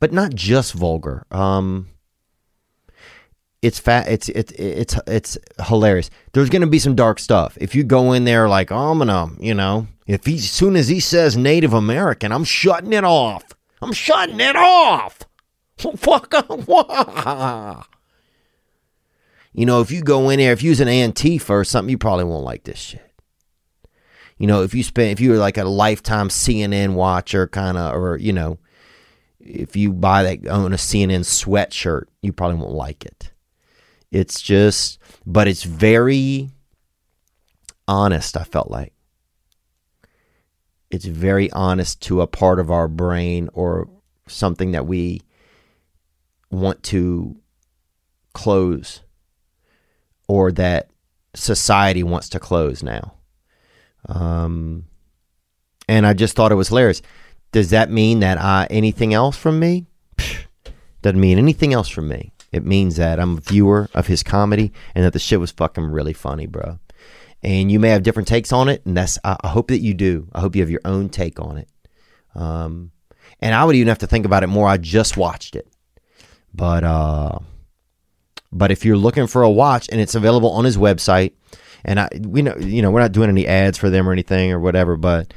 [0.00, 1.86] but not just vulgar um
[3.60, 6.08] it's fat it's it's it's it's hilarious.
[6.32, 7.58] There's gonna be some dark stuff.
[7.60, 10.76] If you go in there like oh, i'm gonna you know if he as soon
[10.76, 13.44] as he says native american i'm shutting it off.
[13.82, 15.18] I'm shutting it off.
[19.54, 21.96] You know, if you go in there, if you use an Antifa or something, you
[21.96, 23.12] probably won't like this shit.
[24.36, 28.16] You know, if you spend, if you're like a lifetime CNN watcher, kind of, or
[28.16, 28.58] you know,
[29.38, 33.30] if you buy that own a CNN sweatshirt, you probably won't like it.
[34.10, 36.50] It's just, but it's very
[37.86, 38.36] honest.
[38.36, 38.92] I felt like
[40.90, 43.88] it's very honest to a part of our brain or
[44.26, 45.20] something that we
[46.50, 47.36] want to
[48.32, 49.03] close
[50.28, 50.90] or that
[51.34, 53.14] society wants to close now.
[54.08, 54.84] Um,
[55.88, 57.02] and I just thought it was hilarious.
[57.52, 59.86] Does that mean that I anything else from me?
[61.02, 62.32] doesn't mean anything else from me.
[62.52, 65.84] It means that I'm a viewer of his comedy and that the shit was fucking
[65.84, 66.78] really funny, bro
[67.42, 70.26] and you may have different takes on it and that's i hope that you do
[70.32, 71.68] i hope you have your own take on it
[72.34, 72.90] Um,
[73.40, 74.66] and I would even have to think about it more.
[74.66, 75.68] I just watched it,
[76.54, 77.38] but uh,
[78.54, 81.32] but if you're looking for a watch and it's available on his website,
[81.84, 84.52] and I we know you know we're not doing any ads for them or anything
[84.52, 85.34] or whatever, but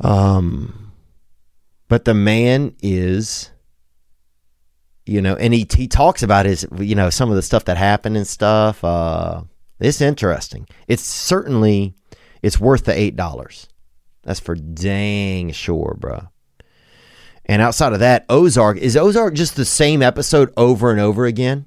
[0.00, 0.92] um,
[1.88, 3.50] but the man is
[5.06, 7.76] you know, and he he talks about his you know some of the stuff that
[7.76, 8.82] happened and stuff.
[8.82, 9.42] Uh,
[9.78, 10.66] it's interesting.
[10.88, 11.94] It's certainly
[12.42, 13.68] it's worth the eight dollars.
[14.24, 16.28] That's for dang sure, bro.
[17.44, 21.66] And outside of that, Ozark is Ozark just the same episode over and over again.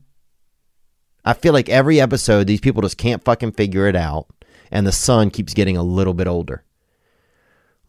[1.25, 4.27] I feel like every episode these people just can't fucking figure it out,
[4.71, 6.63] and the son keeps getting a little bit older.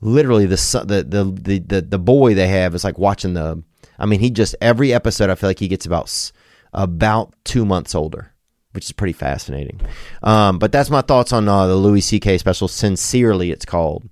[0.00, 3.62] Literally, the son, the the the the, the boy they have is like watching the.
[3.98, 5.30] I mean, he just every episode.
[5.30, 6.32] I feel like he gets about
[6.72, 8.32] about two months older,
[8.72, 9.80] which is pretty fascinating.
[10.22, 12.38] Um, but that's my thoughts on uh, the Louis C.K.
[12.38, 12.66] special.
[12.66, 14.08] Sincerely, it's called,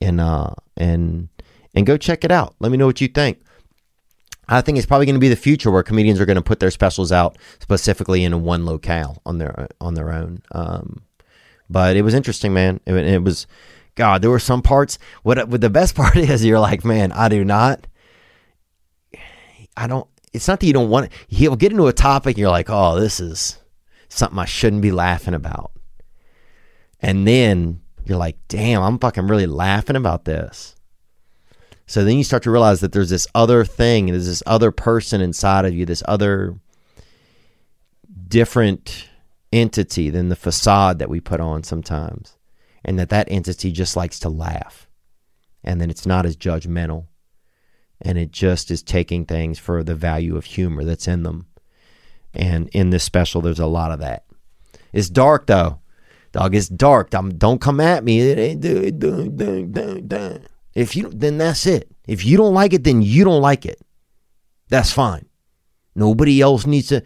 [0.00, 1.28] and uh, and
[1.74, 2.54] and go check it out.
[2.58, 3.40] Let me know what you think.
[4.48, 6.60] I think it's probably going to be the future where comedians are going to put
[6.60, 10.42] their specials out specifically in one locale on their on their own.
[10.52, 11.02] Um,
[11.68, 12.80] but it was interesting, man.
[12.86, 13.46] It, it was,
[13.96, 14.98] God, there were some parts.
[15.22, 17.86] What, what the best part is, you're like, man, I do not.
[19.76, 20.08] I don't.
[20.32, 21.10] It's not that you don't want.
[21.28, 23.58] He'll get into a topic, and you're like, oh, this is
[24.08, 25.72] something I shouldn't be laughing about.
[27.00, 30.75] And then you're like, damn, I'm fucking really laughing about this.
[31.86, 35.20] So then you start to realize that there's this other thing, there's this other person
[35.20, 36.56] inside of you, this other
[38.28, 39.08] different
[39.52, 42.36] entity than the facade that we put on sometimes.
[42.84, 44.88] And that that entity just likes to laugh.
[45.62, 47.06] And then it's not as judgmental.
[48.00, 51.46] And it just is taking things for the value of humor that's in them.
[52.34, 54.26] And in this special, there's a lot of that.
[54.92, 55.80] It's dark though.
[56.32, 57.10] Dog, it's dark.
[57.10, 58.20] Don't come at me.
[58.20, 60.40] It ain't do do do do.
[60.76, 61.90] If you then that's it.
[62.06, 63.80] If you don't like it, then you don't like it.
[64.68, 65.26] That's fine.
[65.94, 67.02] Nobody else needs to.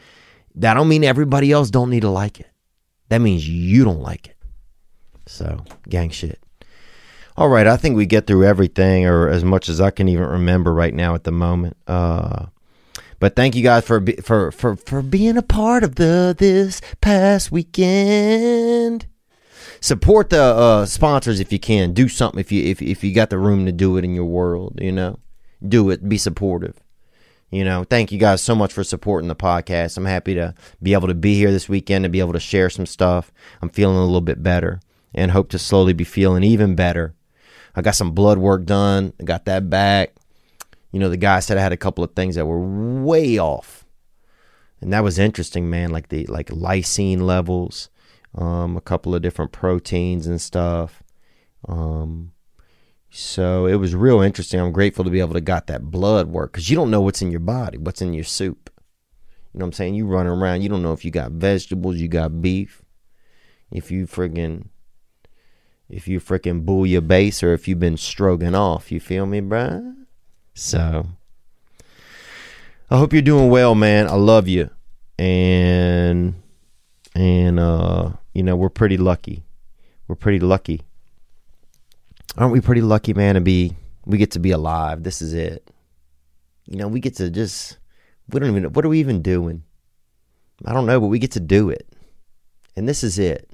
[0.56, 2.50] That don't mean everybody else don't need to like it.
[3.10, 4.36] That means you don't like it.
[5.26, 6.40] So gang shit.
[7.36, 10.26] All right, I think we get through everything, or as much as I can even
[10.26, 11.76] remember right now at the moment.
[11.86, 12.46] Uh,
[13.20, 17.52] but thank you guys for for for for being a part of the this past
[17.52, 19.06] weekend.
[19.80, 21.92] Support the uh, sponsors if you can.
[21.92, 24.26] Do something if you if if you got the room to do it in your
[24.26, 24.78] world.
[24.80, 25.18] You know,
[25.66, 26.08] do it.
[26.08, 26.76] Be supportive.
[27.50, 29.96] You know, thank you guys so much for supporting the podcast.
[29.96, 32.70] I'm happy to be able to be here this weekend to be able to share
[32.70, 33.32] some stuff.
[33.60, 34.80] I'm feeling a little bit better
[35.12, 37.14] and hope to slowly be feeling even better.
[37.74, 39.14] I got some blood work done.
[39.20, 40.14] I got that back.
[40.92, 43.84] You know, the guy said I had a couple of things that were way off.
[44.80, 47.90] And that was interesting, man, like the like lysine levels,
[48.36, 51.02] um, a couple of different proteins and stuff.
[51.68, 52.32] Um,
[53.10, 54.60] so it was real interesting.
[54.60, 57.22] I'm grateful to be able to got that blood work because you don't know what's
[57.22, 58.70] in your body, what's in your soup.
[59.52, 59.94] You know what I'm saying?
[59.94, 62.82] You running around, you don't know if you got vegetables, you got beef,
[63.72, 64.68] if you friggin'
[65.90, 68.92] if you freaking bull your base or if you've been stroking off.
[68.92, 69.96] You feel me, bruh?
[70.54, 71.06] So
[72.90, 74.06] I hope you're doing well, man.
[74.06, 74.70] I love you.
[75.18, 76.34] And
[77.14, 79.44] and uh, you know, we're pretty lucky.
[80.08, 80.82] We're pretty lucky.
[82.36, 83.76] Aren't we pretty lucky, man, to be
[84.06, 85.02] we get to be alive.
[85.02, 85.68] This is it.
[86.66, 87.78] You know, we get to just
[88.28, 89.64] we don't even what are we even doing?
[90.64, 91.88] I don't know, but we get to do it.
[92.76, 93.50] And this is it.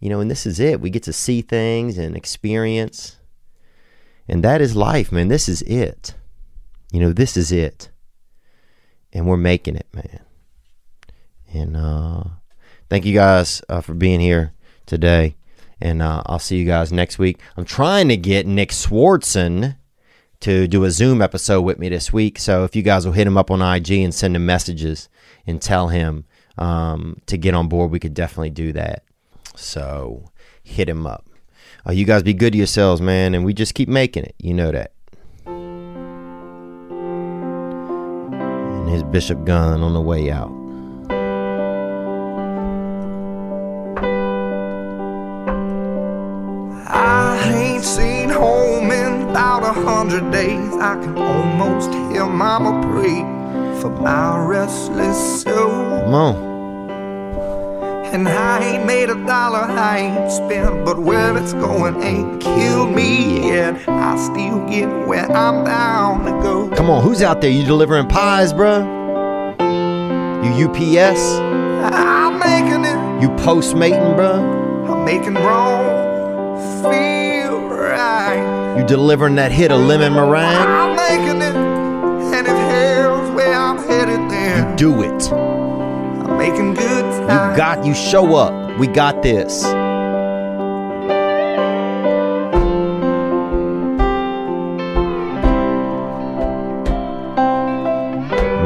[0.00, 0.80] You know, and this is it.
[0.80, 3.16] We get to see things and experience.
[4.28, 5.28] And that is life, man.
[5.28, 6.14] This is it.
[6.92, 7.90] You know, this is it.
[9.12, 10.20] And we're making it, man.
[11.52, 12.24] And uh,
[12.90, 14.52] thank you guys uh, for being here
[14.84, 15.36] today.
[15.80, 17.38] And uh, I'll see you guys next week.
[17.56, 19.76] I'm trying to get Nick Swardson
[20.40, 22.38] to do a Zoom episode with me this week.
[22.38, 25.08] So if you guys will hit him up on IG and send him messages
[25.46, 26.26] and tell him
[26.58, 29.04] um, to get on board, we could definitely do that.
[29.54, 30.30] So
[30.62, 31.26] hit him up.
[31.86, 34.34] Uh, you guys be good to yourselves, man, and we just keep making it.
[34.38, 34.92] You know that.
[38.66, 40.59] And his Bishop Gunn on the way out.
[47.80, 50.72] Ain't seen home in about a hundred days.
[50.74, 53.20] I can almost hear Mama pray
[53.80, 56.02] for my restless soul.
[56.04, 56.50] Come on.
[58.12, 62.90] And I ain't made a dollar, I ain't spent, but where it's going ain't killed
[62.90, 63.88] me yet.
[63.88, 66.68] I still get where I'm bound to go.
[66.76, 67.50] Come on, who's out there?
[67.50, 68.84] You delivering pies, bruh?
[70.44, 71.20] You UPS?
[71.94, 74.90] I'm making it, You postmating, bruh?
[74.90, 76.10] I'm making wrong
[76.82, 77.19] feel
[77.90, 78.76] right.
[78.78, 80.44] You delivering that hit of lemon meringue?
[80.44, 85.32] I'm making it, and if hell's where I'm headed there, Do it.
[85.32, 88.78] I'm making good You got you show up.
[88.78, 89.64] We got this.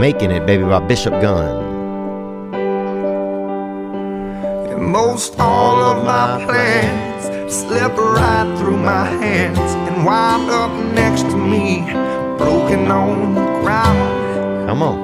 [0.00, 1.64] Making it, baby, by Bishop Gunn.
[4.70, 7.13] And most all of my plans
[7.54, 11.84] slip right through my hands and wind up next to me,
[12.36, 14.68] broken on the ground.
[14.68, 14.98] Come on.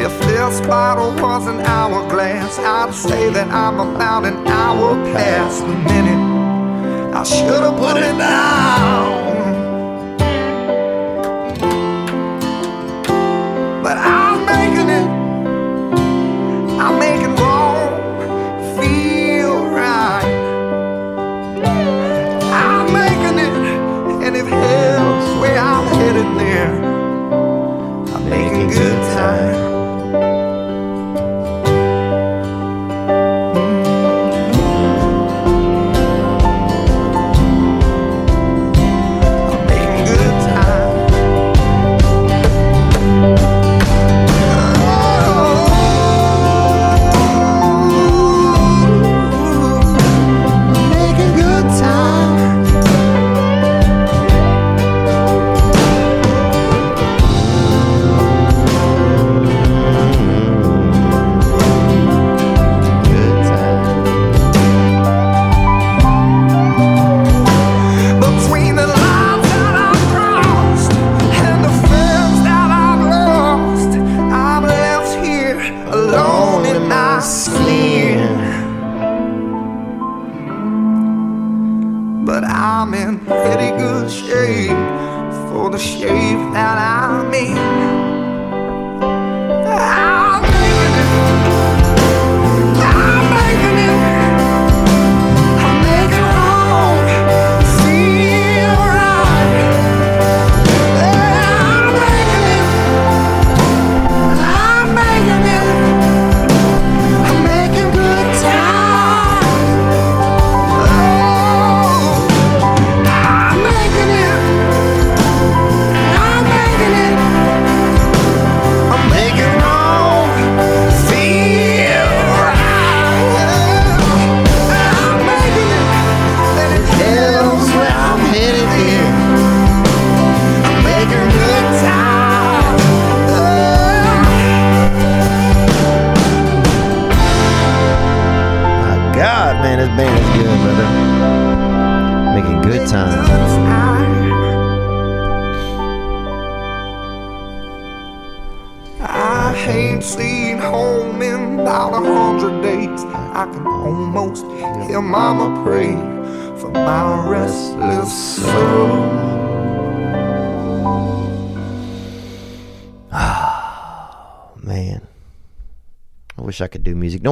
[0.00, 5.74] If this bottle was an hourglass, I'd say that I'm about an hour past the
[5.90, 7.16] minute.
[7.16, 9.31] I should have put it down.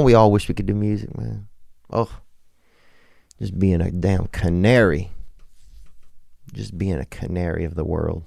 [0.01, 1.47] Don't we all wish we could do music, man?
[1.93, 2.09] Oh.
[3.39, 5.11] Just being a damn canary.
[6.55, 8.25] Just being a canary of the world.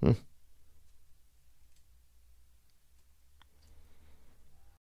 [0.00, 0.14] Hmm.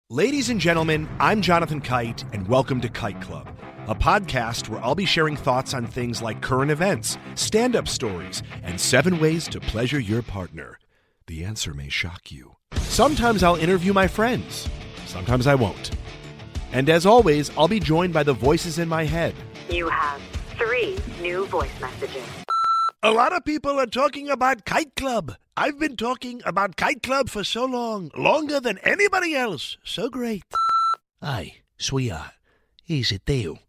[0.10, 3.50] Ladies and gentlemen, I'm Jonathan Kite, and welcome to Kite Club,
[3.88, 8.42] a podcast where I'll be sharing thoughts on things like current events, stand up stories,
[8.64, 10.80] and seven ways to pleasure your partner.
[11.28, 12.56] The answer may shock you.
[12.76, 14.70] Sometimes I'll interview my friends,
[15.08, 15.92] sometimes I won't.
[16.74, 19.36] And as always, I'll be joined by the voices in my head.
[19.70, 20.22] You have
[20.58, 22.24] three new voice messages.
[23.04, 25.36] A lot of people are talking about Kite Club.
[25.58, 29.78] I've been talking about Kite Club for so long, longer than anybody else.
[29.84, 30.44] So great.
[31.20, 32.32] Hey, sweetheart,
[32.84, 33.60] here's the deal.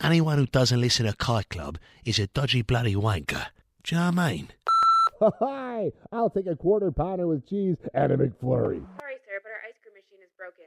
[0.00, 3.46] Anyone who doesn't listen to Kite Club is a dodgy bloody wanker.
[3.82, 4.48] Do you know what I mean?
[5.40, 8.84] Hi, I'll take a quarter pounder with cheese and a McFlurry.
[9.00, 10.66] Sorry, sir, but our ice cream machine is broken.